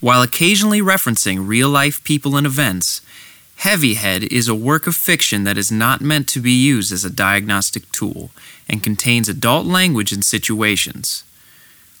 While 0.00 0.20
occasionally 0.20 0.82
referencing 0.82 1.48
real 1.48 1.70
life 1.70 2.04
people 2.04 2.36
and 2.36 2.46
events, 2.46 3.00
Heavyhead 3.56 4.24
is 4.24 4.46
a 4.46 4.54
work 4.54 4.86
of 4.86 4.94
fiction 4.94 5.44
that 5.44 5.56
is 5.56 5.72
not 5.72 6.02
meant 6.02 6.28
to 6.28 6.40
be 6.40 6.52
used 6.52 6.92
as 6.92 7.02
a 7.02 7.10
diagnostic 7.10 7.90
tool 7.92 8.30
and 8.68 8.82
contains 8.82 9.26
adult 9.26 9.64
language 9.64 10.12
and 10.12 10.22
situations. 10.22 11.24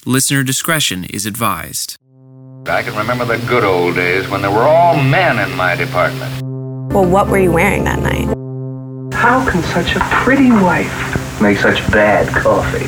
Listener 0.04 0.42
discretion 0.42 1.04
is 1.04 1.24
advised. 1.24 1.96
I 2.66 2.82
can 2.82 2.94
remember 2.94 3.24
the 3.24 3.38
good 3.46 3.64
old 3.64 3.94
days 3.94 4.28
when 4.28 4.42
there 4.42 4.50
were 4.50 4.58
all 4.58 5.02
men 5.02 5.38
in 5.38 5.56
my 5.56 5.74
department. 5.74 6.42
Well, 6.92 7.06
what 7.06 7.28
were 7.28 7.38
you 7.38 7.52
wearing 7.52 7.84
that 7.84 8.00
night? 8.00 8.26
How 9.14 9.48
can 9.50 9.62
such 9.62 9.96
a 9.96 10.00
pretty 10.00 10.50
wife 10.50 11.40
make 11.40 11.56
such 11.56 11.78
bad 11.90 12.28
coffee? 12.28 12.84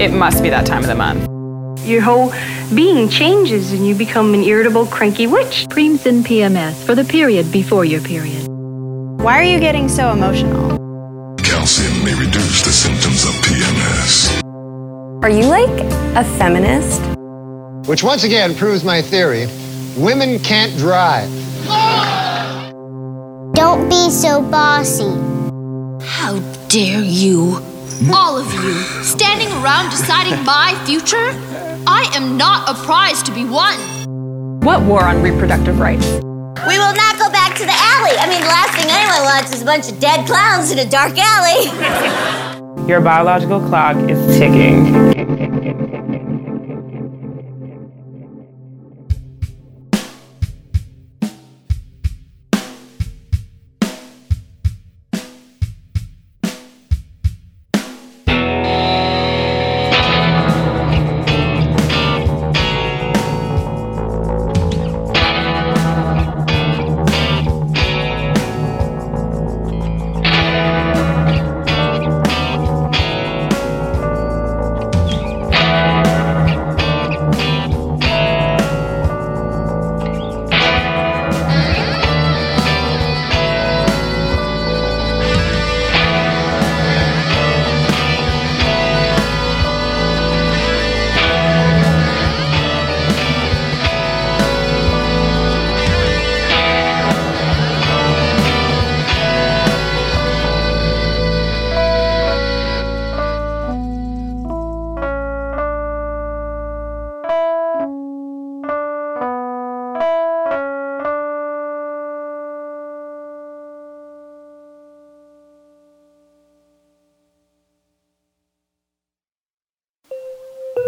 It 0.00 0.12
must 0.12 0.40
be 0.44 0.50
that 0.50 0.66
time 0.66 0.82
of 0.82 0.86
the 0.86 0.94
month. 0.94 1.35
Your 1.86 2.02
whole 2.02 2.32
being 2.74 3.08
changes 3.08 3.72
and 3.72 3.86
you 3.86 3.94
become 3.94 4.34
an 4.34 4.42
irritable, 4.42 4.86
cranky 4.86 5.28
witch. 5.28 5.66
Premsyn 5.68 6.22
PMS 6.24 6.84
for 6.84 6.96
the 6.96 7.04
period 7.04 7.52
before 7.52 7.84
your 7.84 8.00
period. 8.00 8.48
Why 9.22 9.38
are 9.38 9.44
you 9.44 9.60
getting 9.60 9.88
so 9.88 10.10
emotional? 10.10 10.76
Calcium 11.38 12.04
may 12.04 12.14
reduce 12.14 12.64
the 12.64 12.72
symptoms 12.72 13.22
of 13.24 13.30
PMS. 13.44 14.42
Are 15.22 15.30
you 15.30 15.46
like 15.46 15.80
a 16.16 16.24
feminist? 16.38 17.00
Which 17.88 18.02
once 18.02 18.24
again 18.24 18.56
proves 18.56 18.82
my 18.82 19.00
theory 19.00 19.46
women 19.96 20.40
can't 20.40 20.76
drive. 20.76 21.30
Don't 23.54 23.88
be 23.88 24.10
so 24.10 24.42
bossy. 24.42 25.04
How 26.04 26.40
dare 26.68 27.00
you? 27.00 27.62
All 28.12 28.36
of 28.38 28.52
you, 28.52 28.74
standing 29.02 29.50
around 29.62 29.90
deciding 29.90 30.44
my 30.44 30.74
future? 30.84 31.32
I 31.86 32.10
am 32.14 32.36
not 32.36 32.68
a 32.68 32.74
prize 32.84 33.22
to 33.22 33.32
be 33.32 33.44
won. 33.44 33.78
What 34.60 34.82
war 34.82 35.04
on 35.04 35.22
reproductive 35.22 35.78
rights? 35.78 36.06
We 36.66 36.78
will 36.78 36.94
not 36.94 37.18
go 37.18 37.30
back 37.30 37.54
to 37.56 37.64
the 37.64 37.72
alley. 37.72 38.16
I 38.18 38.26
mean, 38.28 38.40
the 38.40 38.48
last 38.48 38.74
thing 38.74 38.90
anyone 38.90 39.22
wants 39.22 39.54
is 39.54 39.62
a 39.62 39.64
bunch 39.64 39.90
of 39.90 40.00
dead 40.00 40.26
clowns 40.26 40.72
in 40.72 40.78
a 40.80 40.84
dark 40.88 41.12
alley. 41.16 42.88
Your 42.88 43.00
biological 43.00 43.60
clock 43.60 43.96
is 44.10 44.18
ticking. 44.36 45.35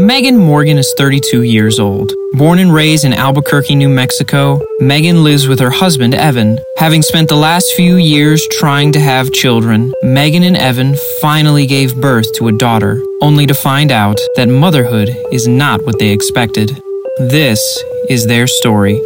Megan 0.08 0.38
Morgan 0.38 0.78
is 0.78 0.94
32 0.96 1.42
years 1.42 1.78
old. 1.78 2.14
Born 2.32 2.60
and 2.60 2.72
raised 2.72 3.04
in 3.04 3.12
Albuquerque, 3.12 3.74
New 3.74 3.90
Mexico, 3.90 4.58
Megan 4.80 5.22
lives 5.22 5.46
with 5.46 5.60
her 5.60 5.68
husband, 5.68 6.14
Evan. 6.14 6.58
Having 6.78 7.02
spent 7.02 7.28
the 7.28 7.36
last 7.36 7.74
few 7.74 7.96
years 7.96 8.48
trying 8.52 8.90
to 8.92 9.00
have 9.00 9.34
children, 9.34 9.92
Megan 10.02 10.44
and 10.44 10.56
Evan 10.56 10.96
finally 11.20 11.66
gave 11.66 12.00
birth 12.00 12.32
to 12.36 12.48
a 12.48 12.52
daughter, 12.52 13.02
only 13.20 13.44
to 13.44 13.52
find 13.52 13.92
out 13.92 14.18
that 14.36 14.48
motherhood 14.48 15.10
is 15.30 15.46
not 15.46 15.84
what 15.84 15.98
they 15.98 16.08
expected. 16.08 16.70
This 17.18 17.60
is 18.08 18.26
their 18.26 18.46
story. 18.46 18.96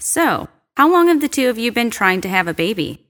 So, 0.00 0.48
how 0.78 0.90
long 0.90 1.08
have 1.08 1.20
the 1.20 1.28
two 1.28 1.50
of 1.50 1.58
you 1.58 1.70
been 1.72 1.90
trying 1.90 2.22
to 2.22 2.28
have 2.30 2.48
a 2.48 2.54
baby? 2.54 3.04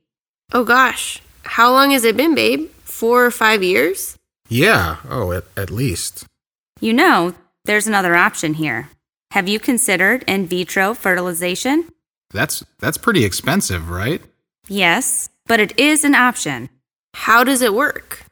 Oh 0.52 0.64
gosh, 0.64 1.22
how 1.44 1.72
long 1.72 1.90
has 1.90 2.04
it 2.04 2.16
been, 2.16 2.34
babe? 2.34 2.70
Four 2.84 3.24
or 3.24 3.30
five 3.30 3.62
years? 3.62 4.16
Yeah, 4.48 4.96
oh, 5.08 5.32
at, 5.32 5.44
at 5.56 5.70
least. 5.70 6.26
You 6.80 6.92
know, 6.92 7.34
there's 7.64 7.86
another 7.86 8.14
option 8.14 8.54
here. 8.54 8.90
Have 9.30 9.48
you 9.48 9.58
considered 9.58 10.24
in 10.26 10.46
vitro 10.46 10.94
fertilization? 10.94 11.88
That's 12.32 12.64
that's 12.80 12.98
pretty 12.98 13.24
expensive, 13.24 13.88
right? 13.88 14.20
Yes, 14.68 15.30
but 15.46 15.60
it 15.60 15.78
is 15.78 16.04
an 16.04 16.14
option. 16.14 16.68
How 17.14 17.44
does 17.44 17.62
it 17.62 17.74
work? 17.74 18.24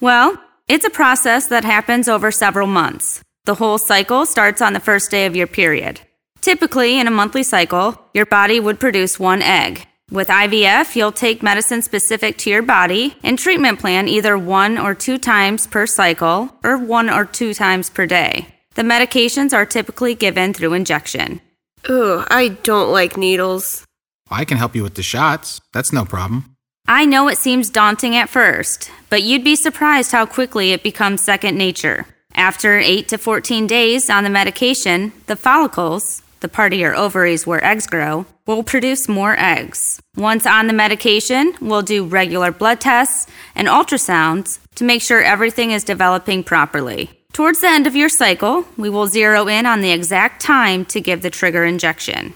Well, 0.00 0.40
it's 0.68 0.84
a 0.84 0.90
process 0.90 1.46
that 1.48 1.64
happens 1.64 2.08
over 2.08 2.30
several 2.30 2.66
months. 2.66 3.22
The 3.44 3.56
whole 3.56 3.78
cycle 3.78 4.26
starts 4.26 4.62
on 4.62 4.72
the 4.72 4.80
first 4.80 5.10
day 5.10 5.26
of 5.26 5.36
your 5.36 5.46
period. 5.46 6.00
Typically, 6.40 6.98
in 6.98 7.06
a 7.06 7.10
monthly 7.10 7.42
cycle, 7.42 8.00
your 8.12 8.26
body 8.26 8.60
would 8.60 8.80
produce 8.80 9.18
one 9.18 9.42
egg. 9.42 9.86
With 10.10 10.28
IVF, 10.28 10.94
you'll 10.94 11.12
take 11.12 11.42
medicine 11.42 11.80
specific 11.80 12.36
to 12.38 12.50
your 12.50 12.62
body 12.62 13.16
and 13.22 13.38
treatment 13.38 13.80
plan 13.80 14.06
either 14.06 14.36
one 14.36 14.76
or 14.76 14.94
two 14.94 15.16
times 15.16 15.66
per 15.66 15.86
cycle 15.86 16.54
or 16.62 16.76
one 16.76 17.08
or 17.08 17.24
two 17.24 17.54
times 17.54 17.88
per 17.88 18.04
day. 18.04 18.46
The 18.74 18.82
medications 18.82 19.54
are 19.54 19.64
typically 19.64 20.14
given 20.14 20.52
through 20.52 20.74
injection. 20.74 21.40
Ugh, 21.88 22.26
I 22.30 22.48
don't 22.62 22.92
like 22.92 23.16
needles. 23.16 23.84
I 24.30 24.44
can 24.44 24.58
help 24.58 24.76
you 24.76 24.82
with 24.82 24.94
the 24.94 25.02
shots. 25.02 25.60
That's 25.72 25.92
no 25.92 26.04
problem. 26.04 26.54
I 26.86 27.06
know 27.06 27.28
it 27.28 27.38
seems 27.38 27.70
daunting 27.70 28.14
at 28.14 28.28
first, 28.28 28.90
but 29.08 29.22
you'd 29.22 29.44
be 29.44 29.56
surprised 29.56 30.12
how 30.12 30.26
quickly 30.26 30.72
it 30.72 30.82
becomes 30.82 31.22
second 31.22 31.56
nature. 31.56 32.06
After 32.34 32.78
8 32.78 33.08
to 33.08 33.16
14 33.16 33.66
days 33.66 34.10
on 34.10 34.22
the 34.24 34.30
medication, 34.30 35.12
the 35.26 35.36
follicles, 35.36 36.22
the 36.40 36.48
part 36.48 36.74
of 36.74 36.78
your 36.78 36.94
ovaries 36.94 37.46
where 37.46 37.64
eggs 37.64 37.86
grow, 37.86 38.26
will 38.46 38.62
produce 38.62 39.08
more 39.08 39.38
eggs. 39.38 40.00
Once 40.16 40.46
on 40.46 40.66
the 40.66 40.72
medication, 40.72 41.54
we'll 41.60 41.82
do 41.82 42.04
regular 42.04 42.52
blood 42.52 42.80
tests 42.80 43.30
and 43.54 43.68
ultrasounds 43.68 44.58
to 44.74 44.84
make 44.84 45.02
sure 45.02 45.22
everything 45.22 45.70
is 45.70 45.84
developing 45.84 46.44
properly. 46.44 47.10
Towards 47.32 47.60
the 47.60 47.68
end 47.68 47.86
of 47.86 47.96
your 47.96 48.08
cycle, 48.08 48.64
we 48.76 48.88
will 48.88 49.06
zero 49.06 49.48
in 49.48 49.66
on 49.66 49.80
the 49.80 49.90
exact 49.90 50.40
time 50.40 50.84
to 50.86 51.00
give 51.00 51.22
the 51.22 51.30
trigger 51.30 51.64
injection. 51.64 52.34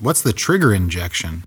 What's 0.00 0.22
the 0.22 0.32
trigger 0.32 0.74
injection? 0.74 1.44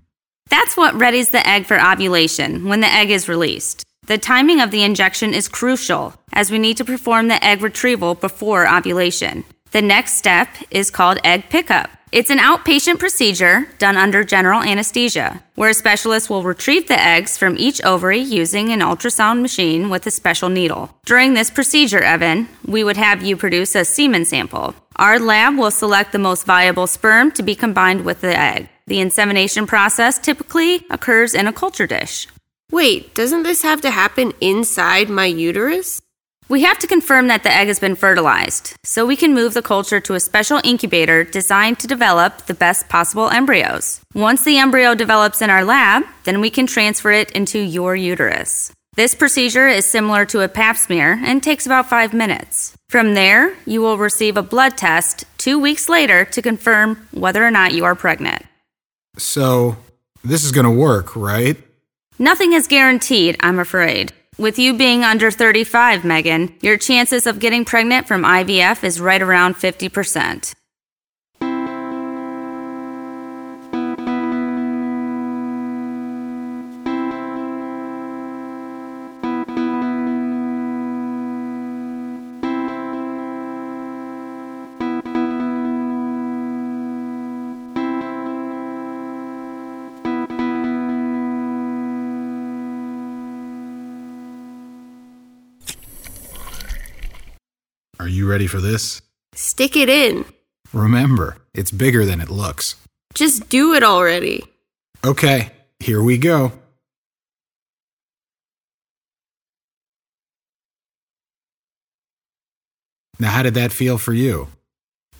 That's 0.48 0.76
what 0.76 0.94
readies 0.94 1.30
the 1.30 1.46
egg 1.46 1.66
for 1.66 1.80
ovulation 1.80 2.68
when 2.68 2.80
the 2.80 2.86
egg 2.86 3.10
is 3.10 3.28
released. 3.28 3.84
The 4.06 4.18
timing 4.18 4.60
of 4.60 4.70
the 4.70 4.84
injection 4.84 5.34
is 5.34 5.48
crucial 5.48 6.14
as 6.32 6.50
we 6.50 6.58
need 6.58 6.76
to 6.76 6.84
perform 6.84 7.28
the 7.28 7.42
egg 7.44 7.62
retrieval 7.62 8.14
before 8.14 8.68
ovulation. 8.68 9.44
The 9.72 9.82
next 9.82 10.14
step 10.14 10.48
is 10.70 10.90
called 10.90 11.18
egg 11.24 11.48
pickup. 11.48 11.90
It's 12.14 12.30
an 12.30 12.38
outpatient 12.38 13.00
procedure 13.00 13.66
done 13.80 13.96
under 13.96 14.22
general 14.22 14.62
anesthesia, 14.62 15.42
where 15.56 15.70
a 15.70 15.74
specialist 15.74 16.30
will 16.30 16.44
retrieve 16.44 16.86
the 16.86 17.02
eggs 17.02 17.36
from 17.36 17.58
each 17.58 17.82
ovary 17.82 18.20
using 18.20 18.70
an 18.70 18.78
ultrasound 18.78 19.42
machine 19.42 19.90
with 19.90 20.06
a 20.06 20.12
special 20.12 20.48
needle. 20.48 20.96
During 21.04 21.34
this 21.34 21.50
procedure, 21.50 22.04
Evan, 22.04 22.46
we 22.64 22.84
would 22.84 22.96
have 22.96 23.24
you 23.24 23.36
produce 23.36 23.74
a 23.74 23.84
semen 23.84 24.24
sample. 24.26 24.76
Our 24.94 25.18
lab 25.18 25.58
will 25.58 25.72
select 25.72 26.12
the 26.12 26.20
most 26.20 26.46
viable 26.46 26.86
sperm 26.86 27.32
to 27.32 27.42
be 27.42 27.56
combined 27.56 28.04
with 28.04 28.20
the 28.20 28.38
egg. 28.38 28.68
The 28.86 29.00
insemination 29.00 29.66
process 29.66 30.20
typically 30.20 30.86
occurs 30.90 31.34
in 31.34 31.48
a 31.48 31.52
culture 31.52 31.88
dish. 31.88 32.28
Wait, 32.70 33.12
doesn't 33.16 33.42
this 33.42 33.62
have 33.62 33.80
to 33.80 33.90
happen 33.90 34.32
inside 34.40 35.08
my 35.10 35.26
uterus? 35.26 36.00
We 36.46 36.62
have 36.62 36.78
to 36.80 36.86
confirm 36.86 37.28
that 37.28 37.42
the 37.42 37.50
egg 37.50 37.68
has 37.68 37.80
been 37.80 37.96
fertilized, 37.96 38.74
so 38.84 39.06
we 39.06 39.16
can 39.16 39.32
move 39.32 39.54
the 39.54 39.62
culture 39.62 39.98
to 40.00 40.14
a 40.14 40.20
special 40.20 40.60
incubator 40.62 41.24
designed 41.24 41.78
to 41.78 41.86
develop 41.86 42.44
the 42.46 42.54
best 42.54 42.90
possible 42.90 43.30
embryos. 43.30 44.02
Once 44.12 44.44
the 44.44 44.58
embryo 44.58 44.94
develops 44.94 45.40
in 45.40 45.48
our 45.48 45.64
lab, 45.64 46.04
then 46.24 46.42
we 46.42 46.50
can 46.50 46.66
transfer 46.66 47.10
it 47.12 47.30
into 47.30 47.58
your 47.58 47.96
uterus. 47.96 48.70
This 48.94 49.14
procedure 49.14 49.68
is 49.68 49.86
similar 49.86 50.26
to 50.26 50.42
a 50.42 50.48
pap 50.48 50.76
smear 50.76 51.18
and 51.24 51.42
takes 51.42 51.64
about 51.64 51.88
five 51.88 52.12
minutes. 52.12 52.76
From 52.90 53.14
there, 53.14 53.56
you 53.64 53.80
will 53.80 53.96
receive 53.96 54.36
a 54.36 54.42
blood 54.42 54.76
test 54.76 55.24
two 55.38 55.58
weeks 55.58 55.88
later 55.88 56.26
to 56.26 56.42
confirm 56.42 57.08
whether 57.10 57.44
or 57.44 57.50
not 57.50 57.72
you 57.72 57.84
are 57.86 57.94
pregnant. 57.94 58.44
So, 59.16 59.78
this 60.22 60.44
is 60.44 60.52
gonna 60.52 60.70
work, 60.70 61.16
right? 61.16 61.56
Nothing 62.18 62.52
is 62.52 62.68
guaranteed, 62.68 63.36
I'm 63.40 63.58
afraid. 63.58 64.12
With 64.36 64.58
you 64.58 64.74
being 64.74 65.04
under 65.04 65.30
35, 65.30 66.04
Megan, 66.04 66.56
your 66.60 66.76
chances 66.76 67.28
of 67.28 67.38
getting 67.38 67.64
pregnant 67.64 68.08
from 68.08 68.24
IVF 68.24 68.82
is 68.82 69.00
right 69.00 69.22
around 69.22 69.54
50%. 69.54 70.52
You 98.14 98.28
ready 98.28 98.46
for 98.46 98.60
this? 98.60 99.02
Stick 99.34 99.76
it 99.76 99.88
in. 99.88 100.24
Remember, 100.72 101.36
it's 101.52 101.70
bigger 101.70 102.04
than 102.04 102.20
it 102.20 102.30
looks. 102.30 102.76
Just 103.14 103.48
do 103.48 103.74
it 103.74 103.82
already. 103.82 104.44
Okay, 105.04 105.50
here 105.80 106.02
we 106.02 106.18
go. 106.18 106.52
Now, 113.18 113.30
how 113.30 113.42
did 113.42 113.54
that 113.54 113.72
feel 113.72 113.98
for 113.98 114.12
you? 114.12 114.48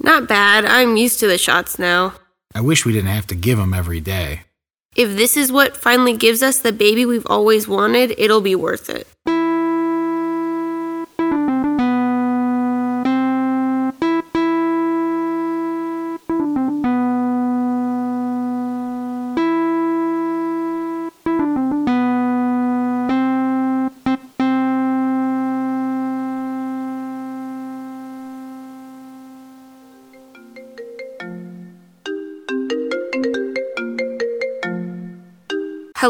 Not 0.01 0.27
bad. 0.29 0.65
I'm 0.65 0.97
used 0.97 1.21
to 1.21 1.29
the 1.29 1.39
shots 1.39 1.79
now. 1.79 2.15
I 2.55 2.61
wish 2.61 2.85
we 2.85 2.93
didn't 2.93 3.11
have 3.11 3.27
to 3.29 3.35
give 3.35 3.59
them 3.59 3.73
every 3.75 4.01
day. 4.01 4.41
If 4.97 5.17
this 5.17 5.37
is 5.37 5.51
what 5.51 5.77
finally 5.77 6.17
gives 6.17 6.43
us 6.43 6.59
the 6.59 6.73
baby 6.73 7.05
we've 7.05 7.27
always 7.27 7.67
wanted, 7.67 8.15
it'll 8.19 8.41
be 8.41 8.55
worth 8.55 8.91
it. 8.91 9.07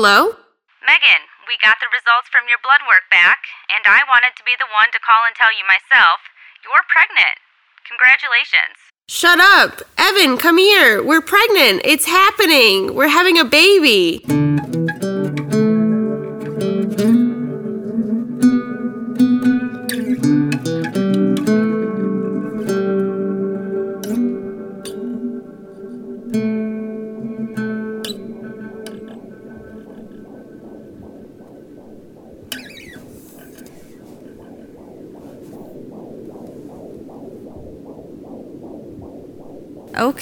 Hello? 0.05 0.37
Megan, 0.85 1.25
we 1.49 1.57
got 1.65 1.81
the 1.81 1.89
results 1.89 2.29
from 2.29 2.45
your 2.45 2.61
blood 2.61 2.85
work 2.85 3.09
back, 3.11 3.49
and 3.73 3.89
I 3.89 4.05
wanted 4.05 4.37
to 4.37 4.45
be 4.45 4.53
the 4.59 4.69
one 4.69 4.93
to 4.93 5.01
call 5.01 5.25
and 5.25 5.35
tell 5.35 5.49
you 5.49 5.65
myself. 5.65 6.21
You're 6.61 6.85
pregnant. 6.93 7.41
Congratulations. 7.89 8.77
Shut 9.09 9.41
up! 9.41 9.81
Evan, 9.97 10.37
come 10.37 10.59
here! 10.59 11.03
We're 11.03 11.23
pregnant! 11.23 11.81
It's 11.87 12.05
happening! 12.05 12.95
We're 12.95 13.09
having 13.09 13.39
a 13.39 13.47
baby! 13.47 14.21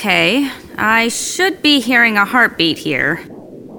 Okay, 0.02 0.50
I 0.76 1.06
should 1.06 1.62
be 1.62 1.78
hearing 1.78 2.16
a 2.16 2.24
heartbeat 2.24 2.76
here. 2.76 3.24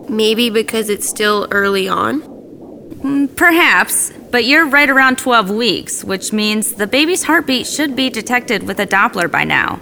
Maybe 0.07 0.49
because 0.49 0.87
it's 0.87 1.05
still 1.05 1.49
early 1.51 1.89
on? 1.89 2.21
Mm, 2.21 3.35
Perhaps, 3.35 4.13
but 4.31 4.45
you're 4.45 4.65
right 4.65 4.89
around 4.89 5.17
12 5.17 5.49
weeks, 5.49 6.01
which 6.01 6.31
means 6.31 6.75
the 6.75 6.87
baby's 6.87 7.23
heartbeat 7.23 7.67
should 7.67 7.93
be 7.97 8.09
detected 8.09 8.63
with 8.63 8.79
a 8.79 8.87
Doppler 8.87 9.29
by 9.29 9.43
now. 9.43 9.75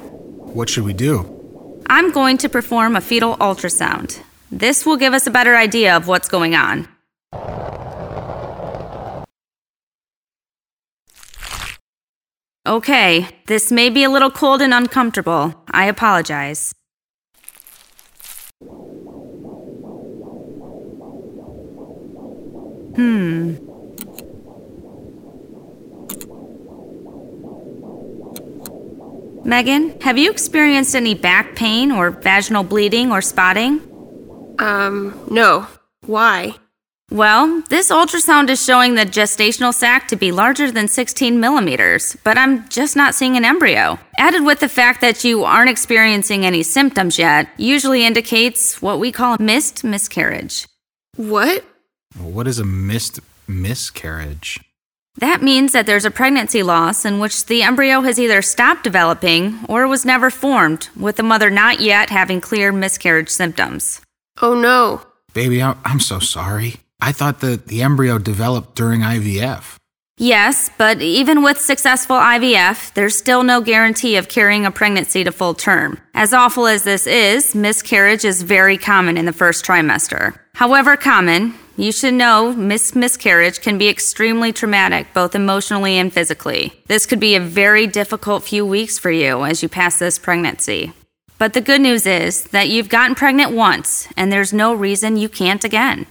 What 0.58 0.68
should 0.68 0.84
we 0.84 0.94
do? 0.94 1.84
I'm 1.86 2.12
going 2.12 2.40
to 2.40 2.50
perform 2.50 2.96
a 2.96 3.02
fetal 3.02 3.38
ultrasound. 3.38 4.20
This 4.50 4.84
will 4.84 4.98
give 4.98 5.14
us 5.14 5.28
a 5.28 5.32
better 5.32 5.56
idea 5.56 5.96
of 5.96 6.08
what's 6.08 6.28
going 6.28 6.56
on. 6.56 6.88
Okay, 12.68 13.28
this 13.48 13.72
may 13.72 13.90
be 13.90 14.04
a 14.04 14.10
little 14.10 14.30
cold 14.30 14.62
and 14.62 14.72
uncomfortable. 14.72 15.56
I 15.72 15.86
apologize. 15.86 16.76
Hmm. 22.96 23.56
Megan, 29.44 30.00
have 30.02 30.20
you 30.20 30.30
experienced 30.30 30.96
any 30.96 31.16
back 31.16 31.56
pain 31.56 31.92
or 31.92 32.12
vaginal 32.12 32.64
bleeding 32.64 33.12
or 33.12 33.24
spotting? 33.24 33.82
Um, 34.60 35.20
no. 35.32 35.66
Why? 36.06 36.54
Well, 37.12 37.62
this 37.68 37.92
ultrasound 37.92 38.50
is 38.50 38.64
showing 38.64 38.96
the 38.96 39.06
gestational 39.06 39.74
sac 39.74 40.08
to 40.08 40.16
be 40.16 40.32
larger 40.32 40.72
than 40.72 40.88
16 40.88 41.42
millimeters, 41.42 42.16
but 42.24 42.38
I'm 42.38 42.70
just 42.70 42.96
not 42.96 43.16
seeing 43.16 43.36
an 43.36 43.44
embryo. 43.44 44.00
Added 44.18 44.46
with 44.46 44.62
the 44.62 44.70
fact 44.70 45.02
that 45.02 45.26
you 45.26 45.44
aren't 45.44 45.70
experiencing 45.70 46.46
any 46.46 46.64
symptoms 46.64 47.20
yet, 47.20 47.50
usually 47.58 48.06
indicates 48.06 48.82
what 48.82 48.98
we 48.98 49.12
call 49.12 49.36
a 49.36 49.42
missed 49.42 49.84
miscarriage. 49.84 50.68
What? 51.18 51.66
What 52.18 52.48
is 52.48 52.60
a 52.60 52.66
missed 52.66 53.20
miscarriage? 53.46 54.62
That 55.18 55.44
means 55.44 55.74
that 55.74 55.86
there's 55.86 56.06
a 56.06 56.12
pregnancy 56.12 56.64
loss 56.64 57.04
in 57.04 57.20
which 57.20 57.48
the 57.48 57.62
embryo 57.62 58.00
has 58.02 58.22
either 58.22 58.42
stopped 58.42 58.86
developing 58.86 59.60
or 59.68 59.86
was 59.86 60.06
never 60.06 60.30
formed, 60.30 60.88
with 60.96 61.18
the 61.18 61.24
mother 61.24 61.50
not 61.50 61.82
yet 61.82 62.10
having 62.10 62.40
clear 62.40 62.72
miscarriage 62.72 63.28
symptoms. 63.28 64.00
Oh 64.42 64.54
no. 64.54 65.02
Baby, 65.34 65.62
I'm, 65.62 65.78
I'm 65.84 66.00
so 66.00 66.20
sorry. 66.20 66.78
I 67.02 67.12
thought 67.12 67.40
that 67.40 67.68
the 67.68 67.82
embryo 67.82 68.20
developed 68.20 68.76
during 68.76 69.02
IVF. 69.02 69.78
Yes, 70.18 70.70
but 70.78 71.02
even 71.02 71.42
with 71.42 71.60
successful 71.60 72.16
IVF, 72.16 72.94
there's 72.94 73.18
still 73.18 73.42
no 73.42 73.60
guarantee 73.60 74.18
of 74.18 74.30
carrying 74.30 74.68
a 74.68 74.72
pregnancy 74.72 75.24
to 75.24 75.32
full 75.32 75.56
term. 75.56 76.00
As 76.14 76.32
awful 76.32 76.68
as 76.68 76.84
this 76.84 77.08
is, 77.08 77.56
miscarriage 77.56 78.24
is 78.24 78.44
very 78.44 78.78
common 78.78 79.18
in 79.18 79.26
the 79.26 79.34
first 79.34 79.66
trimester. 79.66 80.38
However 80.54 80.96
common, 80.96 81.56
you 81.76 81.92
should 81.92 82.14
know 82.14 82.54
mis- 82.54 82.94
miscarriage 82.94 83.62
can 83.62 83.80
be 83.80 83.90
extremely 83.90 84.54
traumatic, 84.54 85.08
both 85.16 85.34
emotionally 85.34 85.98
and 85.98 86.14
physically. 86.14 86.72
This 86.86 87.08
could 87.08 87.20
be 87.20 87.34
a 87.34 87.40
very 87.40 87.88
difficult 87.88 88.44
few 88.44 88.64
weeks 88.64 89.00
for 89.00 89.10
you 89.10 89.44
as 89.44 89.64
you 89.64 89.70
pass 89.70 89.98
this 89.98 90.20
pregnancy. 90.20 90.94
But 91.40 91.54
the 91.54 91.62
good 91.62 91.82
news 91.82 92.06
is 92.06 92.44
that 92.52 92.70
you've 92.70 92.90
gotten 92.90 93.16
pregnant 93.16 93.54
once, 93.54 94.08
and 94.16 94.32
there's 94.32 94.54
no 94.54 94.76
reason 94.76 95.18
you 95.18 95.30
can't 95.30 95.64
again. 95.64 96.06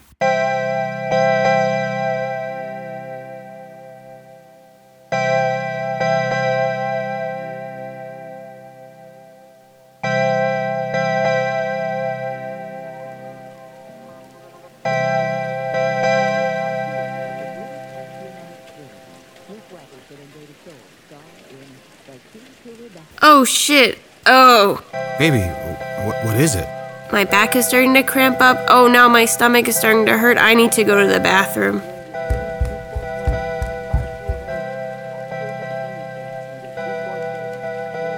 Oh 23.23 23.45
shit. 23.45 23.99
Oh. 24.27 24.83
Baby, 25.19 25.41
wh- 25.41 26.25
what 26.25 26.37
is 26.41 26.55
it? 26.55 26.80
My 27.13 27.25
back 27.25 27.57
is 27.57 27.67
starting 27.67 27.95
to 27.95 28.05
cramp 28.05 28.41
up. 28.41 28.65
Oh, 28.69 28.87
now 28.87 29.09
my 29.09 29.25
stomach 29.25 29.67
is 29.67 29.77
starting 29.77 30.07
to 30.07 30.17
hurt. 30.17 30.39
I 30.39 30.55
need 30.55 30.71
to 30.73 30.85
go 30.85 31.01
to 31.01 31.13
the 31.13 31.19
bathroom. 31.19 31.83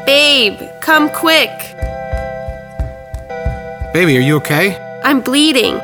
Babe, 0.05 0.61
come 0.83 1.09
quick. 1.09 1.49
Baby, 3.95 4.19
are 4.19 4.21
you 4.21 4.37
okay? 4.37 4.77
I'm 5.03 5.23
bleeding. 5.23 5.77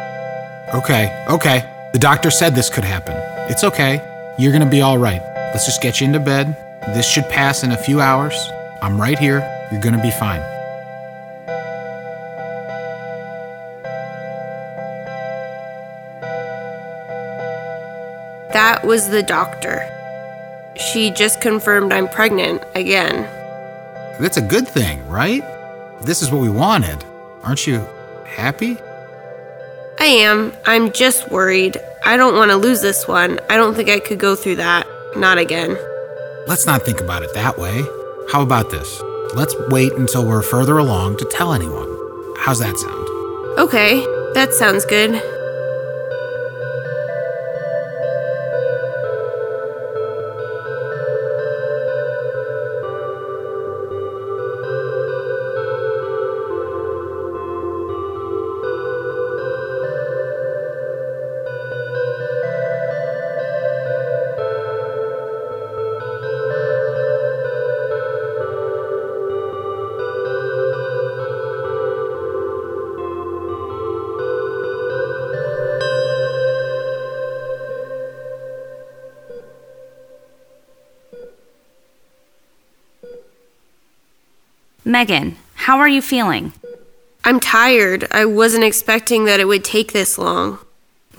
Okay, 0.75 1.25
okay. 1.31 1.91
The 1.95 1.99
doctor 1.99 2.31
said 2.31 2.55
this 2.55 2.69
could 2.69 2.85
happen. 2.85 3.15
It's 3.51 3.65
okay. 3.65 4.03
You're 4.39 4.53
gonna 4.53 4.69
be 4.69 4.83
all 4.83 4.99
right. 4.99 5.23
Let's 5.55 5.65
just 5.65 5.81
get 5.81 6.03
you 6.03 6.07
into 6.07 6.21
bed. 6.21 6.55
This 6.89 7.11
should 7.11 7.27
pass 7.31 7.63
in 7.63 7.73
a 7.73 7.77
few 7.79 8.03
hours. 8.03 8.37
I'm 8.83 9.01
right 9.01 9.19
here. 9.19 9.41
You're 9.73 9.81
gonna 9.81 10.03
be 10.03 10.11
fine. 10.11 10.58
Was 18.89 19.11
the 19.11 19.23
doctor. 19.23 19.87
She 20.75 21.11
just 21.11 21.43
confirmed 21.43 21.93
I'm 21.93 22.09
pregnant 22.09 22.63
again. 22.75 23.25
That's 24.19 24.39
a 24.39 24.41
good 24.41 24.67
thing, 24.67 25.07
right? 25.07 25.43
This 26.01 26.23
is 26.23 26.31
what 26.31 26.41
we 26.41 26.49
wanted. 26.49 27.05
Aren't 27.43 27.67
you 27.67 27.87
happy? 28.25 28.79
I 30.01 30.07
am. 30.07 30.55
I'm 30.65 30.91
just 30.93 31.31
worried. 31.31 31.77
I 32.03 32.17
don't 32.17 32.35
want 32.35 32.51
to 32.51 32.57
lose 32.57 32.81
this 32.81 33.07
one. 33.07 33.39
I 33.51 33.59
don't 33.59 33.75
think 33.75 33.91
I 33.91 33.99
could 33.99 34.19
go 34.19 34.35
through 34.35 34.57
that. 34.57 34.87
Not 35.17 35.37
again. 35.37 35.77
Let's 36.47 36.65
not 36.65 36.81
think 36.81 37.03
about 37.03 37.23
it 37.23 37.35
that 37.35 37.59
way. 37.59 37.83
How 38.33 38.41
about 38.41 38.71
this? 38.71 39.03
Let's 39.35 39.55
wait 39.69 39.93
until 39.93 40.27
we're 40.27 40.41
further 40.41 40.79
along 40.79 41.19
to 41.19 41.27
tell 41.27 41.53
anyone. 41.53 41.95
How's 42.39 42.61
that 42.61 42.79
sound? 42.79 43.59
Okay, 43.59 44.01
that 44.33 44.55
sounds 44.55 44.87
good. 44.87 45.38
Megan, 84.89 85.37
how 85.55 85.81
are 85.81 85.89
you 85.89 86.01
feeling? 86.01 86.55
I'm 87.23 87.41
tired. 87.41 88.09
I 88.11 88.25
wasn't 88.25 88.65
expecting 88.65 89.27
that 89.27 89.39
it 89.39 89.45
would 89.45 89.63
take 89.63 89.93
this 89.93 90.17
long. 90.17 90.61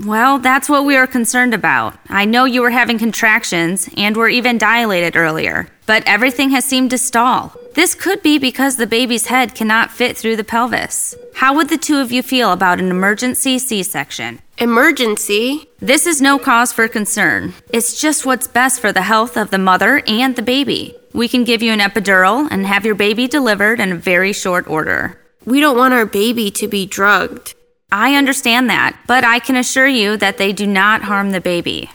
Well, 0.03 0.39
that's 0.39 0.67
what 0.67 0.85
we 0.85 0.95
were 0.95 1.05
concerned 1.05 1.53
about. 1.53 1.95
I 2.07 2.25
know 2.25 2.45
you 2.45 2.63
were 2.63 2.71
having 2.71 2.97
contractions 2.97 3.87
and 3.95 4.17
were 4.17 4.27
even 4.27 4.57
dilated 4.57 5.15
earlier, 5.15 5.67
but 5.85 6.01
everything 6.07 6.49
has 6.49 6.65
seemed 6.65 6.89
to 6.89 6.97
stall. 6.97 7.53
This 7.75 7.93
could 7.93 8.23
be 8.23 8.39
because 8.39 8.77
the 8.77 8.87
baby's 8.87 9.27
head 9.27 9.53
cannot 9.53 9.91
fit 9.91 10.17
through 10.17 10.37
the 10.37 10.43
pelvis. 10.43 11.13
How 11.35 11.53
would 11.53 11.69
the 11.69 11.77
two 11.77 11.99
of 11.99 12.11
you 12.11 12.23
feel 12.23 12.51
about 12.51 12.79
an 12.79 12.89
emergency 12.89 13.59
C 13.59 13.83
section? 13.83 14.39
Emergency? 14.57 15.68
This 15.81 16.05
is 16.05 16.21
no 16.21 16.37
cause 16.37 16.73
for 16.73 16.89
concern. 16.89 17.53
It's 17.71 17.99
just 17.99 18.25
what's 18.25 18.47
best 18.47 18.81
for 18.81 18.91
the 18.91 19.03
health 19.03 19.37
of 19.37 19.49
the 19.49 19.57
mother 19.57 20.03
and 20.05 20.35
the 20.35 20.41
baby. 20.41 20.93
We 21.13 21.29
can 21.29 21.45
give 21.45 21.63
you 21.63 21.71
an 21.71 21.79
epidural 21.79 22.49
and 22.51 22.65
have 22.65 22.85
your 22.85 22.95
baby 22.95 23.29
delivered 23.29 23.79
in 23.79 23.93
a 23.93 23.95
very 23.95 24.33
short 24.33 24.67
order. 24.67 25.17
We 25.45 25.61
don't 25.61 25.77
want 25.77 25.93
our 25.93 26.05
baby 26.05 26.51
to 26.51 26.67
be 26.67 26.85
drugged. 26.85 27.55
I 27.93 28.15
understand 28.15 28.69
that, 28.69 28.99
but 29.07 29.23
I 29.23 29.39
can 29.39 29.55
assure 29.55 29.87
you 29.87 30.17
that 30.17 30.37
they 30.37 30.51
do 30.51 30.67
not 30.67 31.03
harm 31.03 31.31
the 31.31 31.39
baby. 31.39 31.89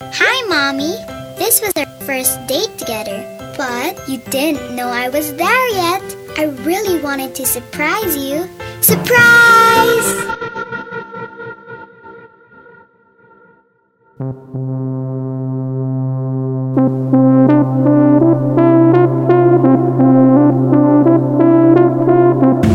Hi, 0.00 0.48
Mommy. 0.48 0.96
This 1.36 1.60
was 1.60 1.72
our 1.76 1.86
first 2.06 2.46
date 2.46 2.78
together, 2.78 3.33
but 3.56 4.08
you 4.08 4.18
didn't 4.30 4.74
know 4.74 4.88
I 4.88 5.08
was 5.08 5.32
there 5.34 5.68
yet. 5.70 6.02
I 6.36 6.44
really 6.64 7.00
wanted 7.00 7.34
to 7.36 7.46
surprise 7.46 8.16
you. 8.16 8.48
Surprise! 8.80 10.08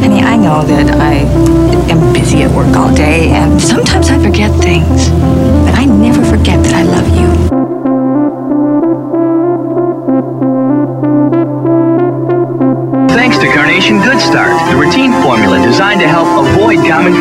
Honey, 0.02 0.22
I 0.22 0.36
know 0.38 0.64
that 0.64 0.90
I 0.96 1.14
am 1.92 2.14
busy 2.14 2.44
at 2.44 2.52
work 2.52 2.76
all 2.76 2.94
day, 2.96 3.30
and 3.30 3.62
sometimes 3.62 4.10
I 4.10 4.18
forget 4.24 4.52
things. 4.62 5.10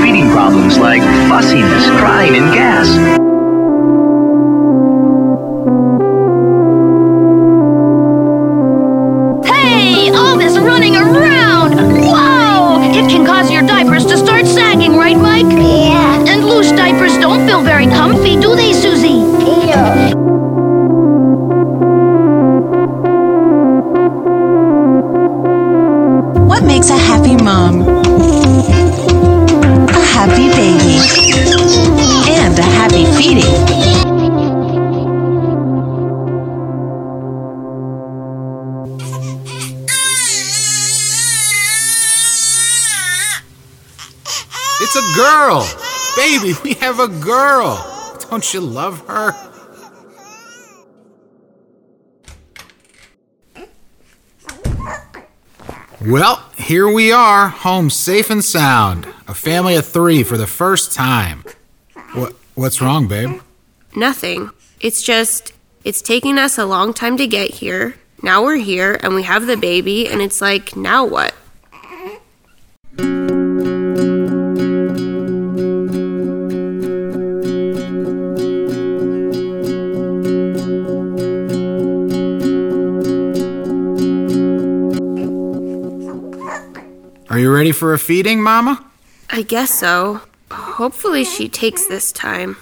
Feeding 0.03 0.31
problems 0.31 0.79
like 0.79 1.03
fussiness, 1.29 1.87
crying, 2.01 2.35
and 2.35 2.53
gas. 2.55 3.18
Girl! 47.29 48.17
Don't 48.31 48.55
you 48.55 48.61
love 48.61 49.07
her? 49.07 49.33
Well, 56.01 56.43
here 56.57 56.91
we 56.91 57.13
are, 57.13 57.49
home 57.49 57.91
safe 57.91 58.31
and 58.31 58.43
sound. 58.43 59.07
A 59.27 59.35
family 59.35 59.77
of 59.77 59.85
three 59.85 60.23
for 60.23 60.39
the 60.39 60.47
first 60.47 60.95
time. 60.95 61.45
What, 62.15 62.35
what's 62.55 62.81
wrong, 62.81 63.09
babe? 63.09 63.43
Nothing. 63.95 64.49
It's 64.81 65.03
just, 65.03 65.53
it's 65.85 66.01
taking 66.01 66.39
us 66.39 66.57
a 66.57 66.65
long 66.65 66.95
time 66.95 67.19
to 67.19 67.27
get 67.27 67.51
here. 67.51 67.97
Now 68.23 68.43
we're 68.43 68.57
here 68.57 68.99
and 69.03 69.15
we 69.15 69.25
have 69.25 69.47
the 69.47 69.59
baby, 69.59 70.09
and 70.09 70.23
it's 70.23 70.41
like, 70.41 70.77
now 70.77 71.05
what? 71.05 71.35
Ready 87.59 87.73
for 87.73 87.93
a 87.93 87.99
feeding, 87.99 88.41
Mama? 88.41 88.85
I 89.31 89.43
guess 89.43 89.75
so. 89.75 90.21
Hopefully, 90.53 91.25
she 91.25 91.49
takes 91.49 91.89
this 91.89 92.13
time. 92.13 92.57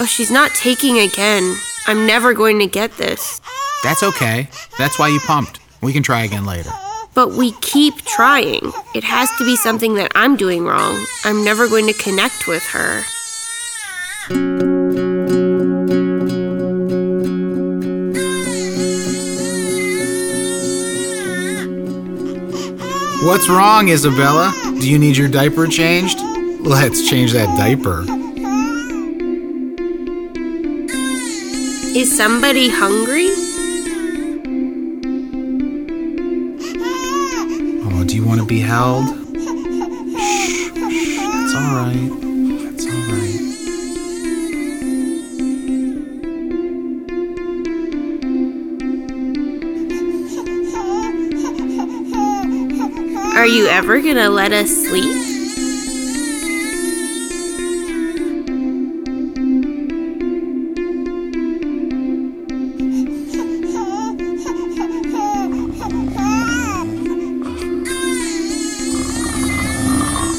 Oh, 0.00 0.06
she's 0.06 0.30
not 0.30 0.52
taking 0.52 0.98
again. 0.98 1.58
I'm 1.86 2.06
never 2.06 2.32
going 2.32 2.58
to 2.60 2.66
get 2.66 2.96
this. 2.96 3.42
That's 3.82 4.02
okay. 4.02 4.48
That's 4.78 4.98
why 4.98 5.08
you 5.08 5.20
pumped. 5.20 5.60
We 5.82 5.92
can 5.92 6.02
try 6.02 6.22
again 6.22 6.46
later. 6.46 6.70
But 7.12 7.32
we 7.32 7.52
keep 7.60 8.02
trying. 8.06 8.72
It 8.94 9.04
has 9.04 9.28
to 9.36 9.44
be 9.44 9.56
something 9.56 9.96
that 9.96 10.10
I'm 10.14 10.36
doing 10.36 10.64
wrong. 10.64 11.04
I'm 11.24 11.44
never 11.44 11.68
going 11.68 11.86
to 11.86 11.92
connect 11.92 12.46
with 12.46 12.62
her. 12.68 13.02
What's 23.20 23.48
wrong, 23.48 23.88
Isabella? 23.88 24.54
Do 24.62 24.88
you 24.88 24.96
need 24.96 25.16
your 25.16 25.28
diaper 25.28 25.66
changed? 25.66 26.20
Let's 26.60 27.10
change 27.10 27.32
that 27.32 27.48
diaper. 27.58 28.04
Is 31.98 32.16
somebody 32.16 32.68
hungry? 32.68 33.26
Oh, 37.84 38.04
do 38.06 38.14
you 38.14 38.24
want 38.24 38.38
to 38.40 38.46
be 38.46 38.60
held? 38.60 39.08
Shh, 39.08 39.12
shh, 40.54 40.70
it's 40.76 41.54
all 41.56 41.74
right. 41.74 42.27
You 53.48 53.66
ever 53.66 54.00
gonna 54.00 54.28
let 54.28 54.52
us 54.52 54.68
sleep? 54.68 55.04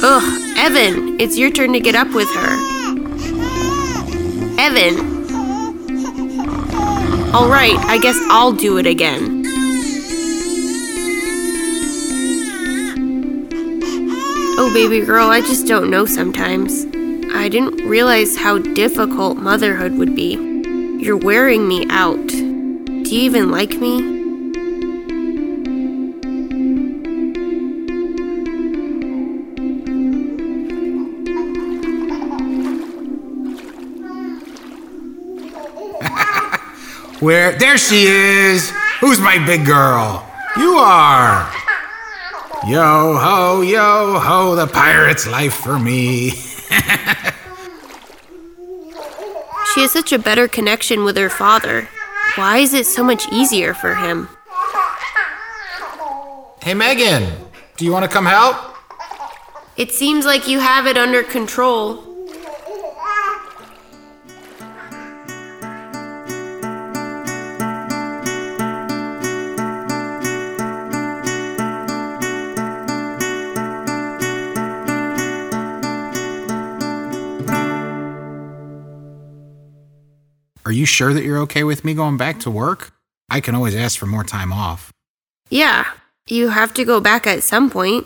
Ugh, 0.02 0.58
Evan, 0.58 1.20
it's 1.20 1.38
your 1.38 1.52
turn 1.52 1.74
to 1.74 1.80
get 1.80 1.96
up 1.96 2.14
with 2.14 2.30
her. 2.36 2.54
Evan. 4.60 5.00
Alright, 7.34 7.78
I 7.86 7.98
guess 8.02 8.18
I'll 8.30 8.54
do 8.54 8.78
it 8.78 8.86
again. 8.86 9.39
Baby 14.74 15.06
girl, 15.06 15.30
I 15.30 15.42
just 15.42 15.68
don't 15.68 15.90
know 15.90 16.06
sometimes. 16.06 16.86
I 17.34 17.50
didn't 17.50 17.86
realize 17.88 18.38
how 18.38 18.60
difficult 18.60 19.38
motherhood 19.38 19.98
would 19.98 20.16
be. 20.16 20.34
You're 21.04 21.18
wearing 21.18 21.68
me 21.68 21.86
out. 21.90 22.28
Do 22.28 23.16
you 23.16 23.22
even 23.24 23.52
like 23.52 23.72
me? 23.72 24.00
Where? 37.20 37.52
There 37.58 37.78
she 37.78 38.06
is! 38.06 38.72
Who's 39.02 39.20
my 39.20 39.44
big 39.46 39.66
girl? 39.66 40.26
You 40.58 40.76
are! 40.76 41.59
Yo 42.68 43.18
ho, 43.18 43.62
yo 43.62 44.20
ho, 44.20 44.56
the 44.56 44.68
pirate's 44.68 45.28
life 45.28 45.54
for 45.54 45.80
me. 45.80 46.32
She 49.74 49.82
has 49.82 49.92
such 49.92 50.12
a 50.12 50.18
better 50.18 50.48
connection 50.48 51.04
with 51.04 51.16
her 51.16 51.30
father. 51.30 51.88
Why 52.36 52.58
is 52.58 52.74
it 52.74 52.88
so 52.88 53.04
much 53.04 53.32
easier 53.32 53.76
for 53.76 53.94
him? 53.94 54.28
hey, 56.64 56.74
Megan, 56.74 57.32
do 57.78 57.86
you 57.86 57.92
want 57.92 58.04
to 58.04 58.10
come 58.10 58.26
help? 58.26 58.58
It 59.78 59.92
seems 59.92 60.26
like 60.26 60.48
you 60.48 60.60
have 60.60 60.88
it 60.88 60.98
under 60.98 61.22
control. 61.22 62.09
Are 80.70 80.72
you 80.72 80.86
sure 80.86 81.16
that 81.16 81.24
you're 81.24 81.40
okay 81.40 81.64
with 81.64 81.84
me 81.84 81.96
going 81.96 82.18
back 82.18 82.42
to 82.42 82.52
work? 82.52 82.94
I 83.28 83.42
can 83.42 83.56
always 83.56 83.76
ask 83.76 83.98
for 83.98 84.06
more 84.06 84.24
time 84.24 84.54
off. 84.54 84.94
Yeah, 85.50 85.84
you 86.28 86.50
have 86.50 86.76
to 86.76 86.86
go 86.86 87.02
back 87.02 87.26
at 87.26 87.42
some 87.42 87.72
point. 87.72 88.06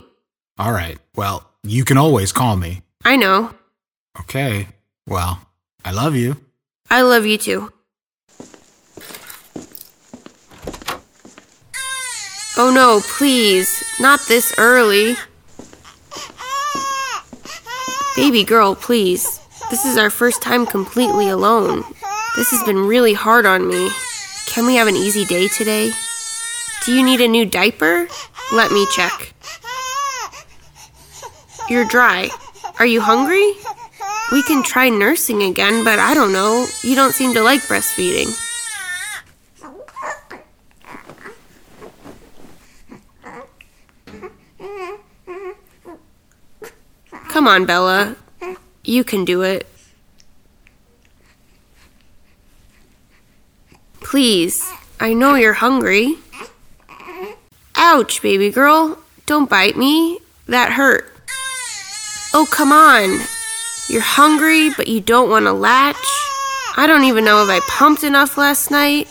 All 0.57 0.71
right, 0.71 0.97
well, 1.13 1.45
you 1.63 1.83
can 1.83 1.97
always 1.97 2.31
call 2.31 2.55
me. 2.55 2.81
I 3.03 3.17
know. 3.17 3.53
Okay, 4.17 4.69
well, 5.05 5.45
I 5.83 5.91
love 5.91 6.15
you. 6.15 6.37
I 6.89 7.01
love 7.01 7.25
you 7.25 7.37
too. 7.37 7.73
Oh 12.55 12.71
no, 12.73 13.01
please, 13.03 13.83
not 13.99 14.21
this 14.29 14.53
early. 14.57 15.17
Baby 18.15 18.45
girl, 18.45 18.73
please. 18.73 19.41
This 19.69 19.83
is 19.83 19.97
our 19.97 20.09
first 20.09 20.41
time 20.41 20.65
completely 20.65 21.27
alone. 21.27 21.83
This 22.35 22.49
has 22.49 22.63
been 22.63 22.87
really 22.87 23.13
hard 23.13 23.45
on 23.45 23.67
me. 23.67 23.91
Can 24.47 24.65
we 24.65 24.75
have 24.75 24.87
an 24.87 24.95
easy 24.95 25.23
day 25.23 25.47
today? 25.47 25.91
Do 26.83 26.91
you 26.91 27.03
need 27.03 27.21
a 27.21 27.27
new 27.27 27.45
diaper? 27.45 28.07
Let 28.51 28.71
me 28.71 28.87
check. 28.95 29.33
You're 31.69 31.85
dry. 31.85 32.29
Are 32.79 32.85
you 32.87 33.01
hungry? 33.01 33.53
We 34.31 34.41
can 34.43 34.63
try 34.63 34.89
nursing 34.89 35.43
again, 35.43 35.83
but 35.83 35.99
I 35.99 36.15
don't 36.15 36.33
know. 36.33 36.65
You 36.81 36.95
don't 36.95 37.13
seem 37.13 37.33
to 37.35 37.43
like 37.43 37.61
breastfeeding. 37.61 38.33
Come 47.29 47.47
on, 47.47 47.65
Bella. 47.65 48.15
You 48.83 49.03
can 49.03 49.23
do 49.23 49.43
it. 49.43 49.67
Please, 54.13 54.71
I 54.99 55.15
know 55.15 55.33
you're 55.33 55.53
hungry. 55.53 56.19
Ouch, 57.75 58.21
baby 58.21 58.51
girl. 58.51 58.99
Don't 59.25 59.49
bite 59.49 59.75
me. 59.75 60.19
That 60.45 60.71
hurt. 60.71 61.11
Oh, 62.31 62.47
come 62.51 62.71
on. 62.71 63.25
You're 63.89 64.05
hungry, 64.05 64.69
but 64.77 64.87
you 64.87 65.01
don't 65.01 65.31
want 65.31 65.45
to 65.45 65.51
latch. 65.51 66.05
I 66.77 66.85
don't 66.85 67.05
even 67.05 67.25
know 67.25 67.43
if 67.43 67.49
I 67.49 67.59
pumped 67.67 68.03
enough 68.03 68.37
last 68.37 68.69
night. 68.69 69.07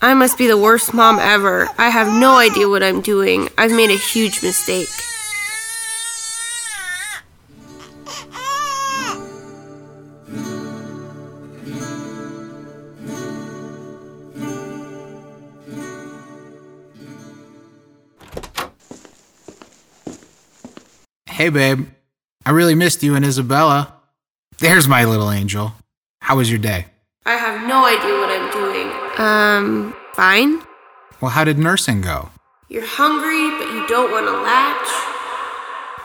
I 0.00 0.14
must 0.14 0.38
be 0.38 0.46
the 0.46 0.56
worst 0.56 0.94
mom 0.94 1.18
ever. 1.18 1.68
I 1.76 1.90
have 1.90 2.08
no 2.08 2.38
idea 2.38 2.66
what 2.66 2.82
I'm 2.82 3.02
doing. 3.02 3.50
I've 3.58 3.72
made 3.72 3.90
a 3.90 3.98
huge 3.98 4.42
mistake. 4.42 4.88
Hey, 21.36 21.50
babe. 21.50 21.86
I 22.46 22.50
really 22.50 22.74
missed 22.74 23.02
you 23.02 23.14
and 23.14 23.22
Isabella. 23.22 23.92
There's 24.56 24.88
my 24.88 25.04
little 25.04 25.30
angel. 25.30 25.74
How 26.22 26.38
was 26.38 26.48
your 26.48 26.58
day? 26.58 26.86
I 27.26 27.34
have 27.34 27.68
no 27.68 27.84
idea 27.84 28.14
what 28.16 28.30
I'm 28.32 28.50
doing. 28.50 28.88
Um, 29.18 29.94
fine. 30.14 30.62
Well, 31.20 31.32
how 31.32 31.44
did 31.44 31.58
nursing 31.58 32.00
go? 32.00 32.30
You're 32.70 32.86
hungry, 32.86 33.50
but 33.58 33.70
you 33.70 33.86
don't 33.86 34.10
want 34.10 34.24
to 34.24 34.32
latch. 34.32 34.88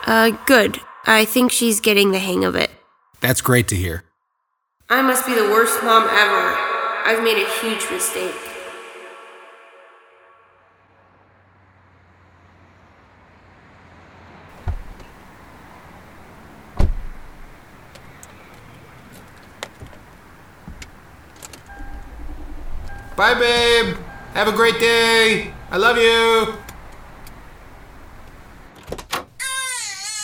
Uh, 0.06 0.44
good. 0.44 0.78
I 1.06 1.24
think 1.24 1.50
she's 1.50 1.80
getting 1.80 2.12
the 2.12 2.18
hang 2.18 2.44
of 2.44 2.54
it. 2.54 2.70
That's 3.22 3.40
great 3.40 3.68
to 3.68 3.74
hear. 3.74 4.04
I 4.90 5.00
must 5.00 5.26
be 5.26 5.32
the 5.32 5.48
worst 5.48 5.82
mom 5.82 6.02
ever. 6.10 6.54
I've 7.06 7.24
made 7.24 7.38
a 7.38 7.48
huge 7.62 7.90
mistake. 7.90 8.51
Bye, 23.22 23.34
babe. 23.34 23.96
Have 24.34 24.48
a 24.48 24.52
great 24.52 24.80
day. 24.80 25.52
I 25.70 25.76
love 25.76 25.96
you. 25.96 26.56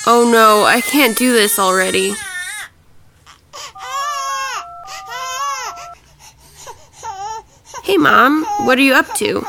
Oh 0.05 0.29
no, 0.29 0.65
I 0.65 0.81
can't 0.81 1.17
do 1.17 1.33
this 1.33 1.61
already. 1.61 2.15
Hey, 7.85 7.99
Mom, 7.99 8.45
what 8.67 8.79
are 8.79 8.83
you 8.83 8.95
up 8.95 9.15
to? 9.19 9.47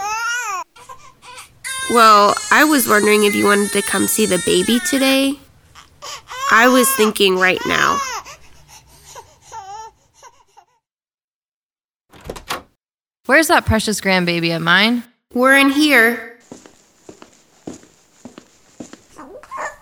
Well, 1.90 2.36
I 2.52 2.66
was 2.66 2.88
wondering 2.88 3.24
if 3.24 3.34
you 3.34 3.46
wanted 3.46 3.72
to 3.72 3.82
come 3.82 4.06
see 4.06 4.28
the 4.28 4.44
baby 4.46 4.80
today. 4.88 5.40
I 6.52 6.68
was 6.68 6.88
thinking 6.96 7.38
right 7.38 7.66
now. 7.66 8.00
Where's 13.30 13.50
that 13.50 13.68
precious 13.68 14.02
grandbaby 14.02 14.56
of 14.56 14.64
mine? 14.64 15.04
We're 15.36 15.56
in 15.56 15.70
here. 15.70 16.40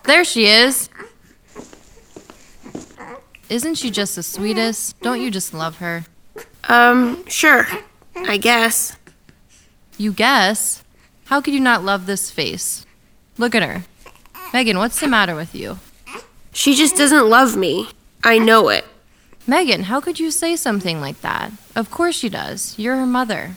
There 0.04 0.22
she 0.22 0.44
is. 0.44 0.90
Isn't 3.48 3.76
she 3.76 3.90
just 3.90 4.16
the 4.16 4.22
sweetest? 4.22 5.00
Don't 5.00 5.22
you 5.22 5.30
just 5.30 5.54
love 5.54 5.78
her? 5.78 6.04
Um, 6.64 7.26
sure. 7.26 7.66
I 8.14 8.36
guess. 8.36 8.98
You 9.96 10.12
guess? 10.12 10.84
How 11.24 11.40
could 11.40 11.54
you 11.54 11.60
not 11.60 11.82
love 11.82 12.04
this 12.04 12.30
face? 12.30 12.84
Look 13.38 13.54
at 13.54 13.62
her. 13.62 13.84
Megan, 14.52 14.76
what's 14.76 15.00
the 15.00 15.08
matter 15.08 15.34
with 15.34 15.54
you? 15.54 15.78
She 16.52 16.74
just 16.74 16.96
doesn't 16.96 17.30
love 17.30 17.56
me. 17.56 17.88
I 18.22 18.36
know 18.36 18.68
it. 18.68 18.84
Megan, 19.48 19.84
how 19.84 19.98
could 19.98 20.20
you 20.20 20.30
say 20.30 20.56
something 20.56 21.00
like 21.00 21.22
that? 21.22 21.52
Of 21.74 21.90
course 21.90 22.14
she 22.14 22.28
does. 22.28 22.78
You're 22.78 22.96
her 22.96 23.06
mother. 23.06 23.56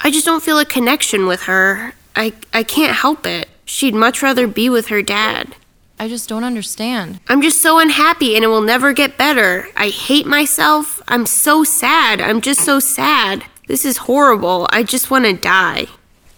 I 0.00 0.10
just 0.10 0.24
don't 0.24 0.42
feel 0.42 0.58
a 0.58 0.64
connection 0.64 1.26
with 1.26 1.42
her. 1.42 1.92
I, 2.16 2.32
I 2.54 2.62
can't 2.62 2.96
help 2.96 3.26
it. 3.26 3.50
She'd 3.66 3.94
much 3.94 4.22
rather 4.22 4.46
be 4.46 4.70
with 4.70 4.86
her 4.86 5.02
dad. 5.02 5.54
I 5.98 6.08
just 6.08 6.26
don't 6.26 6.42
understand. 6.42 7.20
I'm 7.28 7.42
just 7.42 7.60
so 7.60 7.78
unhappy 7.78 8.34
and 8.34 8.42
it 8.42 8.48
will 8.48 8.62
never 8.62 8.94
get 8.94 9.18
better. 9.18 9.68
I 9.76 9.90
hate 9.90 10.26
myself. 10.26 11.02
I'm 11.06 11.26
so 11.26 11.64
sad. 11.64 12.22
I'm 12.22 12.40
just 12.40 12.62
so 12.62 12.80
sad. 12.80 13.44
This 13.68 13.84
is 13.84 13.98
horrible. 13.98 14.68
I 14.72 14.82
just 14.82 15.10
want 15.10 15.26
to 15.26 15.34
die. 15.34 15.88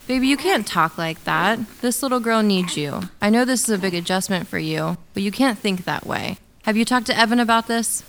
Baby, 0.09 0.27
you 0.27 0.37
can't 0.37 0.67
talk 0.67 0.99
like 0.99 1.23
that. 1.23 1.61
This 1.83 2.03
little 2.03 2.19
girl 2.19 2.43
needs 2.43 2.77
you. 2.77 3.03
I 3.21 3.31
know 3.31 3.45
this 3.45 3.63
is 3.63 3.71
a 3.71 3.79
big 3.79 3.95
adjustment 3.95 4.49
for 4.49 4.59
you, 4.59 4.99
but 5.15 5.23
you 5.23 5.31
can't 5.31 5.57
think 5.57 5.85
that 5.85 6.05
way. 6.05 6.39
Have 6.65 6.77
you 6.77 6.85
talked 6.85 7.07
to 7.07 7.17
Evan 7.17 7.39
about 7.39 7.69
this? 7.69 8.03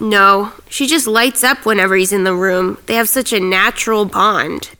No, 0.00 0.52
she 0.68 0.86
just 0.86 1.06
lights 1.06 1.42
up 1.42 1.66
whenever 1.66 1.96
he's 1.96 2.12
in 2.12 2.24
the 2.24 2.34
room. 2.34 2.78
They 2.86 2.94
have 2.94 3.08
such 3.08 3.32
a 3.32 3.40
natural 3.40 4.04
bond. 4.04 4.70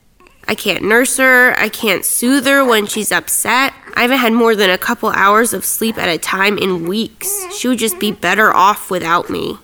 I 0.46 0.54
can't 0.54 0.84
nurse 0.84 1.18
her, 1.18 1.54
I 1.58 1.68
can't 1.68 2.04
soothe 2.04 2.46
her 2.46 2.64
when 2.64 2.86
she's 2.86 3.12
upset. 3.12 3.74
I 3.94 4.02
haven't 4.02 4.18
had 4.18 4.32
more 4.32 4.56
than 4.56 4.70
a 4.70 4.78
couple 4.78 5.10
hours 5.10 5.52
of 5.52 5.64
sleep 5.64 5.98
at 5.98 6.08
a 6.08 6.16
time 6.16 6.56
in 6.56 6.88
weeks. 6.88 7.28
She 7.54 7.68
would 7.68 7.78
just 7.78 7.98
be 7.98 8.12
better 8.12 8.54
off 8.54 8.90
without 8.90 9.28
me. 9.28 9.58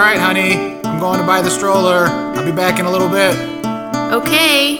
Right, 0.00 0.18
honey. 0.18 0.54
I'm 0.84 0.98
going 0.98 1.20
to 1.20 1.26
buy 1.26 1.42
the 1.42 1.50
stroller. 1.50 2.06
I'll 2.06 2.44
be 2.44 2.52
back 2.52 2.78
in 2.78 2.86
a 2.86 2.90
little 2.90 3.08
bit. 3.08 3.36
Okay. 4.12 4.78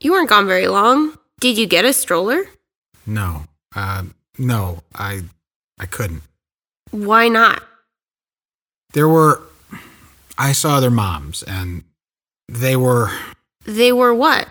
You 0.00 0.12
weren't 0.12 0.28
gone 0.28 0.46
very 0.46 0.68
long. 0.68 1.16
Did 1.40 1.56
you 1.56 1.66
get 1.66 1.84
a 1.84 1.92
stroller? 1.92 2.42
No. 3.06 3.44
Uh, 3.74 4.04
no, 4.38 4.82
I, 4.94 5.22
I 5.78 5.86
couldn't. 5.86 6.22
Why 6.90 7.28
not? 7.28 7.62
There 8.92 9.08
were, 9.08 9.42
I 10.36 10.52
saw 10.52 10.80
their 10.80 10.90
moms, 10.90 11.42
and 11.42 11.84
they 12.48 12.76
were, 12.76 13.10
They 13.64 13.92
were 13.92 14.14
what? 14.14 14.48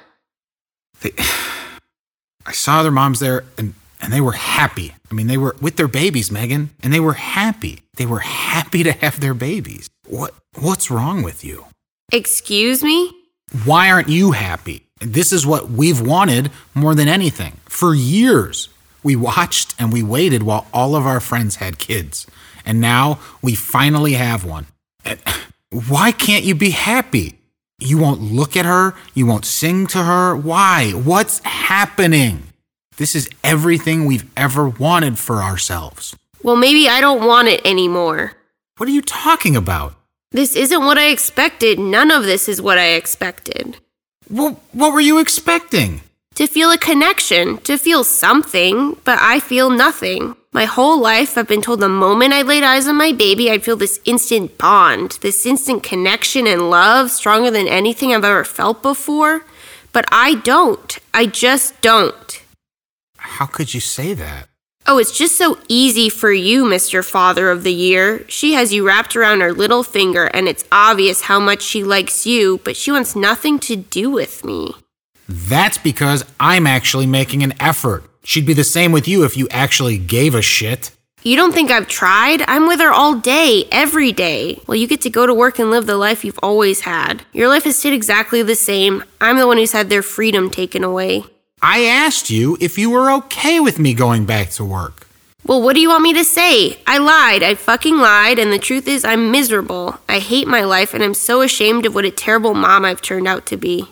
they, 1.02 1.12
I 2.46 2.52
saw 2.54 2.84
their 2.84 2.92
moms 2.92 3.20
there, 3.20 3.44
and 3.58 3.74
and 4.02 4.14
they 4.14 4.22
were 4.22 4.34
happy. 4.34 4.94
I 5.10 5.14
mean, 5.14 5.28
they 5.28 5.38
were 5.38 5.56
with 5.62 5.78
their 5.78 5.88
babies, 5.88 6.32
Megan, 6.32 6.72
and 6.82 6.94
they 6.94 7.00
were 7.00 7.14
happy. 7.14 7.82
They 7.96 8.06
were 8.06 8.20
happy 8.20 8.84
to 8.84 8.92
have 8.92 9.20
their 9.20 9.34
babies. 9.34 9.90
What, 10.06 10.34
what's 10.60 10.92
wrong 10.92 11.24
with 11.24 11.44
you? 11.44 11.66
Excuse 12.12 12.84
me? 12.84 13.14
Why 13.66 13.90
aren't 13.90 14.10
you 14.10 14.32
happy? 14.32 14.84
This 15.00 15.32
is 15.32 15.46
what 15.46 15.70
we've 15.70 16.02
wanted 16.02 16.52
more 16.74 16.96
than 16.96 17.08
anything. 17.08 17.58
For 17.66 17.94
years, 17.94 18.70
we 19.04 19.16
watched 19.16 19.76
and 19.80 19.94
we 19.94 20.04
waited 20.04 20.44
while 20.44 20.68
all 20.74 20.96
of 20.96 21.06
our 21.06 21.20
friends 21.20 21.58
had 21.58 21.80
kids. 21.80 22.28
And 22.66 22.82
now 22.82 23.20
we 23.42 23.56
finally 23.56 24.14
have 24.14 24.44
one. 24.44 24.68
Why 25.72 26.12
can't 26.12 26.44
you 26.44 26.56
be 26.56 26.72
happy? 26.72 27.40
You 27.80 27.98
won't 27.98 28.22
look 28.22 28.58
at 28.58 28.66
her. 28.66 28.96
You 29.14 29.26
won't 29.26 29.46
sing 29.46 29.86
to 29.88 30.04
her. 30.04 30.36
Why? 30.36 30.92
What's 30.92 31.40
happening? 31.40 32.44
This 32.98 33.14
is 33.14 33.30
everything 33.44 34.06
we've 34.06 34.26
ever 34.36 34.68
wanted 34.68 35.20
for 35.20 35.44
ourselves. 35.44 36.16
Well, 36.42 36.56
maybe 36.56 36.90
I 36.90 37.00
don't 37.00 37.28
want 37.28 37.48
it 37.48 37.62
anymore. 37.64 38.34
What 38.78 38.90
are 38.90 38.92
you 38.92 39.04
talking 39.04 39.56
about? 39.56 39.94
This 40.32 40.56
isn't 40.56 40.84
what 40.84 40.98
I 40.98 41.10
expected. 41.10 41.78
None 41.78 42.10
of 42.10 42.24
this 42.24 42.50
is 42.50 42.60
what 42.60 42.80
I 42.80 42.94
expected. 42.94 43.78
Well, 44.30 44.60
what 44.72 44.94
were 44.94 45.00
you 45.00 45.20
expecting? 45.20 46.02
To 46.36 46.48
feel 46.48 46.72
a 46.72 46.78
connection, 46.78 47.60
to 47.60 47.78
feel 47.78 48.04
something, 48.04 48.98
but 49.04 49.20
I 49.22 49.40
feel 49.40 49.70
nothing. 49.70 50.36
My 50.52 50.66
whole 50.66 51.00
life, 51.00 51.38
I've 51.38 51.48
been 51.48 51.62
told 51.62 51.80
the 51.82 51.90
moment 51.90 52.34
I 52.34 52.42
laid 52.42 52.64
eyes 52.64 52.88
on 52.88 52.96
my 52.96 53.12
baby, 53.12 53.52
I'd 53.52 53.64
feel 53.64 53.76
this 53.76 54.00
instant 54.06 54.58
bond, 54.58 55.20
this 55.22 55.46
instant 55.46 55.84
connection 55.84 56.48
and 56.48 56.72
love, 56.72 57.12
stronger 57.12 57.52
than 57.52 57.68
anything 57.68 58.12
I've 58.14 58.26
ever 58.26 58.44
felt 58.44 58.82
before. 58.82 59.46
But 59.94 60.06
I 60.12 60.36
don't. 60.36 60.98
I 61.14 61.28
just 61.28 61.80
don't. 61.82 62.42
How 63.28 63.46
could 63.46 63.74
you 63.74 63.80
say 63.80 64.14
that? 64.16 64.50
Oh, 64.88 64.98
it's 64.98 65.16
just 65.16 65.36
so 65.36 65.60
easy 65.68 66.10
for 66.10 66.32
you, 66.32 66.64
Mr. 66.64 67.04
Father 67.04 67.52
of 67.52 67.64
the 67.64 67.74
Year. 67.74 68.26
She 68.30 68.54
has 68.54 68.74
you 68.74 68.88
wrapped 68.88 69.16
around 69.16 69.42
her 69.42 69.52
little 69.52 69.84
finger, 69.84 70.26
and 70.28 70.48
it's 70.48 70.64
obvious 70.72 71.22
how 71.22 71.40
much 71.40 71.62
she 71.62 71.84
likes 71.84 72.26
you, 72.26 72.60
but 72.64 72.78
she 72.78 72.92
wants 72.92 73.16
nothing 73.16 73.60
to 73.60 73.76
do 73.76 74.10
with 74.10 74.46
me. 74.46 74.74
That's 75.28 75.78
because 75.78 76.24
I'm 76.40 76.66
actually 76.66 77.06
making 77.06 77.44
an 77.44 77.54
effort. 77.60 78.06
She'd 78.24 78.48
be 78.48 78.54
the 78.54 78.64
same 78.64 78.92
with 78.94 79.08
you 79.08 79.26
if 79.26 79.36
you 79.36 79.48
actually 79.52 79.98
gave 79.98 80.34
a 80.34 80.42
shit. 80.42 80.92
You 81.22 81.36
don't 81.36 81.54
think 81.54 81.70
I've 81.70 81.90
tried? 81.90 82.44
I'm 82.48 82.68
with 82.68 82.80
her 82.80 82.92
all 82.92 83.16
day, 83.20 83.66
every 83.72 84.14
day. 84.14 84.62
Well, 84.68 84.78
you 84.78 84.88
get 84.88 85.02
to 85.02 85.10
go 85.10 85.28
to 85.28 85.34
work 85.34 85.60
and 85.60 85.70
live 85.70 85.86
the 85.86 85.98
life 85.98 86.24
you've 86.24 86.40
always 86.42 86.82
had. 86.82 87.26
Your 87.34 87.50
life 87.50 87.66
has 87.66 87.78
stayed 87.78 87.94
exactly 87.94 88.42
the 88.42 88.56
same. 88.56 89.04
I'm 89.20 89.38
the 89.38 89.48
one 89.48 89.58
who's 89.58 89.74
had 89.74 89.90
their 89.90 90.02
freedom 90.02 90.50
taken 90.50 90.84
away. 90.84 91.24
I 91.62 91.86
asked 91.86 92.30
you 92.30 92.58
if 92.62 92.78
you 92.78 92.90
were 92.90 93.12
okay 93.12 93.60
with 93.60 93.80
me 93.80 93.94
going 93.94 94.26
back 94.26 94.52
to 94.52 94.64
work. 94.66 95.08
Well, 95.46 95.62
what 95.62 95.76
do 95.76 95.82
you 95.82 95.90
want 95.90 96.04
me 96.04 96.14
to 96.14 96.24
say? 96.24 96.80
I 96.86 96.98
lied. 96.98 97.42
I 97.42 97.56
fucking 97.56 97.98
lied, 97.98 98.38
and 98.38 98.52
the 98.52 98.60
truth 98.60 98.88
is, 98.88 99.04
I'm 99.06 99.32
miserable. 99.32 99.98
I 100.08 100.20
hate 100.20 100.48
my 100.48 100.62
life, 100.62 100.94
and 100.94 101.04
I'm 101.04 101.14
so 101.14 101.42
ashamed 101.42 101.86
of 101.86 101.96
what 101.96 102.06
a 102.06 102.12
terrible 102.12 102.54
mom 102.54 102.86
I've 102.86 103.02
turned 103.02 103.28
out 103.28 103.46
to 103.48 103.58
be. 103.58 103.88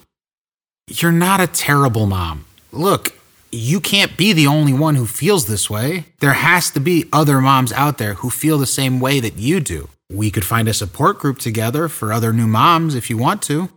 You're 0.88 1.12
not 1.12 1.40
a 1.40 1.48
terrible 1.48 2.06
mom. 2.06 2.46
Look, 2.72 3.18
you 3.52 3.80
can't 3.80 4.18
be 4.18 4.34
the 4.34 4.48
only 4.48 4.74
one 4.74 4.96
who 4.96 5.08
feels 5.08 5.46
this 5.46 5.70
way. 5.70 6.06
There 6.20 6.34
has 6.34 6.70
to 6.72 6.80
be 6.80 7.06
other 7.14 7.40
moms 7.40 7.72
out 7.72 7.98
there 7.98 8.16
who 8.16 8.30
feel 8.30 8.58
the 8.58 8.66
same 8.66 9.00
way 9.00 9.20
that 9.22 9.38
you 9.38 9.60
do. 9.60 9.90
We 10.12 10.30
could 10.30 10.46
find 10.46 10.68
a 10.68 10.74
support 10.74 11.20
group 11.20 11.40
together 11.40 11.88
for 11.88 12.14
other 12.14 12.32
new 12.32 12.48
moms 12.48 12.96
if 12.96 13.10
you 13.10 13.18
want 13.18 13.42
to. 13.44 13.70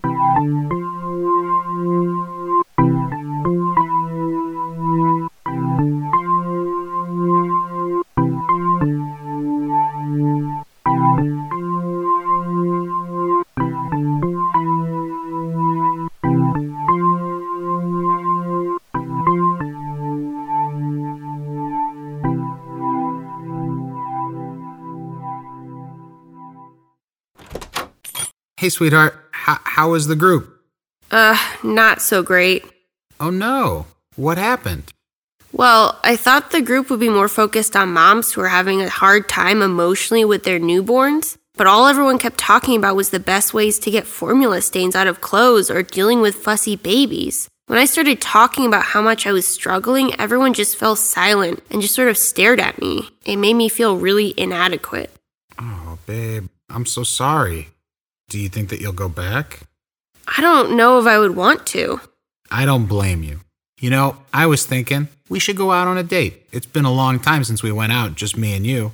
Hey, 28.58 28.70
sweetheart, 28.70 29.14
how, 29.30 29.60
how 29.62 29.90
was 29.92 30.08
the 30.08 30.16
group? 30.16 30.60
Uh, 31.12 31.38
not 31.62 32.02
so 32.02 32.24
great. 32.24 32.64
Oh 33.20 33.30
no, 33.30 33.86
what 34.16 34.36
happened? 34.36 34.92
Well, 35.52 35.96
I 36.02 36.16
thought 36.16 36.50
the 36.50 36.60
group 36.60 36.90
would 36.90 36.98
be 36.98 37.08
more 37.08 37.28
focused 37.28 37.76
on 37.76 37.92
moms 37.92 38.32
who 38.32 38.40
are 38.40 38.48
having 38.48 38.82
a 38.82 38.88
hard 38.88 39.28
time 39.28 39.62
emotionally 39.62 40.24
with 40.24 40.42
their 40.42 40.58
newborns, 40.58 41.36
but 41.54 41.68
all 41.68 41.86
everyone 41.86 42.18
kept 42.18 42.36
talking 42.36 42.76
about 42.76 42.96
was 42.96 43.10
the 43.10 43.20
best 43.20 43.54
ways 43.54 43.78
to 43.78 43.92
get 43.92 44.08
formula 44.08 44.60
stains 44.60 44.96
out 44.96 45.06
of 45.06 45.20
clothes 45.20 45.70
or 45.70 45.84
dealing 45.84 46.20
with 46.20 46.34
fussy 46.34 46.74
babies. 46.74 47.46
When 47.68 47.78
I 47.78 47.84
started 47.84 48.20
talking 48.20 48.66
about 48.66 48.86
how 48.86 49.00
much 49.00 49.24
I 49.24 49.30
was 49.30 49.46
struggling, 49.46 50.18
everyone 50.18 50.52
just 50.52 50.76
fell 50.76 50.96
silent 50.96 51.62
and 51.70 51.80
just 51.80 51.94
sort 51.94 52.08
of 52.08 52.18
stared 52.18 52.58
at 52.58 52.80
me. 52.80 53.08
It 53.24 53.36
made 53.36 53.54
me 53.54 53.68
feel 53.68 53.98
really 53.98 54.34
inadequate. 54.36 55.12
Oh, 55.60 56.00
babe, 56.06 56.48
I'm 56.68 56.86
so 56.86 57.04
sorry. 57.04 57.68
Do 58.28 58.38
you 58.38 58.48
think 58.48 58.68
that 58.68 58.80
you'll 58.80 58.92
go 58.92 59.08
back? 59.08 59.60
I 60.26 60.40
don't 60.42 60.76
know 60.76 60.98
if 60.98 61.06
I 61.06 61.18
would 61.18 61.34
want 61.34 61.66
to. 61.68 62.00
I 62.50 62.66
don't 62.66 62.86
blame 62.86 63.22
you. 63.22 63.40
You 63.80 63.90
know, 63.90 64.16
I 64.34 64.46
was 64.46 64.66
thinking 64.66 65.08
we 65.28 65.38
should 65.38 65.56
go 65.56 65.70
out 65.72 65.86
on 65.86 65.96
a 65.96 66.02
date. 66.02 66.46
It's 66.52 66.66
been 66.66 66.84
a 66.84 66.92
long 66.92 67.20
time 67.20 67.44
since 67.44 67.62
we 67.62 67.72
went 67.72 67.92
out, 67.92 68.16
just 68.16 68.36
me 68.36 68.54
and 68.54 68.66
you. 68.66 68.92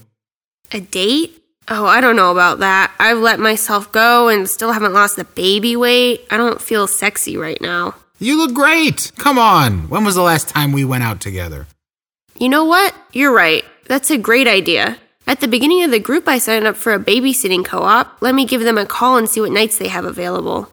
A 0.73 0.81
date? 0.81 1.41
Oh, 1.69 1.87
I 1.87 2.01
don't 2.01 2.17
know 2.17 2.31
about 2.31 2.59
that. 2.59 2.93
I've 2.99 3.19
let 3.19 3.41
myself 3.41 3.91
go 3.91 4.29
and 4.29 4.49
still 4.49 4.73
haven't 4.73 4.93
lost 4.93 5.17
the 5.17 5.25
baby 5.25 5.77
weight. 5.77 6.27
I 6.31 6.37
don't 6.37 6.61
feel 6.61 6.87
sexy 6.87 7.37
right 7.37 7.61
now. 7.61 7.95
You 8.19 8.37
look 8.39 8.55
great. 8.55 9.11
Come 9.17 9.39
on. 9.39 9.89
When 9.89 10.05
was 10.05 10.15
the 10.15 10.23
last 10.23 10.49
time 10.49 10.73
we 10.73 10.85
went 10.85 11.05
out 11.05 11.21
together? 11.21 11.67
You 12.39 12.49
know 12.49 12.65
what? 12.65 12.95
You're 13.13 13.33
right. 13.33 13.65
That's 13.87 14.11
a 14.11 14.19
great 14.19 14.47
idea. 14.47 14.99
At 15.27 15.41
the 15.41 15.49
beginning 15.49 15.83
of 15.83 15.91
the 15.91 15.99
group, 15.99 16.29
I 16.29 16.39
signed 16.39 16.67
up 16.67 16.77
for 16.77 16.93
a 16.93 16.99
babysitting 16.99 17.65
co 17.65 17.83
op. 17.83 18.21
Let 18.21 18.35
me 18.35 18.45
give 18.45 18.63
them 18.63 18.77
a 18.77 18.85
call 18.85 19.17
and 19.17 19.29
see 19.29 19.41
what 19.41 19.53
nights 19.53 19.79
they 19.79 19.89
have 19.89 20.05
available. 20.05 20.71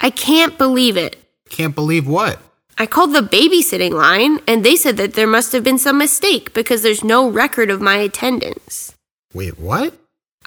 I 0.00 0.10
can't 0.10 0.56
believe 0.56 0.96
it. 0.96 1.16
Can't 1.50 1.74
believe 1.74 2.06
what? 2.06 2.38
I 2.78 2.86
called 2.86 3.12
the 3.12 3.20
babysitting 3.20 3.90
line 3.90 4.38
and 4.46 4.64
they 4.64 4.76
said 4.76 4.96
that 4.98 5.14
there 5.14 5.26
must 5.26 5.52
have 5.52 5.64
been 5.64 5.78
some 5.78 5.98
mistake 5.98 6.54
because 6.54 6.82
there's 6.82 7.02
no 7.02 7.28
record 7.28 7.68
of 7.68 7.80
my 7.80 7.96
attendance. 7.96 8.94
Wait, 9.34 9.58
what? 9.58 9.92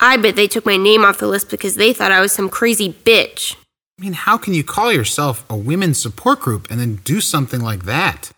I 0.03 0.17
bet 0.17 0.35
they 0.35 0.47
took 0.47 0.65
my 0.65 0.77
name 0.77 1.05
off 1.05 1.19
the 1.19 1.27
list 1.27 1.51
because 1.51 1.75
they 1.75 1.93
thought 1.93 2.11
I 2.11 2.21
was 2.21 2.31
some 2.31 2.49
crazy 2.49 2.91
bitch. 2.91 3.55
I 3.99 4.01
mean, 4.01 4.13
how 4.13 4.35
can 4.35 4.55
you 4.55 4.63
call 4.63 4.91
yourself 4.91 5.45
a 5.47 5.55
women's 5.55 6.01
support 6.01 6.39
group 6.39 6.71
and 6.71 6.79
then 6.79 6.95
do 7.03 7.21
something 7.21 7.61
like 7.61 7.85
that? 7.85 8.31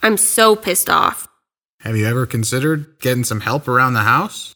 I'm 0.00 0.16
so 0.16 0.54
pissed 0.54 0.88
off. 0.88 1.26
Have 1.80 1.96
you 1.96 2.06
ever 2.06 2.24
considered 2.24 3.00
getting 3.00 3.24
some 3.24 3.40
help 3.40 3.66
around 3.66 3.94
the 3.94 4.00
house? 4.02 4.54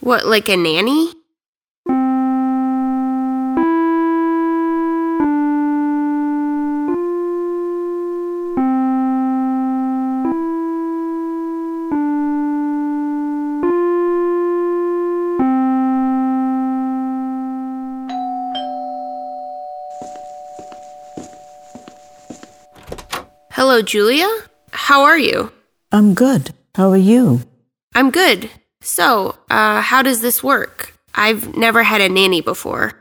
What, 0.00 0.24
like 0.24 0.48
a 0.48 0.56
nanny? 0.56 1.12
Hello, 23.72 23.80
Julia. 23.80 24.28
How 24.72 25.04
are 25.04 25.18
you? 25.18 25.50
I'm 25.90 26.12
good. 26.12 26.52
How 26.74 26.90
are 26.90 27.04
you? 27.12 27.40
I'm 27.94 28.10
good. 28.10 28.50
So, 28.82 29.38
uh, 29.48 29.80
how 29.80 30.02
does 30.02 30.20
this 30.20 30.42
work? 30.42 30.92
I've 31.14 31.56
never 31.56 31.82
had 31.82 32.02
a 32.02 32.10
nanny 32.10 32.42
before. 32.42 32.92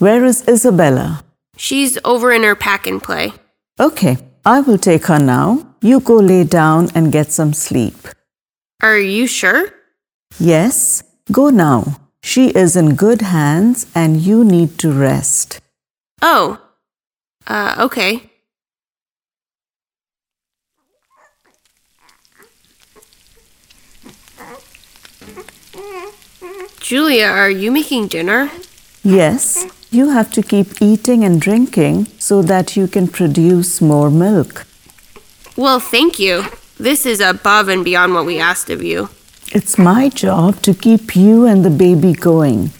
Where 0.00 0.24
is 0.24 0.42
Isabella? 0.48 1.22
She's 1.56 1.98
over 2.04 2.32
in 2.32 2.42
her 2.42 2.56
pack 2.56 2.88
and 2.88 3.00
play. 3.00 3.32
Okay, 3.78 4.16
I 4.44 4.60
will 4.60 4.76
take 4.76 5.06
her 5.06 5.20
now. 5.20 5.76
You 5.82 6.00
go 6.00 6.16
lay 6.16 6.42
down 6.42 6.88
and 6.96 7.12
get 7.12 7.30
some 7.30 7.52
sleep. 7.52 8.08
Are 8.82 8.98
you 8.98 9.28
sure? 9.28 9.72
Yes, 10.40 11.04
go 11.30 11.50
now. 11.50 12.00
She 12.24 12.48
is 12.48 12.74
in 12.74 12.96
good 12.96 13.22
hands 13.22 13.86
and 13.94 14.20
you 14.20 14.42
need 14.42 14.78
to 14.78 14.90
rest. 14.90 15.60
Oh, 16.20 16.60
uh, 17.46 17.76
okay. 17.78 18.27
Julia, 26.80 27.26
are 27.26 27.50
you 27.50 27.70
making 27.70 28.08
dinner? 28.08 28.50
Yes, 29.02 29.66
you 29.90 30.10
have 30.10 30.30
to 30.32 30.42
keep 30.42 30.80
eating 30.80 31.24
and 31.24 31.40
drinking 31.40 32.06
so 32.18 32.42
that 32.42 32.76
you 32.76 32.86
can 32.86 33.08
produce 33.08 33.80
more 33.80 34.10
milk. 34.10 34.66
Well, 35.56 35.80
thank 35.80 36.18
you. 36.18 36.44
This 36.78 37.04
is 37.04 37.20
above 37.20 37.68
and 37.68 37.84
beyond 37.84 38.14
what 38.14 38.26
we 38.26 38.38
asked 38.38 38.70
of 38.70 38.82
you. 38.82 39.10
It's 39.50 39.76
my 39.78 40.08
job 40.08 40.62
to 40.62 40.74
keep 40.74 41.16
you 41.16 41.46
and 41.46 41.64
the 41.64 41.70
baby 41.70 42.12
going. 42.12 42.70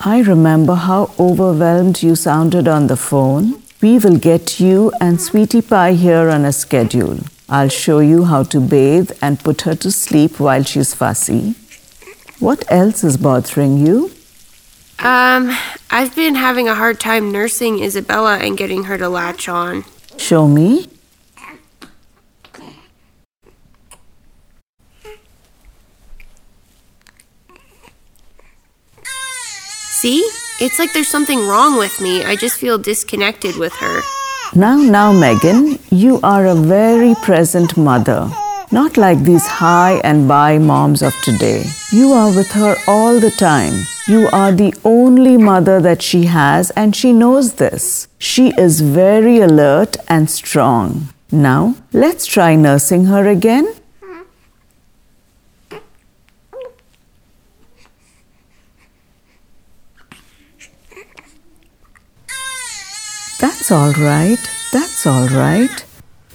I 0.00 0.20
remember 0.20 0.74
how 0.74 1.14
overwhelmed 1.18 2.02
you 2.02 2.16
sounded 2.16 2.66
on 2.66 2.86
the 2.86 2.96
phone. 2.96 3.62
We 3.82 3.98
will 3.98 4.16
get 4.16 4.58
you 4.58 4.92
and 5.00 5.20
Sweetie 5.20 5.62
Pie 5.62 5.94
here 5.94 6.30
on 6.30 6.44
a 6.44 6.52
schedule. 6.52 7.18
I'll 7.48 7.68
show 7.68 7.98
you 7.98 8.24
how 8.24 8.44
to 8.44 8.60
bathe 8.60 9.10
and 9.20 9.38
put 9.38 9.62
her 9.62 9.74
to 9.74 9.90
sleep 9.90 10.40
while 10.40 10.64
she's 10.64 10.94
fussy. 10.94 11.54
What 12.42 12.64
else 12.72 13.04
is 13.04 13.16
bothering 13.18 13.86
you? 13.86 14.10
Um, 14.98 15.56
I've 15.92 16.12
been 16.16 16.34
having 16.34 16.68
a 16.68 16.74
hard 16.74 16.98
time 16.98 17.30
nursing 17.30 17.80
Isabella 17.80 18.38
and 18.38 18.58
getting 18.58 18.82
her 18.82 18.98
to 18.98 19.08
latch 19.08 19.48
on. 19.48 19.84
Show 20.16 20.48
me. 20.48 20.88
See? 30.02 30.28
It's 30.58 30.80
like 30.80 30.92
there's 30.94 31.06
something 31.06 31.46
wrong 31.46 31.78
with 31.78 32.00
me. 32.00 32.24
I 32.24 32.34
just 32.34 32.56
feel 32.56 32.76
disconnected 32.76 33.56
with 33.56 33.72
her. 33.74 34.00
Now, 34.56 34.78
now, 34.78 35.12
Megan, 35.12 35.78
you 35.92 36.18
are 36.24 36.46
a 36.46 36.56
very 36.56 37.14
present 37.22 37.76
mother. 37.76 38.28
Not 38.72 38.96
like 38.96 39.18
these 39.24 39.46
high 39.46 40.00
and 40.02 40.26
by 40.26 40.56
moms 40.56 41.02
of 41.02 41.14
today. 41.22 41.62
You 41.92 42.12
are 42.14 42.34
with 42.34 42.52
her 42.52 42.74
all 42.88 43.20
the 43.20 43.30
time. 43.30 43.84
You 44.08 44.30
are 44.32 44.50
the 44.50 44.72
only 44.82 45.36
mother 45.36 45.78
that 45.82 46.00
she 46.00 46.24
has, 46.24 46.70
and 46.70 46.96
she 46.96 47.12
knows 47.12 47.54
this. 47.54 48.08
She 48.16 48.54
is 48.56 48.80
very 48.80 49.40
alert 49.40 49.98
and 50.08 50.30
strong. 50.30 51.10
Now, 51.30 51.74
let's 51.92 52.24
try 52.24 52.54
nursing 52.54 53.04
her 53.04 53.28
again. 53.28 53.74
That's 63.38 63.70
all 63.70 63.92
right. 63.92 64.38
That's 64.72 65.06
all 65.06 65.28
right. 65.28 65.84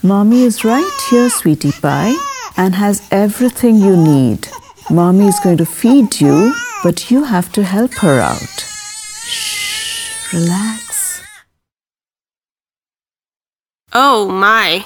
Mommy 0.03 0.43
is 0.43 0.63
right 0.63 0.91
here, 1.09 1.29
sweetie 1.29 1.71
pie, 1.71 2.15
and 2.55 2.75
has 2.75 3.07
everything 3.11 3.77
you 3.77 3.97
need. 3.97 4.47
Mommy 4.89 5.27
is 5.27 5.39
going 5.39 5.57
to 5.57 5.65
feed 5.65 6.21
you, 6.21 6.53
but 6.83 7.09
you 7.09 7.23
have 7.23 7.51
to 7.53 7.63
help 7.63 7.93
her 7.95 8.19
out. 8.19 8.59
Shh, 9.25 10.33
relax. 10.33 11.21
Oh 13.91 14.29
my. 14.29 14.85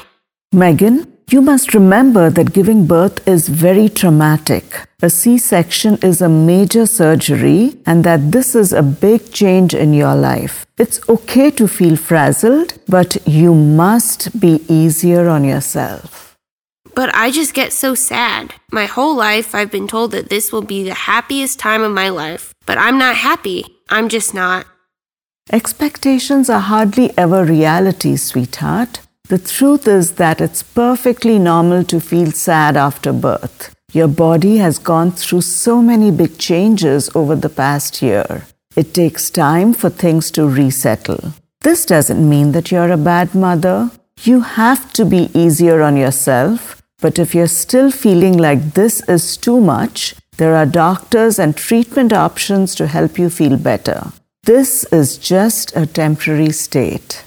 Megan, 0.54 1.11
you 1.34 1.41
must 1.41 1.74
remember 1.74 2.30
that 2.30 2.54
giving 2.54 2.86
birth 2.86 3.28
is 3.28 3.48
very 3.48 3.89
traumatic. 3.89 4.63
A 5.02 5.10
C 5.10 5.38
section 5.38 5.98
is 6.02 6.22
a 6.22 6.30
major 6.30 6.86
surgery, 6.86 7.78
and 7.86 8.04
that 8.04 8.32
this 8.32 8.56
is 8.56 8.74
a 8.74 8.84
big 8.84 9.32
change 9.32 9.74
in 9.74 9.94
your 9.94 10.15
life. 10.15 10.65
It's 10.78 11.00
okay 11.08 11.52
to 11.52 11.67
feel 11.67 11.96
frazzled, 11.96 12.74
but 12.88 13.17
you 13.28 13.54
must 13.54 14.39
be 14.39 14.63
easier 14.67 15.30
on 15.30 15.44
yourself. 15.44 16.38
But 16.94 17.15
I 17.15 17.32
just 17.32 17.54
get 17.54 17.72
so 17.72 17.96
sad. 17.96 18.54
My 18.72 18.86
whole 18.86 19.15
life, 19.15 19.56
I've 19.56 19.72
been 19.72 19.88
told 19.88 20.12
that 20.12 20.30
this 20.30 20.52
will 20.52 20.62
be 20.62 20.84
the 20.84 20.94
happiest 20.94 21.58
time 21.58 21.84
of 21.84 21.91
my 21.91 22.10
life. 22.10 22.54
But 22.65 22.78
I'm 22.78 22.98
not 22.98 23.15
happy. 23.15 23.65
I'm 23.89 24.10
just 24.10 24.34
not. 24.34 24.65
Expectations 25.52 26.50
are 26.50 26.60
hardly 26.60 27.12
ever 27.17 27.46
reality, 27.46 28.17
sweetheart. 28.17 29.00
The 29.32 29.39
truth 29.39 29.88
is 29.88 30.15
that 30.15 30.41
it's 30.41 30.62
perfectly 30.62 31.39
normal 31.39 31.86
to 31.86 32.02
feel 32.02 32.34
sad 32.34 32.76
after 32.76 33.13
birth. 33.13 33.74
Your 33.94 34.10
body 34.10 34.58
has 34.58 34.78
gone 34.78 35.13
through 35.13 35.39
so 35.39 35.82
many 35.82 36.12
big 36.12 36.38
changes 36.38 37.10
over 37.15 37.38
the 37.38 37.48
past 37.48 38.02
year. 38.02 38.46
It 38.76 38.94
takes 38.94 39.30
time 39.30 39.74
for 39.74 39.89
things 39.89 40.32
to 40.32 40.46
resettle. 40.46 41.32
This 41.62 41.86
doesn't 41.86 42.30
mean 42.30 42.52
that 42.52 42.72
you're 42.72 42.91
a 42.91 42.98
bad 42.98 43.34
mother. 43.34 43.91
You 44.22 44.41
have 44.41 44.91
to 45.00 45.06
be 45.06 45.30
easier 45.34 45.82
on 45.82 45.96
yourself. 45.96 46.82
But 47.00 47.17
if 47.17 47.34
you're 47.34 47.48
still 47.48 47.89
feeling 47.89 48.38
like 48.38 48.74
this 48.74 49.02
is 49.08 49.38
too 49.38 49.62
much, 49.62 50.13
there 50.39 50.58
are 50.58 50.65
doctors 50.65 51.39
and 51.39 51.56
treatment 51.56 52.12
options 52.12 52.76
to 52.76 52.88
help 52.88 53.17
you 53.17 53.30
feel 53.30 53.56
better. 53.56 54.12
This 54.44 54.84
is 54.91 55.17
just 55.17 55.74
a 55.74 55.86
temporary 55.86 56.52
state. 56.52 57.24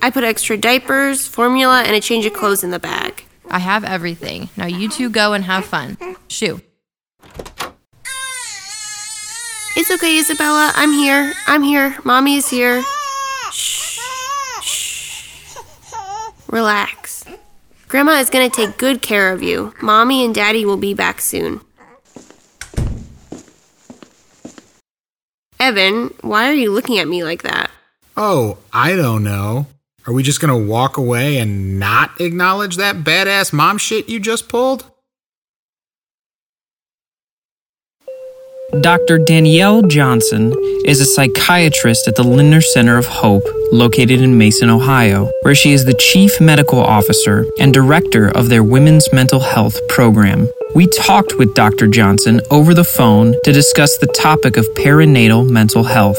I 0.00 0.10
put 0.10 0.24
extra 0.24 0.56
diapers, 0.56 1.26
formula, 1.26 1.82
and 1.82 1.94
a 1.96 2.00
change 2.00 2.24
of 2.24 2.32
clothes 2.32 2.62
in 2.62 2.70
the 2.70 2.78
bag. 2.78 3.24
I 3.50 3.58
have 3.58 3.84
everything. 3.84 4.48
Now 4.56 4.66
you 4.66 4.88
two 4.88 5.10
go 5.10 5.32
and 5.32 5.44
have 5.44 5.64
fun. 5.64 5.96
Shoo. 6.28 6.60
It's 9.76 9.90
okay, 9.90 10.18
Isabella. 10.18 10.72
I'm 10.74 10.92
here. 10.92 11.34
I'm 11.46 11.62
here. 11.62 11.96
Mommy 12.04 12.36
is 12.36 12.48
here. 12.48 12.82
Shh. 13.52 14.00
Shh. 14.62 15.56
Relax. 16.48 17.24
Grandma 17.88 18.18
is 18.18 18.28
going 18.28 18.50
to 18.50 18.54
take 18.54 18.76
good 18.76 19.00
care 19.02 19.32
of 19.32 19.42
you. 19.42 19.72
Mommy 19.80 20.24
and 20.24 20.34
Daddy 20.34 20.64
will 20.64 20.76
be 20.76 20.94
back 20.94 21.20
soon. 21.20 21.60
Evan, 25.58 26.14
why 26.20 26.48
are 26.48 26.54
you 26.54 26.70
looking 26.70 26.98
at 26.98 27.08
me 27.08 27.24
like 27.24 27.42
that? 27.42 27.70
Oh, 28.16 28.58
I 28.72 28.94
don't 28.94 29.24
know. 29.24 29.66
Are 30.08 30.14
we 30.14 30.22
just 30.22 30.40
gonna 30.40 30.56
walk 30.56 30.96
away 30.96 31.36
and 31.36 31.78
not 31.78 32.18
acknowledge 32.18 32.76
that 32.76 33.04
badass 33.04 33.52
mom 33.52 33.76
shit 33.76 34.08
you 34.08 34.18
just 34.18 34.48
pulled? 34.48 34.90
Dr. 38.80 39.18
Danielle 39.18 39.82
Johnson 39.82 40.54
is 40.86 41.02
a 41.02 41.04
psychiatrist 41.04 42.08
at 42.08 42.16
the 42.16 42.22
Lindner 42.22 42.62
Center 42.62 42.96
of 42.96 43.04
Hope, 43.04 43.42
located 43.70 44.22
in 44.22 44.38
Mason, 44.38 44.70
Ohio, 44.70 45.30
where 45.42 45.54
she 45.54 45.72
is 45.72 45.84
the 45.84 45.92
chief 45.92 46.40
medical 46.40 46.80
officer 46.80 47.44
and 47.60 47.74
director 47.74 48.28
of 48.28 48.48
their 48.48 48.64
women's 48.64 49.12
mental 49.12 49.40
health 49.40 49.76
program. 49.90 50.48
We 50.74 50.86
talked 50.86 51.36
with 51.36 51.52
Dr. 51.52 51.86
Johnson 51.86 52.40
over 52.50 52.72
the 52.72 52.82
phone 52.82 53.34
to 53.44 53.52
discuss 53.52 53.98
the 53.98 54.06
topic 54.06 54.56
of 54.56 54.66
perinatal 54.74 55.50
mental 55.50 55.84
health. 55.84 56.18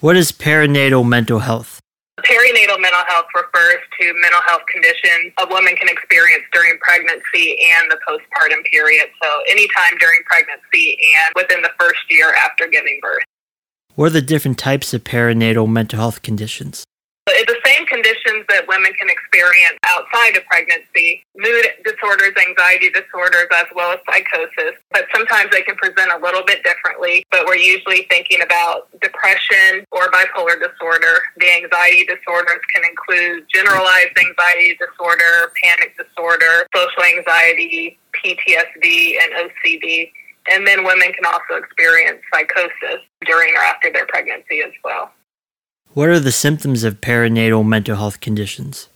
What 0.00 0.16
is 0.16 0.32
perinatal 0.32 1.06
mental 1.06 1.40
health? 1.40 1.78
Perinatal 2.20 2.80
mental 2.80 3.04
health 3.06 3.26
refers 3.34 3.80
to 4.00 4.14
mental 4.22 4.40
health 4.46 4.62
conditions 4.72 5.34
a 5.38 5.46
woman 5.46 5.76
can 5.76 5.90
experience 5.90 6.44
during 6.54 6.78
pregnancy 6.80 7.58
and 7.70 7.90
the 7.90 7.98
postpartum 8.08 8.64
period. 8.64 9.08
So, 9.22 9.28
anytime 9.46 9.98
during 10.00 10.20
pregnancy 10.24 10.96
and 10.96 11.34
within 11.36 11.60
the 11.60 11.68
first 11.78 12.00
year 12.08 12.32
after 12.32 12.66
giving 12.66 12.98
birth. 13.02 13.24
What 13.94 14.06
are 14.06 14.10
the 14.10 14.22
different 14.22 14.58
types 14.58 14.94
of 14.94 15.04
perinatal 15.04 15.68
mental 15.68 15.98
health 15.98 16.22
conditions? 16.22 16.82
It's 17.28 17.52
the 17.52 17.60
same 17.62 17.79
conditions 17.79 17.79
that 18.50 18.66
women 18.68 18.92
can 18.94 19.08
experience 19.08 19.78
outside 19.86 20.36
of 20.36 20.44
pregnancy 20.46 21.24
mood 21.36 21.64
disorders, 21.84 22.34
anxiety 22.36 22.90
disorders, 22.90 23.46
as 23.54 23.66
well 23.74 23.92
as 23.92 24.00
psychosis. 24.04 24.76
But 24.90 25.06
sometimes 25.14 25.50
they 25.50 25.62
can 25.62 25.76
present 25.76 26.10
a 26.12 26.18
little 26.18 26.44
bit 26.44 26.62
differently. 26.62 27.24
But 27.30 27.46
we're 27.46 27.62
usually 27.62 28.06
thinking 28.10 28.42
about 28.42 28.90
depression 29.00 29.86
or 29.90 30.10
bipolar 30.10 30.58
disorder. 30.58 31.22
The 31.38 31.50
anxiety 31.62 32.04
disorders 32.04 32.60
can 32.74 32.82
include 32.84 33.46
generalized 33.48 34.14
anxiety 34.18 34.76
disorder, 34.76 35.52
panic 35.62 35.96
disorder, 35.96 36.66
social 36.74 37.02
anxiety, 37.16 37.98
PTSD, 38.18 39.16
and 39.22 39.48
OCD. 39.48 40.10
And 40.50 40.66
then 40.66 40.84
women 40.84 41.12
can 41.12 41.24
also 41.24 41.62
experience 41.62 42.20
psychosis 42.32 43.06
during 43.24 43.54
or 43.54 43.62
after 43.62 43.92
their 43.92 44.06
pregnancy 44.06 44.62
as 44.62 44.72
well. 44.82 45.12
What 45.92 46.08
are 46.08 46.20
the 46.20 46.30
symptoms 46.30 46.84
of 46.84 47.00
perinatal 47.00 47.66
mental 47.66 47.96
health 47.96 48.20
conditions? 48.20 48.89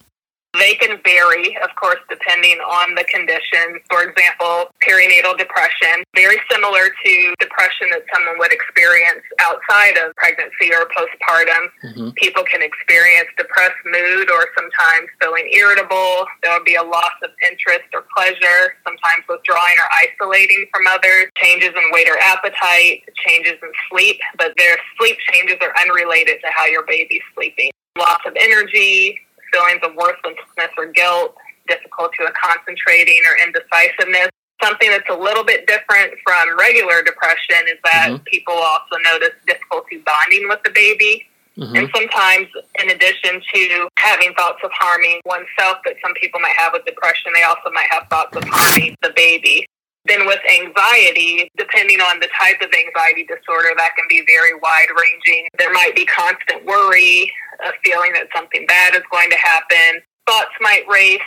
They 0.58 0.74
can 0.74 1.00
vary, 1.02 1.56
of 1.62 1.74
course, 1.74 1.98
depending 2.08 2.58
on 2.62 2.94
the 2.94 3.04
condition. 3.04 3.82
For 3.90 4.06
example, 4.06 4.70
perinatal 4.86 5.36
depression, 5.38 6.06
very 6.14 6.38
similar 6.50 6.94
to 6.94 7.34
depression 7.40 7.90
that 7.90 8.06
someone 8.12 8.38
would 8.38 8.52
experience 8.52 9.22
outside 9.40 9.98
of 9.98 10.14
pregnancy 10.14 10.70
or 10.70 10.86
postpartum. 10.94 11.68
Mm-hmm. 11.82 12.10
People 12.16 12.44
can 12.44 12.62
experience 12.62 13.28
depressed 13.36 13.82
mood 13.84 14.30
or 14.30 14.46
sometimes 14.54 15.10
feeling 15.20 15.50
irritable. 15.52 16.26
There 16.42 16.54
will 16.54 16.64
be 16.64 16.76
a 16.76 16.86
loss 16.86 17.18
of 17.22 17.30
interest 17.42 17.90
or 17.92 18.06
pleasure, 18.14 18.78
sometimes 18.86 19.26
withdrawing 19.28 19.76
or 19.82 19.88
isolating 20.06 20.66
from 20.72 20.86
others, 20.86 21.34
changes 21.42 21.74
in 21.74 21.84
weight 21.90 22.08
or 22.08 22.18
appetite, 22.18 23.02
changes 23.26 23.58
in 23.62 23.72
sleep, 23.90 24.20
but 24.38 24.54
their 24.56 24.78
sleep 24.98 25.18
changes 25.32 25.56
are 25.60 25.74
unrelated 25.82 26.38
to 26.44 26.48
how 26.54 26.66
your 26.66 26.84
baby's 26.86 27.22
sleeping. 27.34 27.70
Loss 27.96 28.20
of 28.26 28.34
energy, 28.38 29.20
feelings 29.54 29.80
of 29.82 29.94
worthlessness 29.94 30.74
or 30.76 30.90
guilt, 30.90 31.36
difficulty 31.68 32.18
with 32.20 32.34
concentrating 32.34 33.20
or 33.30 33.46
indecisiveness. 33.46 34.28
Something 34.62 34.90
that's 34.90 35.08
a 35.10 35.16
little 35.16 35.44
bit 35.44 35.66
different 35.66 36.14
from 36.24 36.58
regular 36.58 37.02
depression 37.02 37.62
is 37.70 37.78
that 37.84 38.10
mm-hmm. 38.10 38.22
people 38.24 38.54
also 38.54 38.96
notice 39.04 39.34
difficulty 39.46 40.02
bonding 40.04 40.48
with 40.48 40.60
the 40.64 40.70
baby. 40.70 41.26
Mm-hmm. 41.58 41.76
And 41.76 41.90
sometimes, 41.94 42.48
in 42.82 42.90
addition 42.90 43.40
to 43.54 43.88
having 43.96 44.34
thoughts 44.34 44.58
of 44.64 44.70
harming 44.74 45.20
oneself 45.24 45.78
that 45.84 45.94
some 46.02 46.12
people 46.14 46.40
might 46.40 46.56
have 46.56 46.72
with 46.72 46.84
depression, 46.84 47.32
they 47.34 47.42
also 47.42 47.70
might 47.72 47.86
have 47.90 48.08
thoughts 48.08 48.36
of 48.36 48.42
harming 48.46 48.96
the 49.02 49.12
baby. 49.14 49.66
Then, 50.06 50.26
with 50.26 50.40
anxiety, 50.60 51.50
depending 51.56 52.00
on 52.00 52.20
the 52.20 52.28
type 52.38 52.60
of 52.60 52.68
anxiety 52.72 53.24
disorder, 53.24 53.72
that 53.76 53.96
can 53.96 54.04
be 54.08 54.22
very 54.26 54.54
wide 54.54 54.88
ranging. 54.92 55.48
There 55.58 55.72
might 55.72 55.96
be 55.96 56.04
constant 56.04 56.64
worry, 56.64 57.32
a 57.64 57.72
feeling 57.84 58.12
that 58.12 58.28
something 58.34 58.66
bad 58.66 58.94
is 58.94 59.02
going 59.10 59.30
to 59.30 59.36
happen. 59.36 60.02
Thoughts 60.26 60.52
might 60.60 60.84
race. 60.88 61.20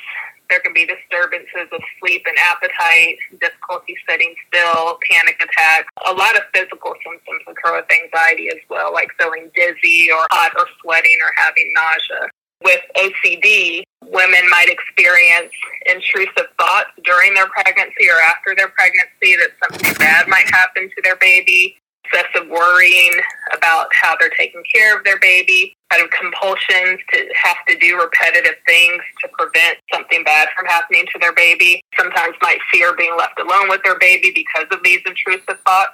There 0.49 0.59
can 0.59 0.73
be 0.73 0.85
disturbances 0.85 1.67
of 1.73 1.81
sleep 1.99 2.23
and 2.25 2.37
appetite, 2.37 3.17
difficulty 3.41 3.95
sitting 4.07 4.33
still, 4.47 4.97
panic 5.09 5.35
attacks. 5.41 5.89
A 6.07 6.13
lot 6.13 6.37
of 6.37 6.43
physical 6.53 6.93
symptoms 7.03 7.43
occur 7.47 7.75
with 7.75 7.85
anxiety 7.91 8.47
as 8.49 8.61
well, 8.69 8.93
like 8.93 9.09
feeling 9.19 9.51
dizzy 9.55 10.09
or 10.11 10.25
hot 10.31 10.53
or 10.57 10.65
sweating 10.81 11.17
or 11.21 11.31
having 11.35 11.73
nausea. 11.73 12.29
With 12.63 12.81
OCD, 12.95 13.83
women 14.05 14.49
might 14.49 14.69
experience 14.69 15.51
intrusive 15.85 16.49
thoughts 16.59 16.89
during 17.03 17.33
their 17.33 17.47
pregnancy 17.47 18.09
or 18.09 18.19
after 18.21 18.55
their 18.55 18.69
pregnancy 18.69 19.35
that 19.35 19.51
something 19.61 19.93
bad 19.99 20.27
might 20.27 20.49
happen 20.49 20.89
to 20.89 21.01
their 21.03 21.15
baby, 21.17 21.77
excessive 22.05 22.47
worrying 22.49 23.13
about 23.53 23.87
how 23.93 24.15
they're 24.19 24.33
taking 24.37 24.63
care 24.73 24.97
of 24.97 25.03
their 25.03 25.19
baby, 25.19 25.75
kind 25.91 26.03
of 26.03 26.09
compulsions 26.11 26.99
to 27.11 27.27
have 27.35 27.57
to 27.67 27.77
do 27.77 27.99
repetitive 27.99 28.55
things 28.65 29.01
to 29.21 29.29
prevent 29.37 29.77
something 29.91 30.23
bad 30.23 30.47
from 30.55 30.65
happening 30.65 31.05
to 31.13 31.19
their 31.19 31.33
baby. 31.33 31.81
Sometimes 31.97 32.35
might 32.41 32.59
fear 32.71 32.95
being 32.95 33.15
left 33.17 33.39
alone 33.39 33.69
with 33.69 33.83
their 33.83 33.99
baby 33.99 34.31
because 34.33 34.67
of 34.71 34.79
these 34.83 35.01
intrusive 35.05 35.59
thoughts. 35.65 35.93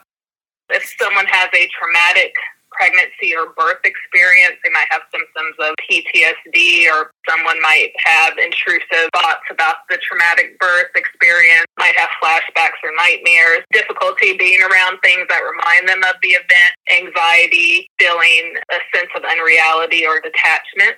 If 0.69 0.95
someone 0.99 1.25
has 1.27 1.49
a 1.53 1.69
traumatic 1.77 2.33
pregnancy 2.73 3.36
or 3.36 3.53
birth 3.57 3.81
experience. 3.83 4.57
They 4.63 4.71
might 4.71 4.89
have 4.91 5.01
symptoms 5.13 5.55
of 5.59 5.73
PTSD, 5.86 6.89
or 6.91 7.12
someone 7.27 7.62
might 7.62 7.93
have 8.03 8.38
intrusive 8.38 9.09
thoughts 9.13 9.45
about 9.49 9.88
the 9.89 9.97
traumatic 10.01 10.59
birth 10.59 10.91
experience, 10.95 11.65
might 11.77 11.95
have 11.95 12.09
flashbacks 12.21 12.79
or 12.83 12.91
nightmares, 12.95 13.65
difficulty 13.71 14.38
being 14.38 14.62
around 14.62 14.99
things 15.03 15.25
that 15.29 15.41
remind 15.43 15.88
them 15.88 16.03
of 16.03 16.15
the 16.21 16.36
event, 16.36 16.73
anxiety, 16.91 17.88
feeling 17.99 18.55
a 18.71 18.79
sense 18.95 19.09
of 19.15 19.23
unreality 19.23 20.05
or 20.05 20.19
detachment 20.21 20.97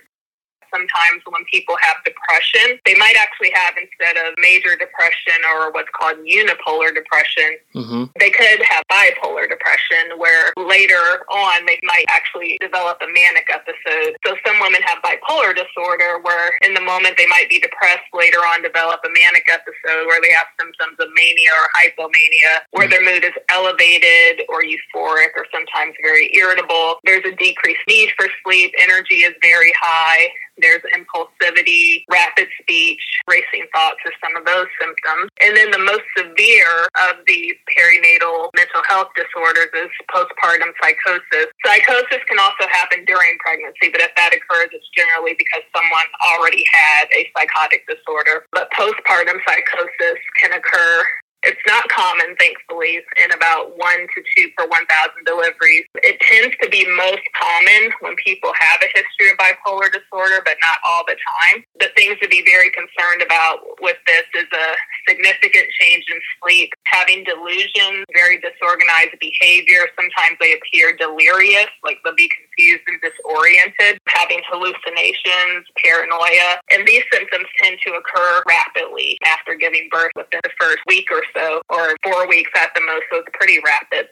sometimes 0.75 1.23
when 1.31 1.43
people 1.47 1.75
have 1.79 1.95
depression, 2.03 2.79
they 2.85 2.95
might 2.95 3.15
actually 3.15 3.51
have 3.55 3.73
instead 3.79 4.19
of 4.19 4.35
major 4.37 4.75
depression 4.75 5.39
or 5.55 5.71
what's 5.71 5.89
called 5.95 6.19
unipolar 6.27 6.91
depression, 6.91 7.55
mm-hmm. 7.73 8.03
they 8.19 8.29
could 8.29 8.59
have 8.67 8.83
bipolar 8.91 9.47
depression 9.47 10.19
where 10.19 10.51
later 10.57 11.23
on 11.31 11.65
they 11.65 11.79
might 11.83 12.05
actually 12.09 12.57
develop 12.59 12.99
a 12.99 13.07
manic 13.07 13.47
episode. 13.47 14.19
So 14.25 14.35
some 14.45 14.59
women 14.59 14.81
have 14.83 14.99
bipolar 14.99 15.55
disorder 15.55 16.19
where 16.21 16.57
in 16.61 16.73
the 16.73 16.81
moment 16.81 17.15
they 17.17 17.27
might 17.27 17.47
be 17.49 17.59
depressed, 17.59 18.07
later 18.13 18.39
on 18.39 18.61
develop 18.61 18.99
a 19.05 19.11
manic 19.23 19.47
episode 19.47 20.07
where 20.07 20.19
they 20.21 20.31
have 20.31 20.47
symptoms 20.59 20.97
of 20.99 21.07
mania 21.15 21.51
or 21.55 21.67
hypomania, 21.79 22.65
where 22.71 22.87
mm-hmm. 22.87 22.91
their 22.91 23.05
mood 23.05 23.23
is 23.23 23.35
elevated 23.49 24.43
or 24.49 24.61
euphoric 24.61 25.31
or 25.35 25.45
sometimes 25.53 25.95
very 26.01 26.33
irritable. 26.35 26.99
There's 27.05 27.25
a 27.25 27.35
decreased 27.35 27.85
need 27.87 28.09
for 28.17 28.27
sleep, 28.43 28.73
energy 28.79 29.23
is 29.23 29.33
very 29.41 29.71
high, 29.79 30.27
there's 30.57 30.81
impulsivity, 30.95 32.03
rapid 32.11 32.47
speech, 32.61 33.01
racing 33.27 33.67
thoughts 33.73 33.99
are 34.05 34.15
some 34.23 34.35
of 34.35 34.45
those 34.45 34.67
symptoms. 34.79 35.29
And 35.41 35.55
then 35.55 35.71
the 35.71 35.83
most 35.83 36.05
severe 36.15 36.87
of 37.09 37.23
the 37.27 37.53
perinatal 37.75 38.49
mental 38.55 38.83
health 38.87 39.11
disorders 39.15 39.71
is 39.75 39.91
postpartum 40.11 40.71
psychosis. 40.81 41.51
Psychosis 41.65 42.23
can 42.27 42.39
also 42.39 42.67
happen 42.71 43.03
during 43.05 43.37
pregnancy, 43.39 43.91
but 43.91 44.01
if 44.01 44.11
that 44.15 44.31
occurs, 44.31 44.71
it's 44.71 44.87
generally 44.95 45.35
because 45.37 45.63
someone 45.75 46.07
already 46.23 46.63
had 46.71 47.05
a 47.11 47.27
psychotic 47.35 47.83
disorder. 47.87 48.45
But 48.51 48.71
postpartum 48.71 49.39
psychosis 49.43 50.19
can 50.39 50.53
occur 50.53 51.03
it's 51.45 51.61
not 51.67 51.87
common, 51.89 52.35
thankfully, 52.37 53.01
in 53.21 53.29
about 53.31 53.77
one 53.77 54.09
to 54.17 54.19
two 54.35 54.49
per 54.57 54.65
1,000 54.65 54.89
deliveries. 55.25 55.85
It 56.01 56.17
tends 56.19 56.57
to 56.61 56.67
be 56.69 56.85
most 56.97 57.21
common 57.37 57.93
when 58.01 58.15
people 58.17 58.51
have 58.57 58.81
a 58.81 58.89
history 58.97 59.29
of 59.29 59.37
bipolar 59.37 59.93
disorder, 59.93 60.41
but 60.41 60.57
not 60.61 60.81
all 60.83 61.05
the 61.05 61.15
time. 61.21 61.63
The 61.79 61.93
things 61.95 62.17
to 62.21 62.27
be 62.27 62.41
very 62.41 62.73
concerned 62.73 63.21
about 63.21 63.61
with 63.79 63.97
this 64.09 64.25
is 64.33 64.49
a 64.49 64.67
significant 65.07 65.69
change 65.77 66.05
in 66.09 66.17
sleep, 66.41 66.73
having 66.89 67.23
delusions, 67.23 68.09
very 68.13 68.41
disorganized 68.41 69.21
behavior. 69.21 69.85
Sometimes 69.93 70.41
they 70.41 70.57
appear 70.57 70.97
delirious, 70.97 71.69
like 71.83 72.01
they'll 72.03 72.17
be 72.17 72.29
confused 72.29 72.83
and 72.89 72.97
disoriented, 73.05 74.01
having 74.09 74.41
hallucinations, 74.49 75.69
paranoia. 75.77 76.57
And 76.71 76.87
these 76.87 77.03
symptoms 77.13 77.45
tend 77.61 77.77
to 77.85 77.93
occur 77.93 78.41
rapidly 78.47 79.17
after 79.25 79.53
giving 79.53 79.89
birth 79.91 80.11
within 80.15 80.41
the 80.43 80.51
first 80.59 80.81
week 80.87 81.11
or 81.11 81.21
so, 81.35 81.61
or 81.69 81.95
four 82.03 82.27
weeks 82.27 82.51
at 82.55 82.71
the 82.75 82.81
most, 82.81 83.03
so 83.11 83.19
it's 83.19 83.29
pretty 83.33 83.59
rapid. 83.65 84.07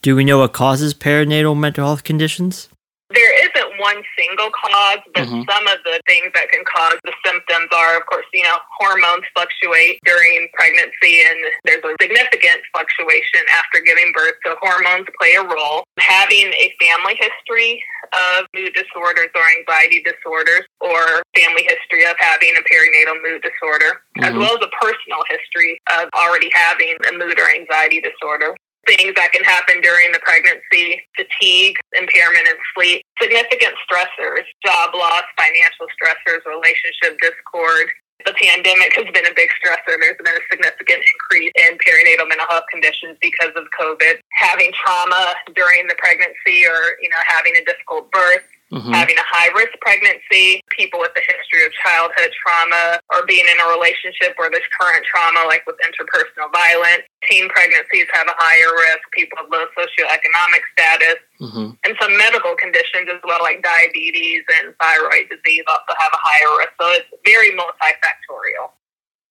Do 0.00 0.16
we 0.16 0.24
know 0.24 0.38
what 0.38 0.52
causes 0.52 0.94
perinatal 0.94 1.58
mental 1.58 1.86
health 1.86 2.04
conditions? 2.04 2.68
There 3.12 3.44
isn't 3.44 3.78
one 3.78 4.02
single 4.18 4.50
cause, 4.50 5.00
but 5.14 5.28
Mhm. 5.28 5.44
some 5.50 5.66
of 5.68 5.78
the 5.84 6.00
things 6.08 6.32
that 6.34 6.50
can 6.50 6.64
cause 6.64 6.98
the 7.04 7.12
symptoms 7.24 7.68
are, 7.72 7.96
of 7.96 8.06
course, 8.06 8.26
you 8.32 8.42
know, 8.42 8.58
hormones 8.78 9.24
fluctuate 9.34 9.98
during 10.04 10.48
pregnancy, 10.54 11.22
and 11.22 11.38
there's 11.64 11.84
a 11.84 11.94
significant 12.00 12.62
fluctuation 12.72 13.44
after 13.50 13.80
giving 13.80 14.12
birth. 14.12 14.36
So 14.44 14.56
hormones 14.62 15.06
play 15.20 15.34
a 15.34 15.42
role. 15.42 15.84
Having 15.98 16.52
a 16.54 16.74
family 16.80 17.16
history 17.16 17.84
of 18.12 18.46
mood 18.54 18.72
disorders 18.74 19.30
or 19.34 19.44
anxiety 19.58 20.02
disorders, 20.02 20.64
or 20.80 21.22
family 21.36 21.64
history 21.64 22.04
of 22.04 22.16
having 22.18 22.56
a 22.56 22.62
perinatal 22.62 23.20
mood 23.22 23.42
disorder, 23.42 24.02
as 24.22 24.32
Mhm. 24.32 24.38
well 24.38 24.56
as 24.56 24.64
a 24.64 24.68
personal 24.68 25.24
history 25.28 25.78
of 25.98 26.08
already 26.14 26.50
having 26.50 26.96
a 27.06 27.12
mood 27.12 27.38
or 27.38 27.48
anxiety 27.50 28.00
disorder 28.00 28.56
things 28.86 29.14
that 29.14 29.30
can 29.32 29.44
happen 29.44 29.80
during 29.80 30.10
the 30.12 30.18
pregnancy 30.18 31.06
fatigue, 31.16 31.78
impairment 31.92 32.46
in 32.48 32.54
sleep, 32.74 33.01
significant 33.20 33.74
stressors, 33.84 34.46
job 34.64 34.94
loss, 34.94 35.24
financial 35.36 35.86
stressors, 35.92 36.44
relationship 36.46 37.18
discord. 37.20 37.88
The 38.24 38.34
pandemic 38.38 38.94
has 38.94 39.10
been 39.10 39.26
a 39.26 39.34
big 39.34 39.50
stressor. 39.58 39.98
There's 39.98 40.16
been 40.22 40.30
a 40.30 40.46
significant 40.48 41.02
increase 41.02 41.52
in 41.58 41.74
perinatal 41.82 42.28
mental 42.28 42.46
health 42.48 42.70
conditions 42.70 43.18
because 43.20 43.50
of 43.56 43.66
COVID. 43.74 44.22
Having 44.30 44.70
trauma 44.78 45.34
during 45.54 45.88
the 45.88 45.96
pregnancy 45.98 46.62
or, 46.62 47.02
you 47.02 47.10
know, 47.10 47.22
having 47.26 47.56
a 47.56 47.64
difficult 47.64 48.12
birth, 48.12 48.46
Mhm. 48.72 48.94
having 48.94 49.18
a 49.18 49.26
high 49.28 49.48
risk 49.52 49.72
pregnancy, 49.82 50.62
people 50.70 50.98
with 50.98 51.12
a 51.14 51.20
history 51.20 51.60
of 51.66 51.72
childhood 51.84 52.32
trauma, 52.40 52.98
or 53.12 53.26
being 53.26 53.44
in 53.46 53.60
a 53.60 53.68
relationship 53.68 54.32
where 54.38 54.48
there's 54.50 54.64
current 54.80 55.04
trauma, 55.04 55.44
like 55.46 55.66
with 55.66 55.76
interpersonal 55.84 56.50
violence. 56.52 57.02
Teen 57.28 57.48
pregnancies 57.50 58.06
have 58.12 58.26
a 58.26 58.34
higher 58.38 58.72
risk, 58.72 59.04
people 59.12 59.36
with 59.42 59.52
low 59.52 59.66
socioeconomic 59.76 60.62
status, 60.72 61.16
Mm-hmm. 61.40 61.70
and 61.84 61.96
some 62.00 62.16
medical 62.16 62.54
conditions 62.54 63.08
as 63.12 63.20
well, 63.24 63.42
like 63.42 63.62
diabetes 63.64 64.44
and 64.60 64.72
thyroid 64.80 65.28
disease, 65.28 65.64
also 65.66 65.92
have 65.98 66.12
a 66.12 66.20
higher 66.22 66.58
risk. 66.58 66.70
So 66.80 66.86
it's 66.92 67.08
very 67.26 67.50
multifactorial. 67.50 68.70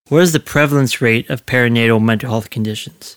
What 0.09 0.23
is 0.23 0.33
the 0.33 0.41
prevalence 0.41 0.99
rate 1.01 1.29
of 1.29 1.45
perinatal 1.45 2.03
mental 2.03 2.29
health 2.29 2.49
conditions? 2.49 3.15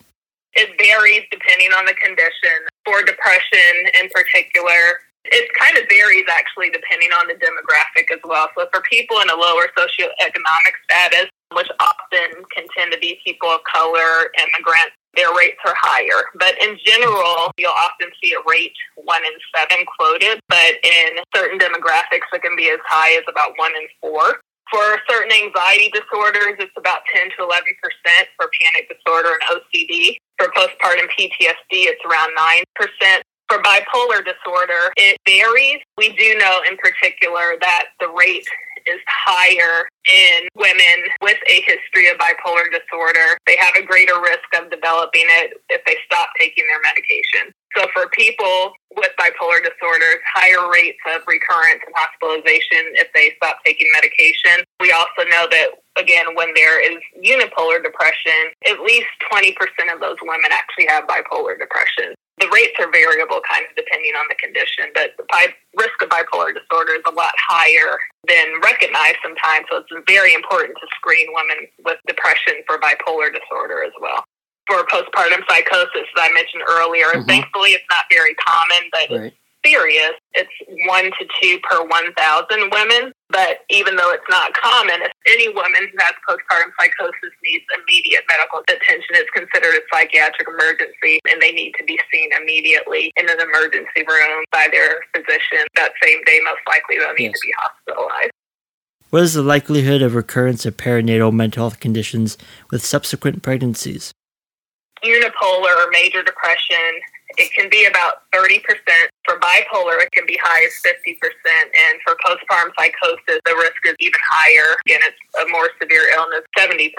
It 0.53 0.71
varies 0.79 1.25
depending 1.33 1.73
on 1.73 1.85
the 1.87 1.95
condition. 1.95 2.55
For 2.85 3.03
depression 3.03 3.91
in 4.01 4.09
particular, 4.11 5.01
it 5.25 5.49
kind 5.57 5.77
of 5.79 5.89
varies 5.89 6.25
actually 6.29 6.71
depending 6.71 7.11
on 7.13 7.27
the 7.29 7.35
demographic 7.35 8.13
as 8.13 8.21
well. 8.25 8.49
So 8.57 8.69
for 8.73 8.83
people 8.83 9.21
in 9.21 9.31
a 9.31 9.37
lower 9.37 9.69
socioeconomic 9.77 10.75
status, 10.85 11.31
which 11.53 11.69
often 11.81 12.45
can 12.53 12.67
tend 12.77 12.93
to 12.93 12.99
be 12.99 13.19
people 13.25 13.49
of 13.49 13.61
color, 13.65 14.31
immigrants, 14.37 14.97
their 15.17 15.33
rates 15.33 15.59
are 15.65 15.75
higher. 15.79 16.27
But 16.35 16.59
in 16.61 16.77
general, 16.85 17.55
you'll 17.57 17.79
often 17.79 18.11
see 18.23 18.35
a 18.35 18.43
rate 18.49 18.75
one 18.97 19.23
in 19.25 19.33
seven 19.55 19.87
quoted, 19.87 20.41
but 20.49 20.75
in 20.83 21.23
certain 21.35 21.59
demographics, 21.59 22.27
it 22.33 22.43
can 22.43 22.57
be 22.57 22.69
as 22.71 22.83
high 22.85 23.17
as 23.17 23.25
about 23.29 23.55
one 23.57 23.73
in 23.79 23.87
four. 24.01 24.43
For 24.73 24.99
certain 25.09 25.31
anxiety 25.31 25.93
disorders, 25.95 26.59
it's 26.59 26.75
about 26.77 27.07
10 27.15 27.31
to 27.37 27.47
11% 27.47 27.55
for 28.35 28.51
panic 28.59 28.91
disorder 28.91 29.39
and 29.39 29.61
OCD. 29.61 30.17
For 30.39 30.49
postpartum 30.51 31.07
PTSD, 31.15 31.87
it's 31.87 32.03
around 32.03 32.35
9%. 32.35 33.23
For 33.49 33.59
bipolar 33.63 34.25
disorder, 34.25 34.93
it 34.97 35.19
varies. 35.27 35.81
We 35.99 36.17
do 36.17 36.39
know 36.39 36.61
in 36.69 36.77
particular 36.79 37.57
that 37.61 37.87
the 38.01 38.09
rate 38.09 38.49
is 38.87 39.01
higher 39.09 39.89
in 40.05 40.49
women 40.57 41.09
with 41.23 41.39
a 41.49 41.65
history 41.65 42.09
of 42.09 42.19
bipolar 42.19 42.69
disorder. 42.69 43.39
They 43.47 43.57
have 43.57 43.75
a 43.77 43.85
greater 43.85 44.21
risk 44.21 44.49
of 44.61 44.71
developing 44.71 45.25
it 45.41 45.61
if 45.71 45.85
they 45.87 45.97
stop 46.05 46.29
taking 46.39 46.65
their 46.69 46.81
medication. 46.85 47.53
So 47.77 47.87
for 47.93 48.09
people 48.11 48.73
with 48.97 49.11
bipolar 49.19 49.59
disorders, 49.59 50.21
higher 50.29 50.71
rates 50.71 51.01
of 51.11 51.23
recurrence 51.27 51.83
and 51.85 51.95
hospitalization 51.97 52.95
if 53.01 53.09
they 53.15 53.33
stop 53.37 53.59
taking 53.65 53.89
medication. 53.93 54.65
We 54.81 54.93
also 54.93 55.27
know 55.29 55.49
that 55.51 55.69
again, 55.99 56.35
when 56.35 56.53
there 56.55 56.79
is 56.81 56.99
unipolar 57.19 57.83
depression, 57.83 58.53
at 58.69 58.81
least 58.81 59.09
20% 59.33 59.55
of 59.93 60.01
those 60.01 60.17
women 60.23 60.51
actually 60.53 60.87
have 60.89 61.05
bipolar 61.07 61.59
depression. 61.59 62.15
The 62.45 62.51
rates 62.53 62.77
are 62.79 62.93
variable 62.93 63.41
kind 63.49 63.65
of 63.65 63.73
depending 63.75 64.13
on 64.21 64.27
the 64.29 64.35
condition, 64.37 64.93
but 64.93 65.17
the 65.17 65.25
bi- 65.33 65.55
risk 65.81 65.97
of 66.05 66.11
bipolar 66.11 66.53
disorder 66.53 66.93
is 66.93 67.01
a 67.09 67.11
lot 67.17 67.33
higher 67.41 67.97
than 68.29 68.61
recognized 68.61 69.17
sometimes. 69.25 69.65
So 69.73 69.79
it's 69.81 69.89
very 70.07 70.35
important 70.35 70.77
to 70.77 70.87
screen 70.95 71.29
women 71.33 71.57
with 71.89 71.97
depression 72.07 72.61
for 72.67 72.77
bipolar 72.79 73.33
disorder 73.33 73.83
as 73.83 73.93
well. 73.99 74.23
For 74.69 74.85
postpartum 74.93 75.41
psychosis, 75.49 76.05
that 76.17 76.29
I 76.29 76.33
mentioned 76.37 76.65
earlier, 76.69 77.07
Mhm. 77.17 77.27
thankfully 77.29 77.71
it's 77.73 77.89
not 77.89 78.05
very 78.13 78.35
common, 78.35 78.91
but 78.93 79.09
Right. 79.11 79.33
Serious. 79.65 80.13
It's 80.33 80.51
one 80.87 81.05
to 81.05 81.25
two 81.41 81.59
per 81.63 81.85
1,000 81.87 82.71
women. 82.73 83.13
But 83.31 83.61
even 83.71 83.97
though 83.97 84.13
it's 84.13 84.29
not 84.29 84.53
common, 84.55 85.03
if 85.03 85.11
any 85.27 85.49
woman 85.49 85.89
who 85.91 85.99
has 85.99 86.13
postpartum 86.29 86.71
psychosis 86.79 87.33
needs 87.43 87.65
immediate 87.75 88.23
medical 88.29 88.61
attention, 88.69 89.11
it's 89.17 89.31
considered 89.31 89.75
a 89.75 89.83
psychiatric 89.93 90.47
emergency 90.47 91.19
and 91.29 91.41
they 91.43 91.51
need 91.51 91.73
to 91.79 91.85
be 91.85 91.99
seen 92.13 92.31
immediately 92.41 93.11
in 93.17 93.29
an 93.29 93.41
emergency 93.41 94.05
room 94.07 94.45
by 94.53 94.69
their 94.71 95.01
physician. 95.15 95.67
That 95.75 95.93
same 96.03 96.23
day, 96.25 96.39
most 96.45 96.61
likely, 96.69 96.99
they'll 96.99 97.15
need 97.15 97.33
Yes. 97.35 97.41
to 97.41 97.47
be 97.47 97.55
hospitalized. 97.59 98.31
What 99.11 99.23
is 99.23 99.35
the 99.35 99.43
likelihood 99.43 100.03
of 100.03 100.15
recurrence 100.15 100.67
of 100.67 100.77
perinatal 100.77 101.33
mental 101.33 101.65
health 101.65 101.81
conditions 101.81 102.37
with 102.71 102.85
subsequent 102.85 103.43
pregnancies? 103.43 104.13
unipolar 105.05 105.77
or 105.77 105.91
major 105.91 106.23
depression, 106.23 106.79
it 107.39 107.53
can 107.53 107.69
be 107.71 107.87
about 107.87 108.29
30%. 108.35 108.61
For 109.25 109.41
bipolar, 109.41 110.03
it 110.03 110.13
can 110.13 110.27
be 110.27 110.39
high 110.43 110.65
as 110.65 110.75
50%. 110.85 111.17
And 111.17 111.95
for 112.05 112.17
postpartum 112.25 112.73
psychosis, 112.79 113.41
the 113.45 113.57
risk 113.57 113.81
is 113.85 113.97
even 114.01 114.21
higher. 114.21 114.77
Again, 114.87 115.01
it's 115.03 115.19
a 115.41 115.49
more 115.51 115.71
severe 115.81 116.09
illness, 116.15 116.45
70%. 116.59 116.93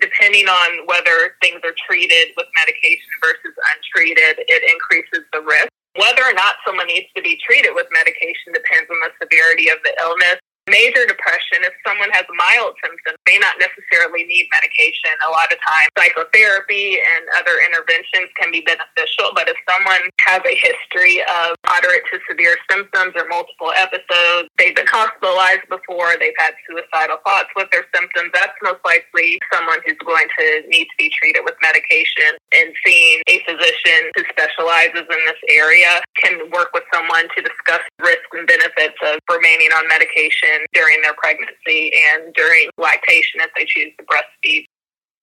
Depending 0.00 0.46
on 0.48 0.86
whether 0.86 1.36
things 1.42 1.60
are 1.64 1.74
treated 1.86 2.30
with 2.36 2.46
medication 2.54 3.10
versus 3.22 3.54
untreated, 3.74 4.44
it 4.46 4.62
increases 4.64 5.26
the 5.32 5.42
risk. 5.42 5.68
Whether 5.96 6.26
or 6.26 6.34
not 6.34 6.58
someone 6.66 6.88
needs 6.88 7.06
to 7.14 7.22
be 7.22 7.38
treated 7.38 7.70
with 7.74 7.86
medication 7.94 8.50
depends 8.50 8.90
on 8.90 8.98
the 9.02 9.10
severity 9.22 9.70
of 9.70 9.78
the 9.84 9.94
illness. 10.02 10.42
Major 10.64 11.04
depression, 11.04 11.60
if 11.60 11.76
someone 11.84 12.08
has 12.16 12.24
mild 12.32 12.72
symptoms, 12.80 13.20
may 13.28 13.36
not 13.36 13.60
necessarily 13.60 14.24
need 14.24 14.48
medication. 14.48 15.12
A 15.28 15.28
lot 15.28 15.52
of 15.52 15.60
times, 15.60 15.92
psychotherapy 15.92 16.96
and 16.96 17.20
other 17.36 17.60
interventions 17.60 18.32
can 18.40 18.48
be 18.48 18.64
beneficial, 18.64 19.28
but 19.36 19.44
if 19.44 19.60
someone 19.68 20.08
has 20.24 20.40
a 20.40 20.56
history 20.56 21.20
of 21.20 21.52
moderate 21.68 22.08
to 22.08 22.16
severe 22.24 22.56
symptoms 22.64 23.12
or 23.12 23.28
multiple 23.28 23.76
episodes, 23.76 24.48
they've 24.56 24.72
been 24.72 24.88
hospitalized 24.88 25.68
before, 25.68 26.16
they've 26.16 26.40
had 26.40 26.56
suicidal 26.64 27.20
thoughts 27.28 27.52
with 27.60 27.68
their 27.68 27.84
symptoms, 27.92 28.32
that's 28.32 28.56
most 28.64 28.80
likely 28.88 29.36
someone 29.52 29.84
who's 29.84 30.00
going 30.00 30.32
to 30.32 30.64
need 30.72 30.88
to 30.88 30.96
be 30.96 31.12
treated 31.12 31.44
with 31.44 31.60
medication. 31.60 32.40
And 32.56 32.72
seeing 32.80 33.20
a 33.28 33.44
physician 33.44 34.00
who 34.16 34.24
specializes 34.32 35.04
in 35.04 35.20
this 35.28 35.42
area 35.52 36.00
can 36.16 36.40
work 36.48 36.72
with 36.72 36.88
someone 36.88 37.28
to 37.36 37.44
discuss 37.44 37.84
risks 38.00 38.32
and 38.32 38.48
benefits 38.48 38.96
of 39.04 39.20
remaining 39.28 39.68
on 39.76 39.84
medication 39.92 40.53
during 40.72 41.00
their 41.02 41.14
pregnancy 41.14 41.92
and 41.94 42.32
during 42.34 42.68
lactation 42.78 43.40
if 43.40 43.50
they 43.56 43.64
choose 43.64 43.92
to 43.98 44.04
breastfeed. 44.04 44.64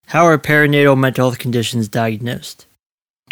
How 0.07 0.25
are 0.25 0.37
perinatal 0.37 0.97
mental 0.97 1.29
health 1.29 1.39
conditions 1.39 1.87
diagnosed? 1.87 2.65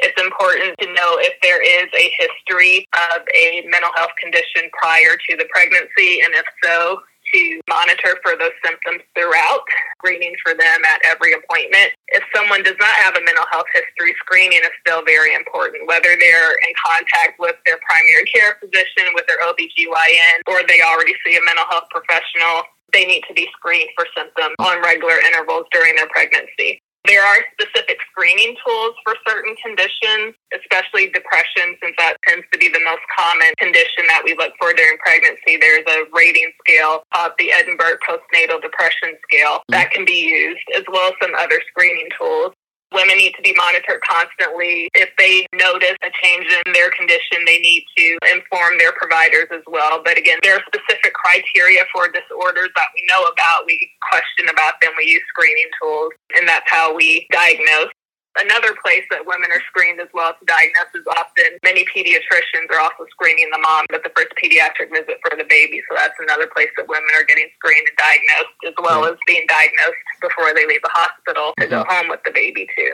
It's 0.02 0.22
important 0.22 0.78
to 0.80 0.86
know 0.88 1.18
if 1.20 1.34
there 1.42 1.62
is 1.62 1.90
a 1.94 2.12
history 2.18 2.88
of 3.12 3.22
a 3.36 3.64
mental 3.68 3.90
health 3.96 4.12
condition 4.22 4.70
prior 4.72 5.18
to 5.30 5.36
the 5.36 5.46
pregnancy, 5.52 6.22
and 6.24 6.34
if 6.36 6.46
so, 6.64 7.02
to 7.34 7.62
monitor 7.70 8.18
for 8.24 8.36
those 8.38 8.56
symptoms 8.64 9.02
throughout, 9.16 9.62
screening 9.98 10.36
for 10.44 10.54
them 10.54 10.80
at 10.86 11.02
every 11.06 11.34
appointment. 11.34 11.94
If 12.10 12.24
someone 12.36 12.64
does 12.64 12.78
not 12.80 12.94
have 13.06 13.16
a 13.16 13.24
mental 13.24 13.46
health 13.52 13.68
history, 13.74 14.16
screening 14.20 14.60
is 14.64 14.74
still 14.82 15.04
very 15.06 15.34
important, 15.34 15.88
whether 15.88 16.16
they're 16.20 16.56
in 16.66 16.74
contact 16.78 17.40
with 17.40 17.56
their 17.66 17.80
primary 17.86 18.26
care 18.26 18.58
physician, 18.60 19.14
with 19.14 19.26
their 19.28 19.40
OBGYN, 19.42 20.46
or 20.48 20.66
they 20.68 20.82
already 20.82 21.14
see 21.26 21.38
a 21.38 21.44
mental 21.44 21.66
health 21.70 21.90
professional. 21.92 22.64
They 22.92 23.06
need 23.06 23.24
to 23.28 23.34
be 23.34 23.48
screened 23.54 23.90
for 23.96 24.08
symptoms 24.18 24.56
on 24.60 24.82
regular 24.82 25.20
intervals 25.22 25.66
during 25.72 25.96
their 25.96 26.10
pregnancy. 26.10 26.82
There 27.10 27.26
are 27.26 27.42
specific 27.60 27.98
screening 28.12 28.56
tools 28.64 28.94
for 29.04 29.16
certain 29.28 29.56
conditions, 29.56 30.38
especially 30.54 31.10
depression, 31.10 31.74
since 31.82 31.96
that 31.98 32.18
tends 32.22 32.46
to 32.54 32.60
be 32.60 32.70
the 32.70 32.80
most 32.86 33.02
common 33.18 33.50
condition 33.58 34.06
that 34.06 34.22
we 34.24 34.38
look 34.38 34.54
for 34.62 34.74
during 34.74 34.96
pregnancy. 35.00 35.58
There's 35.58 35.90
a 35.90 36.06
rating 36.14 36.52
scale 36.62 37.02
called 37.12 37.32
the 37.40 37.52
Edinburgh 37.52 37.98
Postnatal 38.06 38.62
Depression 38.62 39.18
Scale 39.26 39.66
that 39.70 39.90
mm-hmm. 39.90 39.96
can 39.96 40.06
be 40.06 40.22
used, 40.22 40.62
as 40.78 40.84
well 40.88 41.10
as 41.10 41.16
some 41.20 41.34
other 41.34 41.60
screening 41.74 42.10
tools. 42.16 42.54
Women 42.94 43.18
need 43.18 43.34
to 43.36 43.42
be 43.42 43.54
monitored 43.54 44.02
constantly. 44.02 44.90
If 44.96 45.10
they 45.18 45.46
notice 45.54 45.98
a 46.02 46.10
change 46.24 46.48
in 46.66 46.74
their 46.74 46.90
condition, 46.92 47.46
they 47.46 47.60
need 47.60 47.86
to 47.98 48.18
inform 48.34 48.78
their 48.78 48.94
providers 48.94 49.48
as 49.54 49.62
well. 49.68 50.02
But 50.04 50.18
again, 50.18 50.40
there 50.42 50.56
are 50.56 50.64
specific 50.66 51.14
criteria 51.14 51.86
for 51.94 52.10
disorders 52.10 52.70
that 52.76 52.90
we 52.96 53.06
know 53.08 53.30
about. 53.30 53.66
We 53.66 53.92
question 54.10 54.50
about 54.50 54.82
them. 54.82 54.92
We 54.98 55.06
use 55.06 55.24
screening 55.30 55.70
tools, 55.82 56.14
and 56.36 56.48
that's 56.48 56.70
how 56.70 56.96
we 56.96 57.28
diagnose. 57.32 57.94
Another 58.38 58.78
place 58.86 59.04
that 59.10 59.26
women 59.26 59.50
are 59.52 59.62
screened 59.68 60.00
as 60.00 60.08
well 60.14 60.34
to 60.38 60.46
diagnose 60.46 60.94
is 60.94 61.06
often 61.18 61.58
many 61.64 61.84
pediatricians 61.86 62.70
are 62.70 62.80
also 62.80 63.06
screening 63.10 63.50
the 63.52 63.58
mom 63.58 63.86
at 63.92 64.04
the 64.04 64.12
first 64.16 64.30
pediatric 64.38 64.92
visit 64.94 65.18
for 65.26 65.36
the 65.36 65.44
baby. 65.50 65.82
So 65.90 65.96
that's 65.98 66.14
another 66.20 66.48
place 66.48 66.70
that 66.78 66.88
women 66.88 67.10
are 67.16 67.26
getting 67.26 67.48
screened 67.58 67.88
and 67.88 67.98
diagnosed 67.98 68.58
as 68.68 68.74
well 68.78 69.06
as 69.06 69.18
being 69.26 69.46
diagnosed 69.48 69.98
before 70.22 70.54
they 70.54 70.68
leave 70.68 70.82
the 70.84 70.94
hospital 70.94 71.54
to 71.60 71.68
go 71.68 71.82
uh-huh. 71.82 71.94
home 71.94 72.10
with 72.10 72.22
the 72.24 72.32
baby 72.32 72.68
too. 72.78 72.94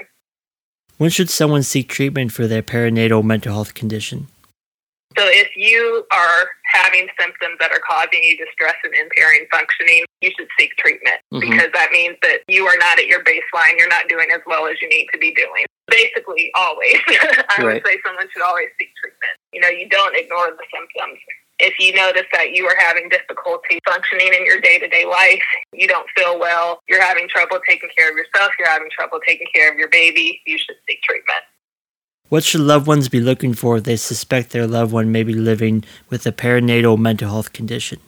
When 0.97 1.09
should 1.09 1.29
someone 1.29 1.63
seek 1.63 1.89
treatment 1.89 2.31
for 2.31 2.47
their 2.47 2.63
perinatal 2.63 3.23
mental 3.23 3.53
health 3.53 3.73
condition? 3.73 4.27
So 5.17 5.23
if 5.27 5.55
you 5.55 6.05
are 6.11 6.49
having 6.65 7.07
symptoms 7.19 7.55
that 7.59 7.71
are 7.71 7.79
causing 7.87 8.23
you 8.23 8.35
distress 8.37 8.75
and 8.83 8.93
impairing 8.93 9.47
functioning, 9.51 10.03
you 10.21 10.31
should 10.37 10.47
seek 10.59 10.75
treatment 10.77 11.21
Mhm. 11.33 11.39
because 11.41 11.71
that 11.73 11.91
means 11.91 12.17
that 12.21 12.41
you 12.47 12.65
are 12.67 12.77
not 12.77 12.99
at 12.99 13.07
your 13.07 13.23
baseline. 13.23 13.77
You're 13.77 13.87
not 13.87 14.07
doing 14.09 14.27
as 14.31 14.41
well 14.45 14.67
as 14.67 14.81
you 14.81 14.89
need 14.89 15.07
to 15.13 15.17
be 15.17 15.33
doing. 15.33 15.65
Basically, 15.87 16.51
always. 16.55 16.97
I 17.57 17.63
would 17.63 17.85
say 17.85 17.97
someone 18.05 18.27
should 18.33 18.41
always 18.41 18.69
seek 18.79 18.91
treatment. 19.01 19.37
You 19.53 19.61
know, 19.61 19.69
you 19.69 19.87
don't 19.87 20.15
ignore 20.15 20.51
the 20.51 20.65
symptoms. 20.73 21.19
If 21.59 21.79
you 21.79 21.93
notice 21.93 22.25
that 22.33 22.51
you 22.51 22.67
are 22.67 22.75
having 22.77 23.07
difficulty 23.07 23.79
functioning 23.85 24.33
in 24.33 24.45
your 24.45 24.59
day 24.59 24.77
to 24.79 24.87
day 24.89 25.05
life, 25.05 25.43
you 25.71 25.87
don't 25.87 26.09
feel 26.17 26.37
well, 26.37 26.81
you're 26.89 27.01
having 27.01 27.29
trouble 27.29 27.61
taking 27.67 27.89
care 27.95 28.09
of 28.11 28.17
yourself, 28.17 28.51
you're 28.59 28.67
having 28.67 28.89
trouble 28.91 29.21
taking 29.25 29.47
care 29.55 29.71
of 29.71 29.77
your 29.77 29.87
baby, 29.87 30.41
you 30.45 30.57
should 30.57 30.75
seek 30.89 31.01
treatment. 31.03 31.43
What 32.29 32.43
should 32.43 32.61
loved 32.61 32.87
ones 32.87 33.07
be 33.07 33.19
looking 33.19 33.53
for 33.53 33.77
if 33.77 33.83
they 33.83 33.95
suspect 33.95 34.49
their 34.49 34.65
loved 34.65 34.91
one 34.91 35.11
may 35.11 35.23
be 35.23 35.35
living 35.35 35.83
with 36.09 36.25
a 36.25 36.31
perinatal 36.31 36.97
mental 36.97 37.29
health 37.29 37.53
condition? 37.53 37.99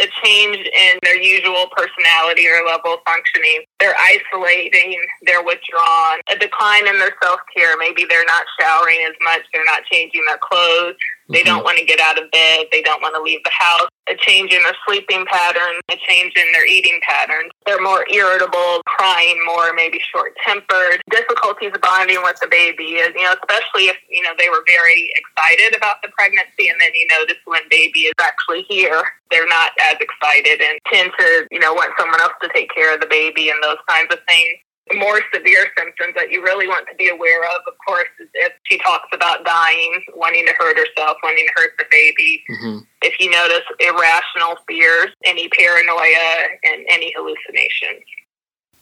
a 0.00 0.08
change 0.24 0.56
in 0.56 0.98
their 1.02 1.20
usual 1.20 1.66
personality 1.76 2.48
or 2.48 2.64
level 2.66 2.94
of 2.94 3.00
functioning. 3.06 3.62
They're 3.78 3.94
isolating, 3.98 4.96
they're 5.22 5.42
withdrawn, 5.42 6.18
a 6.30 6.36
decline 6.38 6.88
in 6.88 6.98
their 6.98 7.14
self 7.22 7.40
care. 7.54 7.76
Maybe 7.78 8.04
they're 8.08 8.24
not 8.24 8.44
showering 8.60 8.98
as 9.06 9.14
much, 9.22 9.42
they're 9.52 9.64
not 9.64 9.84
changing 9.90 10.24
their 10.26 10.38
clothes, 10.38 10.96
they 11.32 11.42
don't 11.42 11.58
mm-hmm. 11.58 11.64
want 11.64 11.78
to 11.78 11.84
get 11.84 12.00
out 12.00 12.20
of 12.20 12.30
bed, 12.30 12.66
they 12.70 12.82
don't 12.82 13.00
want 13.00 13.14
to 13.14 13.22
leave 13.22 13.42
the 13.44 13.50
house, 13.50 13.88
a 14.08 14.14
change 14.16 14.52
in 14.52 14.62
their 14.62 14.76
sleeping 14.86 15.24
pattern, 15.26 15.80
a 15.90 15.96
change 16.06 16.34
in 16.36 16.52
their 16.52 16.66
eating 16.66 17.00
patterns. 17.02 17.50
They're 17.66 17.82
more 17.82 18.06
irritable, 18.10 18.82
crying 18.86 19.38
more, 19.46 19.72
maybe 19.74 20.00
short 20.12 20.36
tempered, 20.44 21.00
difficulties 21.10 21.72
bonding 21.80 22.22
with 22.22 22.38
the 22.40 22.48
baby, 22.48 23.00
is, 23.00 23.12
you 23.14 23.22
know, 23.22 23.34
especially 23.40 23.88
if, 23.88 23.96
you 24.10 24.22
know, 24.22 24.32
they 24.38 24.48
were 24.48 24.62
very 24.66 25.12
excited 25.16 25.76
about 25.76 26.02
the 26.02 26.08
pregnancy 26.16 26.68
and 26.68 26.80
then 26.80 26.90
you 26.94 27.06
notice 27.18 27.38
when 27.44 27.62
baby 27.70 28.10
is 28.10 28.14
actually 28.20 28.66
here, 28.68 29.02
they're 29.30 29.48
not 29.48 29.72
as 29.90 29.96
excited 30.00 30.60
and 30.60 30.78
tend 30.92 31.10
to, 31.18 31.46
you 31.50 31.58
know, 31.58 31.72
want 31.72 31.92
someone 31.98 32.20
else 32.20 32.34
to 32.42 32.48
take 32.52 32.72
care 32.74 32.94
of 32.94 33.00
the 33.00 33.06
baby 33.06 33.48
and 33.48 33.62
those 33.62 33.80
kinds 33.88 34.12
of 34.12 34.18
things. 34.28 34.58
More 34.94 35.20
severe 35.32 35.66
symptoms 35.78 36.14
that 36.16 36.30
you 36.30 36.42
really 36.42 36.66
want 36.66 36.86
to 36.90 36.96
be 36.96 37.08
aware 37.08 37.44
of, 37.44 37.62
of 37.66 37.74
course, 37.86 38.08
is 38.20 38.28
if 38.34 38.52
she 38.64 38.78
talks 38.78 39.08
about 39.12 39.44
dying, 39.44 40.02
wanting 40.16 40.44
to 40.46 40.52
hurt 40.58 40.76
herself, 40.76 41.16
wanting 41.22 41.46
to 41.46 41.52
hurt 41.54 41.72
the 41.78 41.84
baby. 41.90 42.42
Mm-hmm. 42.50 42.78
If 43.02 43.14
you 43.20 43.30
notice 43.30 43.62
irrational 43.78 44.56
fears, 44.68 45.08
any 45.24 45.48
paranoia, 45.48 46.48
and 46.64 46.84
any 46.88 47.14
hallucinations. 47.16 48.02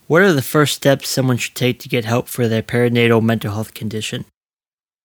What 0.07 0.23
are 0.23 0.33
the 0.33 0.43
first 0.43 0.75
steps 0.75 1.09
someone 1.09 1.37
should 1.37 1.55
take 1.55 1.79
to 1.81 1.89
get 1.89 2.05
help 2.05 2.29
for 2.29 2.49
their 2.49 2.63
perinatal 2.63 3.23
mental 3.23 3.53
health 3.53 3.75
condition? 3.75 4.25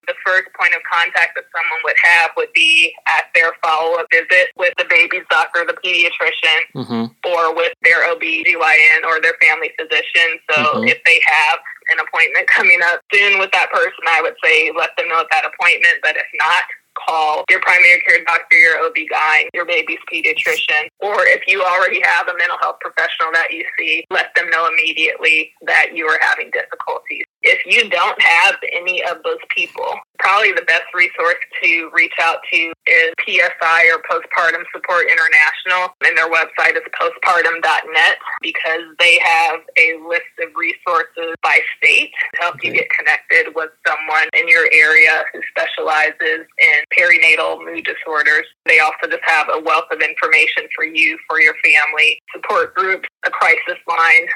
The 0.07 0.15
first 0.25 0.47
point 0.59 0.73
of 0.75 0.81
contact 0.89 1.35
that 1.35 1.45
someone 1.53 1.79
would 1.83 1.97
have 2.03 2.31
would 2.37 2.51
be 2.53 2.93
at 3.07 3.25
their 3.33 3.53
follow-up 3.63 4.07
visit 4.11 4.51
with 4.57 4.73
the 4.77 4.85
baby's 4.89 5.25
doctor, 5.29 5.65
the 5.65 5.73
pediatrician, 5.83 6.61
Mm-hmm. 6.75 7.05
or 7.25 7.55
with 7.55 7.73
their 7.83 8.03
OB-GYN 8.11 9.03
or 9.05 9.21
their 9.21 9.35
family 9.41 9.71
physician. 9.79 10.39
So 10.51 10.81
Mhm. 10.81 10.89
if 10.89 11.03
they 11.05 11.19
have 11.25 11.59
an 11.89 11.99
appointment 11.99 12.47
coming 12.57 12.81
up 12.83 13.01
soon 13.13 13.39
with 13.39 13.51
that 13.51 13.71
person, 13.71 14.03
I 14.07 14.21
would 14.21 14.35
say 14.43 14.71
let 14.75 14.95
them 14.97 15.07
know 15.09 15.19
at 15.21 15.27
that 15.31 15.45
appointment. 15.45 15.95
But 16.01 16.17
if 16.17 16.27
not, 16.35 16.63
call 16.95 17.43
your 17.49 17.59
primary 17.61 18.01
care 18.01 18.23
doctor, 18.25 18.57
your 18.57 18.79
OB-GYN, 18.85 19.49
your 19.53 19.65
baby's 19.65 19.99
pediatrician, 20.11 20.87
or 20.99 21.25
if 21.25 21.43
you 21.47 21.61
already 21.63 22.01
have 22.01 22.27
a 22.27 22.37
mental 22.37 22.57
health 22.59 22.77
professional 22.79 23.31
that 23.33 23.51
you 23.51 23.65
see, 23.77 24.05
let 24.09 24.33
them 24.35 24.49
know 24.49 24.67
immediately 24.67 25.51
that 25.65 25.95
you 25.95 26.05
are 26.07 26.19
having 26.21 26.49
difficulties. 26.51 27.23
If 27.41 27.59
you 27.65 27.89
don't 27.89 28.19
have 28.21 28.55
any 28.73 29.03
of 29.03 29.23
those 29.23 29.37
people, 29.49 29.85
probably 30.19 30.51
the 30.51 30.65
best 30.67 30.85
resource 30.93 31.41
to 31.63 31.89
reach 31.93 32.13
out 32.21 32.39
to 32.51 32.73
is 32.87 33.13
PSI 33.25 33.89
or 33.91 34.01
Postpartum 34.09 34.63
Support 34.73 35.07
International, 35.09 35.93
and 36.03 36.17
their 36.17 36.29
website 36.29 36.75
is 36.75 36.83
postpartum.net 36.93 38.17
because 38.41 38.83
they 38.99 39.19
have 39.21 39.59
a 39.77 39.99
list 40.07 40.31
of 40.41 40.53
resources 40.55 41.35
by 41.41 41.59
state 41.77 42.11
to 42.35 42.41
help 42.41 42.63
you 42.63 42.71
get 42.71 42.89
connected 42.89 43.53
with 43.55 43.69
someone 43.87 44.27
in 44.33 44.47
your 44.47 44.67
area 44.71 45.23
who 45.33 45.41
specializes 45.49 46.45
in 46.57 46.77
perinatal 46.97 47.63
mood 47.65 47.85
disorders. 47.85 48.45
They 48.65 48.79
also 48.79 49.07
just 49.09 49.23
have 49.25 49.47
a 49.49 49.59
wealth 49.59 49.89
of 49.91 50.01
information 50.01 50.67
for 50.75 50.85
you, 50.85 51.17
for 51.27 51.41
your 51.41 51.55
family, 51.63 52.19
support 52.33 52.75
groups, 52.75 53.07
a 53.25 53.29
crisis 53.29 53.79
line, 53.87 54.27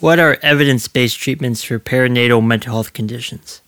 What 0.00 0.18
are 0.20 0.38
evidence 0.42 0.86
based 0.86 1.18
treatments 1.18 1.62
for 1.64 1.78
perinatal 1.78 2.44
mental 2.44 2.72
health 2.72 2.92
conditions? 2.92 3.62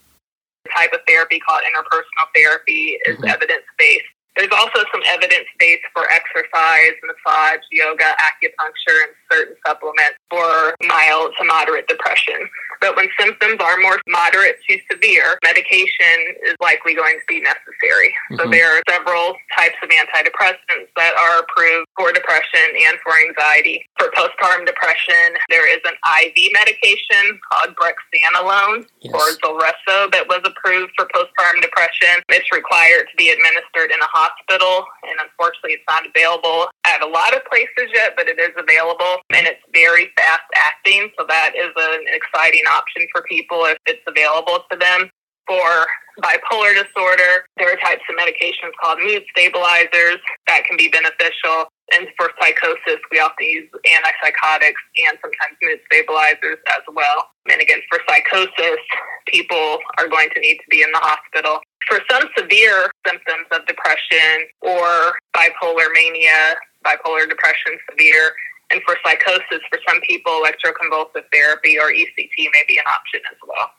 Type 0.81 0.93
of 0.93 1.01
therapy 1.07 1.39
called 1.41 1.61
interpersonal 1.69 2.29
therapy 2.35 2.97
is 3.07 3.17
evidence 3.27 3.65
based. 3.79 4.05
There's 4.37 4.53
also 4.53 4.87
some 4.93 5.03
evidence 5.07 5.45
based 5.59 5.85
for 5.93 6.09
exercise, 6.09 6.95
massage, 7.05 7.61
yoga, 7.71 8.15
acupuncture, 8.23 9.03
and 9.05 9.13
certain 9.31 9.57
supplements 9.67 10.17
for 10.31 10.75
mild 10.87 11.35
to 11.39 11.45
moderate 11.45 11.89
depression. 11.89 12.49
But 12.81 12.97
when 12.97 13.09
symptoms 13.19 13.61
are 13.61 13.77
more 13.79 14.01
moderate 14.09 14.57
to 14.71 14.79
severe, 14.91 15.37
medication 15.45 16.17
is 16.47 16.55
likely 16.63 16.95
going 16.95 17.19
to 17.21 17.27
be 17.29 17.41
necessary. 17.41 18.15
So 18.39 18.47
Mhm. 18.47 18.53
there 18.53 18.79
are 18.79 18.83
several 18.89 19.37
types 19.55 19.77
of 19.83 19.91
antidepressants 19.91 20.89
that 20.97 21.15
are 21.17 21.43
approved 21.61 21.87
for 21.97 22.13
depression 22.13 22.67
and 22.89 22.99
for 23.05 23.13
anxiety. 23.29 23.85
For 23.99 24.11
postpartum 24.11 24.67
depression, 24.67 25.37
there 25.49 25.69
is 25.69 25.81
an 25.85 25.95
IV 26.25 26.53
medication 26.53 27.41
called 27.51 27.77
brexanolone 27.77 28.87
or 29.13 29.27
Zulresso 29.45 30.11
that 30.13 30.27
was 30.29 30.41
approved 30.45 30.93
for 30.97 31.07
postpartum 31.07 31.61
depression. 31.61 32.23
It's 32.29 32.51
required 32.53 33.09
to 33.11 33.17
be 33.17 33.31
administered 33.31 33.91
in 33.93 34.01
a 34.01 34.11
hospital, 34.11 34.85
and 35.05 35.21
unfortunately, 35.21 35.77
it's 35.77 35.89
not 35.89 36.05
available 36.07 36.69
at 36.87 37.03
a 37.03 37.07
lot 37.07 37.35
of 37.37 37.45
places 37.45 37.93
yet, 37.93 38.15
but 38.17 38.29
it 38.29 38.39
is 38.39 38.53
available, 38.57 39.21
and 39.31 39.47
it's 39.47 39.63
very 39.73 40.11
fast 40.17 40.49
acting. 40.57 41.11
So 41.19 41.27
that 41.29 41.53
is 41.57 41.73
an 41.77 42.05
exciting 42.09 42.65
option 42.71 43.07
for 43.13 43.23
people 43.23 43.65
if 43.67 43.77
it's 43.87 44.03
available 44.07 44.65
to 44.71 44.77
them. 44.77 45.11
For 45.51 45.87
bipolar 46.23 46.79
disorder, 46.79 47.43
there 47.57 47.75
are 47.75 47.77
types 47.83 48.07
of 48.07 48.15
medications 48.15 48.71
called 48.81 49.01
mood 49.01 49.25
stabilizers 49.35 50.23
that 50.47 50.63
can 50.63 50.77
be 50.77 50.87
beneficial. 50.87 51.67
And 51.91 52.07
for 52.17 52.31
psychosis, 52.39 53.03
we 53.11 53.19
often 53.19 53.47
use 53.47 53.69
antipsychotics 53.83 54.79
and 55.11 55.19
sometimes 55.19 55.59
mood 55.61 55.81
stabilizers 55.91 56.63
as 56.71 56.87
well. 56.95 57.35
And 57.51 57.61
again, 57.61 57.81
for 57.91 57.99
psychosis, 58.09 58.79
people 59.27 59.79
are 59.99 60.07
going 60.07 60.29
to 60.35 60.41
need 60.41 60.59
to 60.59 60.69
be 60.71 60.83
in 60.83 60.93
the 60.93 61.03
hospital. 61.03 61.59
For 61.89 61.99
some 62.09 62.29
severe 62.39 62.89
symptoms 63.05 63.51
of 63.51 63.67
depression 63.67 64.47
or 64.63 65.19
bipolar 65.35 65.91
mania, 65.93 66.55
bipolar 66.87 67.29
depression 67.29 67.75
severe, 67.91 68.31
and 68.71 68.81
for 68.87 68.97
psychosis, 69.05 69.67
for 69.69 69.81
some 69.89 70.01
people, 70.03 70.47
electroconvulsive 70.47 71.27
therapy 71.33 71.77
or 71.77 71.91
ECT 71.91 72.39
may 72.55 72.63
be 72.69 72.79
an 72.79 72.87
option 72.87 73.19
as 73.33 73.37
well. 73.49 73.73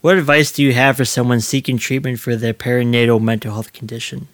What 0.00 0.16
advice 0.16 0.50
do 0.50 0.62
you 0.62 0.72
have 0.72 0.96
for 0.96 1.04
someone 1.04 1.42
seeking 1.42 1.76
treatment 1.76 2.20
for 2.20 2.34
their 2.34 2.54
perinatal 2.54 3.20
mental 3.20 3.52
health 3.52 3.74
condition? 3.74 4.28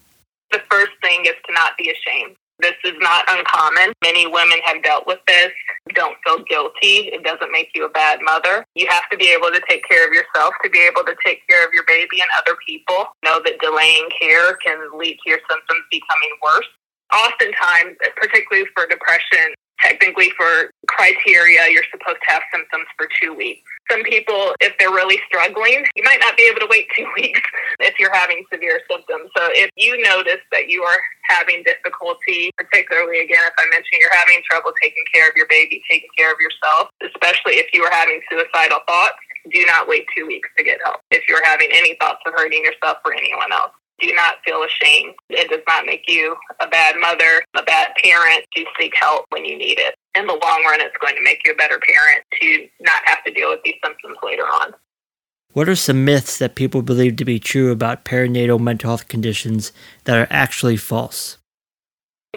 The 0.53 0.63
first 0.71 0.93
thing 1.03 1.27
is 1.27 1.35
to 1.45 1.53
not 1.55 1.73
be 1.77 1.91
ashamed. 1.91 2.37
This 2.61 2.79
is 2.85 2.95
not 3.01 3.25
uncommon. 3.27 3.93
Many 4.01 4.29
women 4.29 4.61
have 4.65 4.85
dealt 4.85 5.09
with 5.09 5.19
this. 5.27 5.51
Don't 5.93 6.17
feel 6.25 6.45
guilty. 6.45 7.11
It 7.11 7.25
doesn't 7.25 7.51
make 7.51 7.71
you 7.75 7.85
a 7.85 7.89
bad 7.89 8.21
mother. 8.23 8.65
You 8.77 8.87
have 8.89 9.11
to 9.11 9.17
be 9.17 9.35
able 9.37 9.51
to 9.51 9.61
take 9.69 9.83
care 9.91 10.07
of 10.07 10.15
yourself 10.15 10.55
to 10.63 10.71
be 10.71 10.79
able 10.87 11.03
to 11.03 11.17
take 11.27 11.41
care 11.49 11.67
of 11.67 11.73
your 11.75 11.85
baby 11.89 12.21
and 12.21 12.31
other 12.39 12.57
people. 12.65 13.07
Know 13.25 13.43
that 13.45 13.59
delaying 13.61 14.09
care 14.21 14.55
can 14.65 14.79
lead 14.97 15.19
to 15.25 15.31
your 15.31 15.41
symptoms 15.51 15.83
becoming 15.91 16.31
worse. 16.45 16.69
Oftentimes, 17.13 17.97
particularly 18.15 18.69
for 18.73 18.87
depression, 18.87 19.53
technically 19.81 20.31
for 20.37 20.71
criteria, 20.87 21.69
you're 21.71 21.87
supposed 21.91 22.19
to 22.27 22.33
have 22.33 22.43
symptoms 22.53 22.87
for 22.97 23.09
two 23.21 23.35
weeks. 23.35 23.63
Some 23.91 24.03
people, 24.03 24.55
if 24.61 24.75
they're 24.79 24.91
really 24.91 25.19
struggling, 25.27 25.85
you 25.95 26.03
might 26.03 26.21
not 26.21 26.37
be 26.37 26.49
able 26.51 26.61
to 26.61 26.69
wait 26.71 26.89
two 26.97 27.07
weeks 27.15 27.41
if 27.81 27.99
you're 27.99 28.15
having 28.15 28.45
severe 28.53 28.81
symptoms. 28.91 29.31
So 29.37 29.49
if 29.53 29.71
you 29.77 30.01
notice 30.03 30.43
that 30.53 30.69
you 30.69 30.83
are 30.83 30.99
having 31.29 31.63
difficulty, 31.63 32.51
particularly 32.57 33.21
again, 33.21 33.43
if 33.47 33.55
I 33.59 33.69
mentioned 33.71 34.01
you're 34.01 34.15
having 34.15 34.43
trouble 34.49 34.73
taking 34.83 35.05
care 35.13 35.29
of 35.29 35.37
your 35.37 35.47
baby, 35.49 35.83
taking 35.91 36.11
care 36.17 36.33
of 36.33 36.39
yourself, 36.41 36.91
especially 37.03 37.59
if 37.63 37.71
you 37.73 37.83
are 37.85 37.93
having 37.93 38.21
suicidal 38.31 38.81
thoughts, 38.87 39.19
do 39.53 39.65
not 39.67 39.89
wait 39.89 40.07
two 40.17 40.27
weeks 40.27 40.49
to 40.57 40.65
get 40.65 40.79
help. 40.83 41.01
If 41.11 41.29
you're 41.29 41.45
having 41.45 41.69
any 41.73 41.95
thoughts 42.01 42.21
of 42.27 42.35
hurting 42.35 42.65
yourself 42.65 42.99
or 43.05 43.15
anyone 43.15 43.53
else, 43.53 43.73
do 44.01 44.13
not 44.15 44.37
feel 44.45 44.63
ashamed. 44.63 45.15
It 45.31 45.51
does 45.51 45.63
not 45.67 45.87
make 45.87 46.05
you 46.09 46.37
a 46.61 46.69
bad 46.69 46.97
mother, 46.99 47.43
a 47.57 47.63
bad 47.63 47.93
parent 48.03 48.45
to 48.55 48.65
seek 48.79 48.95
help 48.95 49.27
when 49.31 49.45
you 49.45 49.57
need 49.57 49.79
it. 49.79 49.95
In 50.15 50.27
the 50.27 50.33
long 50.33 50.65
run, 50.65 50.81
it's 50.81 50.97
going 51.01 51.15
to 51.17 51.23
make 51.23 51.41
you 51.45 51.53
a 51.53 51.57
better 51.57 51.79
parent 51.79 52.25
to 52.41 52.69
not 52.81 53.03
have 53.05 53.25
to 53.25 53.33
deal 53.33 53.51
with 53.51 53.61
these 53.65 53.75
symptoms 53.85 54.17
later 54.23 54.45
on. 54.45 54.75
What 55.53 55.69
are 55.69 55.77
some 55.77 56.05
myths 56.05 56.39
that 56.39 56.55
people 56.55 56.83
believe 56.83 57.17
to 57.17 57.25
be 57.25 57.39
true 57.39 57.71
about 57.71 58.05
perinatal 58.05 58.61
mental 58.61 58.91
health 58.91 59.09
conditions 59.09 59.73
that 60.05 60.19
are 60.19 60.27
actually 60.29 60.77
false? 60.77 61.39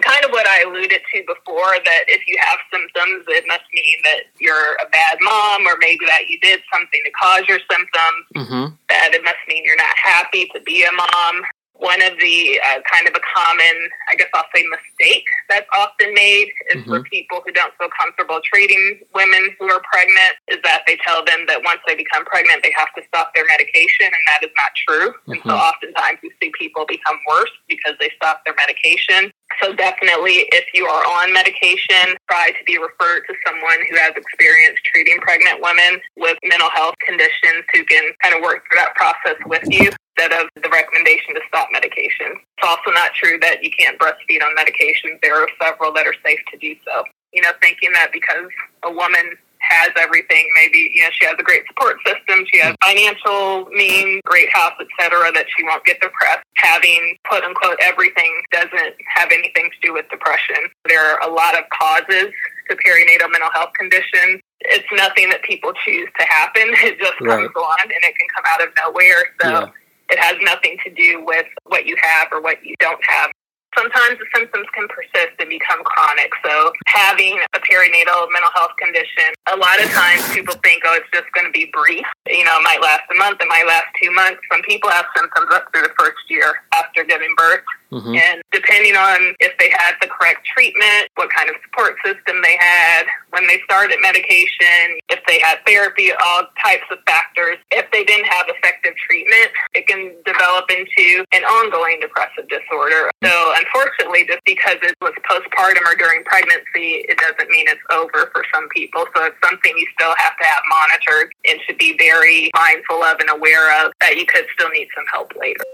Kind 0.00 0.24
of 0.24 0.30
what 0.30 0.46
I 0.46 0.62
alluded 0.62 1.00
to 1.14 1.22
before 1.26 1.76
that 1.84 2.04
if 2.08 2.26
you 2.26 2.36
have 2.40 2.58
symptoms, 2.72 3.24
it 3.28 3.44
must 3.46 3.64
mean 3.72 3.98
that 4.04 4.20
you're 4.38 4.74
a 4.84 4.88
bad 4.90 5.18
mom, 5.20 5.66
or 5.66 5.76
maybe 5.78 6.04
that 6.06 6.28
you 6.28 6.38
did 6.40 6.60
something 6.72 7.00
to 7.04 7.10
cause 7.12 7.42
your 7.48 7.60
symptoms, 7.70 8.24
Mm-hmm. 8.36 8.74
that 8.88 9.14
it 9.14 9.22
must 9.24 9.36
mean 9.48 9.62
you're 9.64 9.76
not 9.76 9.96
happy 9.96 10.46
to 10.54 10.60
be 10.62 10.84
a 10.84 10.92
mom. 10.92 11.42
One 11.80 12.02
of 12.02 12.12
the 12.20 12.60
uh, 12.60 12.84
kind 12.84 13.08
of 13.08 13.14
a 13.16 13.24
common, 13.24 13.88
I 14.08 14.14
guess 14.14 14.28
I'll 14.34 14.44
say, 14.54 14.62
mistake 14.68 15.24
that's 15.48 15.66
often 15.72 16.12
made 16.12 16.52
is 16.68 16.84
for 16.84 17.00
Mhm. 17.00 17.04
people 17.08 17.40
who 17.40 17.52
don't 17.52 17.72
feel 17.78 17.88
comfortable 17.88 18.38
treating 18.44 19.00
women 19.14 19.56
who 19.58 19.64
are 19.72 19.80
pregnant 19.90 20.36
is 20.48 20.60
that 20.62 20.82
they 20.86 20.96
tell 20.96 21.24
them 21.24 21.46
that 21.46 21.64
once 21.64 21.80
they 21.86 21.94
become 21.94 22.26
pregnant, 22.26 22.62
they 22.62 22.72
have 22.76 22.92
to 22.94 23.02
stop 23.08 23.34
their 23.34 23.46
medication, 23.46 24.06
and 24.06 24.22
that 24.26 24.44
is 24.44 24.50
not 24.56 24.72
true. 24.76 25.14
And 25.28 25.40
so 25.46 25.56
Mhm. 25.56 25.68
oftentimes 25.72 26.18
you 26.22 26.30
see 26.40 26.50
people 26.50 26.84
become 26.84 27.18
worse 27.26 27.50
because 27.66 27.96
they 27.98 28.10
stop 28.10 28.44
their 28.44 28.54
medication. 28.54 29.32
So 29.62 29.72
definitely, 29.72 30.48
if 30.52 30.66
you 30.74 30.86
are 30.86 31.04
on 31.04 31.32
medication, 31.32 32.16
try 32.28 32.50
to 32.50 32.64
be 32.64 32.76
referred 32.76 33.26
to 33.26 33.34
someone 33.46 33.78
who 33.88 33.96
has 33.96 34.12
experience 34.16 34.78
treating 34.84 35.18
pregnant 35.20 35.60
women 35.60 36.00
with 36.16 36.36
mental 36.44 36.70
health 36.70 36.94
conditions 37.00 37.64
who 37.72 37.84
can 37.84 38.12
kind 38.22 38.34
of 38.34 38.42
work 38.42 38.62
through 38.68 38.78
that 38.78 38.94
process 38.94 39.36
with 39.46 39.64
you 39.70 39.90
instead 40.20 40.40
of 40.40 40.48
the 40.62 40.68
recommendation 40.68 41.34
to 41.34 41.40
stop 41.48 41.68
medication. 41.72 42.32
It's 42.32 42.66
also 42.66 42.90
not 42.92 43.12
true 43.14 43.38
that 43.40 43.62
you 43.62 43.70
can't 43.70 43.98
breastfeed 43.98 44.42
on 44.42 44.54
medication. 44.54 45.18
There 45.22 45.40
are 45.40 45.48
several 45.62 45.92
that 45.94 46.06
are 46.06 46.14
safe 46.24 46.40
to 46.52 46.58
do 46.58 46.74
so. 46.84 47.04
You 47.32 47.42
know, 47.42 47.50
thinking 47.62 47.92
that 47.94 48.10
because 48.12 48.50
a 48.82 48.90
woman 48.90 49.36
has 49.60 49.90
everything, 49.96 50.48
maybe, 50.54 50.90
you 50.94 51.02
know, 51.02 51.10
she 51.12 51.26
has 51.26 51.36
a 51.38 51.42
great 51.42 51.62
support 51.68 51.98
system, 52.04 52.44
she 52.50 52.58
has 52.60 52.74
hmm. 52.80 52.88
financial 52.88 53.66
means, 53.70 54.20
great 54.24 54.48
house, 54.52 54.72
etc., 54.80 55.30
that 55.32 55.46
she 55.56 55.62
won't 55.64 55.84
get 55.84 56.00
depressed. 56.00 56.42
Having 56.56 57.16
quote 57.28 57.44
unquote 57.44 57.76
everything 57.80 58.42
doesn't 58.52 58.94
have 59.06 59.30
anything 59.32 59.70
to 59.70 59.86
do 59.86 59.92
with 59.92 60.08
depression. 60.10 60.68
There 60.88 61.00
are 61.00 61.20
a 61.28 61.32
lot 61.32 61.56
of 61.56 61.64
causes 61.70 62.32
to 62.68 62.76
perinatal 62.76 63.30
mental 63.30 63.50
health 63.52 63.72
conditions. 63.78 64.40
It's 64.60 64.86
nothing 64.92 65.30
that 65.30 65.42
people 65.42 65.72
choose 65.84 66.08
to 66.18 66.24
happen. 66.26 66.62
It 66.84 66.98
just 66.98 67.20
Right. 67.20 67.36
comes 67.36 67.56
on 67.56 67.82
and 67.82 68.02
it 68.04 68.14
can 68.16 68.28
come 68.34 68.44
out 68.48 68.62
of 68.62 68.68
nowhere. 68.84 69.24
So 69.40 69.48
Yeah. 69.48 69.66
It 70.10 70.18
has 70.18 70.36
nothing 70.42 70.76
to 70.84 70.90
do 70.90 71.24
with 71.24 71.46
what 71.64 71.86
you 71.86 71.96
have 72.00 72.28
or 72.32 72.40
what 72.42 72.64
you 72.64 72.74
don't 72.80 73.00
have. 73.08 73.30
Sometimes 73.78 74.18
the 74.18 74.26
symptoms 74.34 74.66
can 74.74 74.88
persist 74.88 75.38
and 75.38 75.48
become 75.48 75.78
chronic. 75.84 76.32
So 76.44 76.72
having 76.86 77.38
a 77.54 77.60
perinatal 77.60 78.26
mental 78.34 78.50
health 78.52 78.74
condition, 78.82 79.30
a 79.46 79.56
lot 79.56 79.80
of 79.80 79.88
times 79.90 80.26
people 80.34 80.54
think, 80.64 80.82
oh, 80.84 80.98
it's 80.98 81.06
just 81.14 81.30
going 81.32 81.46
to 81.46 81.52
be 81.52 81.70
brief. 81.72 82.04
You 82.26 82.44
know, 82.44 82.58
it 82.58 82.64
might 82.64 82.82
last 82.82 83.02
a 83.10 83.14
month, 83.14 83.38
it 83.40 83.46
might 83.48 83.66
last 83.66 83.86
two 84.02 84.10
months. 84.10 84.40
Some 84.50 84.62
people 84.62 84.90
have 84.90 85.06
symptoms 85.16 85.46
up 85.52 85.70
through 85.72 85.82
the 85.82 85.94
first 85.96 86.18
year 86.28 86.66
after 86.74 87.04
giving 87.04 87.32
birth. 87.36 87.62
Mhm. 87.92 88.16
And 88.16 88.42
depending 88.52 88.96
on 88.96 89.34
if 89.40 89.56
they 89.58 89.70
had 89.70 89.96
the 90.00 90.06
correct 90.06 90.46
treatment, 90.46 91.10
what 91.16 91.30
kind 91.30 91.50
of 91.50 91.56
support 91.64 91.96
system 92.04 92.40
they 92.42 92.56
had, 92.56 93.06
when 93.30 93.46
they 93.46 93.60
started 93.64 93.98
medication, 94.00 94.98
if 95.08 95.20
they 95.26 95.40
had 95.40 95.58
therapy, 95.66 96.12
all 96.12 96.46
types 96.62 96.86
of 96.90 96.98
factors. 97.06 97.58
If 97.70 97.90
they 97.90 98.04
didn't 98.04 98.26
have 98.26 98.46
effective 98.48 98.94
treatment, 98.96 99.50
it 99.74 99.86
can 99.86 100.14
develop 100.24 100.70
into 100.70 101.24
an 101.32 101.44
ongoing 101.44 101.98
depressive 102.00 102.48
disorder. 102.48 103.10
So 103.24 103.52
unfortunately, 103.56 104.26
just 104.26 104.44
because 104.44 104.76
it 104.82 104.94
was 105.00 105.12
postpartum 105.28 105.86
or 105.86 105.96
during 105.96 106.22
pregnancy, 106.24 107.06
it 107.08 107.18
doesn't 107.18 107.50
mean 107.50 107.66
it's 107.68 107.82
over 107.90 108.30
for 108.32 108.44
some 108.54 108.68
people. 108.68 109.06
So 109.14 109.24
it's 109.24 109.36
something 109.42 109.72
you 109.76 109.86
still 109.98 110.14
have 110.16 110.36
to 110.38 110.44
have 110.44 110.62
monitored 110.68 111.34
and 111.46 111.58
should 111.66 111.78
be 111.78 111.96
very 111.98 112.50
mindful 112.54 113.02
of 113.02 113.18
and 113.20 113.30
aware 113.30 113.84
of 113.84 113.92
that 114.00 114.16
you 114.16 114.26
could 114.26 114.46
still 114.54 114.70
need 114.70 114.88
some 114.94 115.04
help 115.12 115.32
later. 115.36 115.64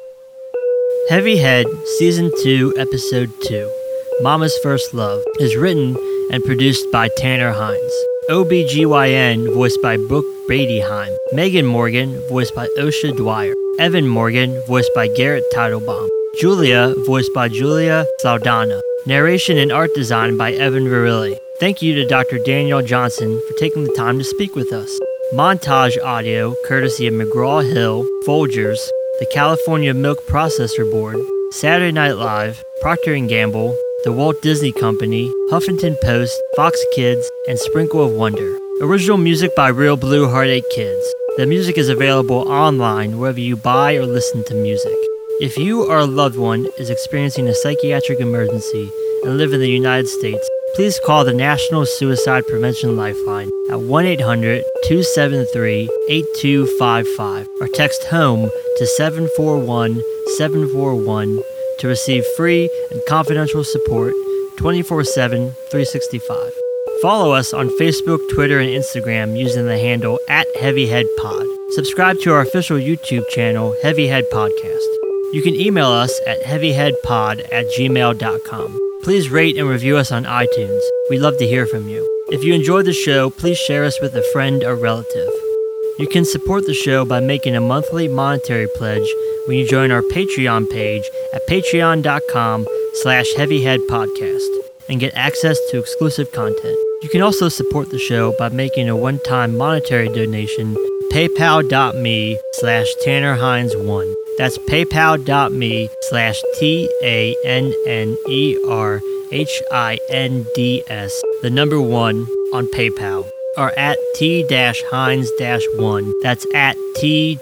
Heavy 1.09 1.37
Head, 1.37 1.67
Season 1.99 2.33
2, 2.43 2.75
Episode 2.77 3.31
2, 3.45 3.71
Mama's 4.23 4.59
First 4.59 4.93
Love, 4.93 5.23
is 5.39 5.55
written 5.55 5.97
and 6.33 6.43
produced 6.43 6.91
by 6.91 7.09
Tanner 7.17 7.53
Hinds. 7.53 7.95
OBGYN, 8.29 9.55
voiced 9.55 9.81
by 9.81 9.97
Brooke 9.97 10.27
Bradyheim. 10.49 11.17
Megan 11.33 11.65
Morgan, 11.65 12.21
voiced 12.29 12.57
by 12.57 12.67
Osha 12.77 13.17
Dwyer. 13.17 13.55
Evan 13.79 14.09
Morgan, 14.09 14.61
voiced 14.67 14.91
by 14.97 15.07
Garrett 15.07 15.45
Teitelbaum. 15.55 16.09
Julia, 16.41 16.93
voiced 17.07 17.33
by 17.33 17.47
Julia 17.47 18.05
Saldana. 18.19 18.81
Narration 19.07 19.59
and 19.59 19.71
art 19.71 19.95
design 19.95 20.37
by 20.37 20.55
Evan 20.55 20.87
Virilli. 20.87 21.39
Thank 21.61 21.83
you 21.83 21.95
to 21.95 22.05
Dr. 22.05 22.39
Daniel 22.39 22.83
Johnson 22.83 23.41
for 23.47 23.55
taking 23.59 23.85
the 23.85 23.95
time 23.97 24.19
to 24.19 24.25
speak 24.25 24.57
with 24.57 24.73
us. 24.73 24.99
Montage 25.33 26.03
audio 26.03 26.57
courtesy 26.65 27.07
of 27.07 27.15
McGraw 27.15 27.65
Hill, 27.65 28.05
Folgers, 28.27 28.89
the 29.19 29.27
California 29.27 29.95
Milk 29.95 30.27
Processor 30.27 30.91
Board, 30.91 31.17
Saturday 31.51 31.91
Night 31.91 32.19
Live, 32.19 32.63
Procter 32.83 33.19
& 33.19 33.27
Gamble, 33.27 33.75
the 34.05 34.13
Walt 34.13 34.43
Disney 34.43 34.73
Company, 34.73 35.33
Huffington 35.51 35.99
Post, 36.03 36.39
Fox 36.55 36.79
Kids, 36.95 37.31
and 37.49 37.59
Sprinkle 37.59 38.05
of 38.05 38.13
Wonder. 38.13 38.59
Original 38.83 39.17
music 39.17 39.57
by 39.57 39.69
Real 39.69 39.97
Blue 39.97 40.29
Heartache 40.29 40.69
Kids. 40.71 41.15
The 41.39 41.47
music 41.47 41.79
is 41.79 41.89
available 41.89 42.47
online 42.47 43.19
wherever 43.19 43.41
you 43.41 43.57
buy 43.57 43.95
or 43.95 44.05
listen 44.05 44.45
to 44.45 44.55
music. 44.55 44.97
If 45.41 45.57
you 45.57 45.85
or 45.91 46.01
a 46.01 46.05
loved 46.05 46.37
one 46.37 46.67
is 46.79 46.91
experiencing 46.91 47.49
a 47.49 47.55
psychiatric 47.55 48.21
emergency 48.21 48.93
and 49.25 49.39
live 49.39 49.55
in 49.55 49.61
the 49.61 49.71
United 49.71 50.09
States, 50.09 50.47
please 50.75 51.01
call 51.01 51.25
the 51.25 51.33
National 51.33 51.87
Suicide 51.87 52.47
Prevention 52.47 52.97
Lifeline 52.99 53.51
at 53.71 53.81
1 53.81 54.05
800 54.05 54.63
273 54.85 55.89
8255 56.11 57.49
or 57.61 57.69
text 57.69 58.05
HOME 58.05 58.51
to 58.77 58.87
741 58.87 60.03
741 60.37 61.39
to 61.79 61.89
receive 61.89 62.25
free 62.37 62.71
and 62.91 63.01
confidential 63.07 63.65
support 63.65 64.15
24 64.57 65.05
7 65.05 65.53
365. 65.71 66.53
Follow 67.03 67.33
us 67.33 67.53
on 67.53 67.69
Facebook, 67.79 68.21
Twitter, 68.31 68.59
and 68.59 68.71
Instagram 68.71 69.39
using 69.39 69.67
the 69.67 69.79
handle 69.79 70.19
at 70.29 70.47
HeavyHeadPod. 70.57 71.73
Subscribe 71.73 72.19
to 72.21 72.33
our 72.33 72.41
official 72.41 72.79
YouTube 72.79 73.29
channel, 73.29 73.77
Heavyhead 73.83 74.25
Podcast. 74.33 74.87
You 75.33 75.43
can 75.43 75.55
email 75.55 75.89
us 75.89 76.19
at 76.27 76.43
heavyheadpod 76.43 77.53
at 77.53 77.67
gmail.com. 77.77 79.01
Please 79.03 79.29
rate 79.29 79.59
and 79.59 79.69
review 79.69 79.97
us 79.97 80.11
on 80.11 80.25
iTunes. 80.25 80.81
We'd 81.11 81.21
love 81.21 81.39
to 81.39 81.47
hear 81.47 81.67
from 81.67 81.89
you. 81.89 82.07
If 82.29 82.43
you 82.43 82.55
enjoyed 82.55 82.87
the 82.87 82.93
show, 82.93 83.31
please 83.31 83.59
share 83.59 83.85
us 83.85 84.01
with 84.01 84.15
a 84.15 84.23
friend 84.33 84.65
or 84.65 84.75
relative. 84.75 85.46
You 85.99 86.07
can 86.07 86.25
support 86.27 86.67
the 86.67 86.75
show 86.75 87.05
by 87.07 87.21
making 87.21 87.57
a 87.57 87.61
monthly 87.61 88.07
monetary 88.07 88.69
pledge 88.77 89.09
when 89.47 89.57
you 89.57 89.67
join 89.67 89.91
our 89.91 90.03
Patreon 90.03 90.71
page 90.71 91.09
at 91.33 91.47
patreon.com 91.47 92.67
slash 92.95 93.33
heavyheadpodcast 93.35 94.47
and 94.89 95.01
get 95.01 95.15
access 95.15 95.59
to 95.71 95.79
exclusive 95.79 96.31
content. 96.33 96.79
You 97.03 97.09
can 97.11 97.23
also 97.23 97.49
support 97.49 97.91
the 97.91 97.99
show 97.99 98.35
by 98.39 98.51
making 98.51 98.89
a 98.89 98.97
one-time 98.97 99.57
monetary 99.57 100.09
donation 100.09 100.75
paypal.me 101.11 102.39
slash 102.53 102.87
Tanner 103.03 103.35
Hinds 103.35 103.75
1. 103.75 104.15
That's 104.37 104.59
paypal.me 104.59 105.89
slash 106.03 106.43
T 106.59 106.91
A 107.03 107.35
N 107.45 107.73
N 107.87 108.19
E 108.29 108.59
R 108.69 109.01
H 109.33 109.63
I 109.73 109.99
N 110.11 110.47
D 110.55 110.83
S, 110.89 111.23
the 111.41 111.49
number 111.51 111.81
one 111.81 112.27
on 112.53 112.67
PayPal, 112.67 113.29
or 113.57 113.71
at 113.79 113.97
T 114.15 114.45
Hinds 114.91 115.31
1. 115.39 116.23
That's 116.23 116.47
at 116.55 116.77
T 116.97 117.39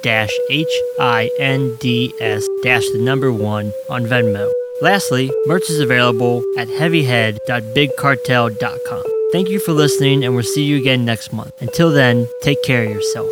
H 0.51 0.67
I 0.99 1.31
N 1.39 1.77
D 1.81 2.12
S 2.21 2.47
the 2.93 2.99
number 2.99 3.33
one 3.33 3.73
on 3.89 4.05
Venmo. 4.05 4.53
Lastly, 4.83 5.31
merch 5.47 5.71
is 5.71 5.81
available 5.81 6.45
at 6.59 6.69
heavyhead.bigcartel.com. 6.69 9.03
Thank 9.33 9.49
you 9.49 9.59
for 9.61 9.73
listening, 9.73 10.23
and 10.25 10.35
we'll 10.35 10.45
see 10.45 10.65
you 10.65 10.77
again 10.77 11.05
next 11.05 11.33
month. 11.33 11.53
Until 11.61 11.91
then, 11.91 12.29
take 12.43 12.62
care 12.62 12.85
of 12.85 12.91
yourself. 12.91 13.31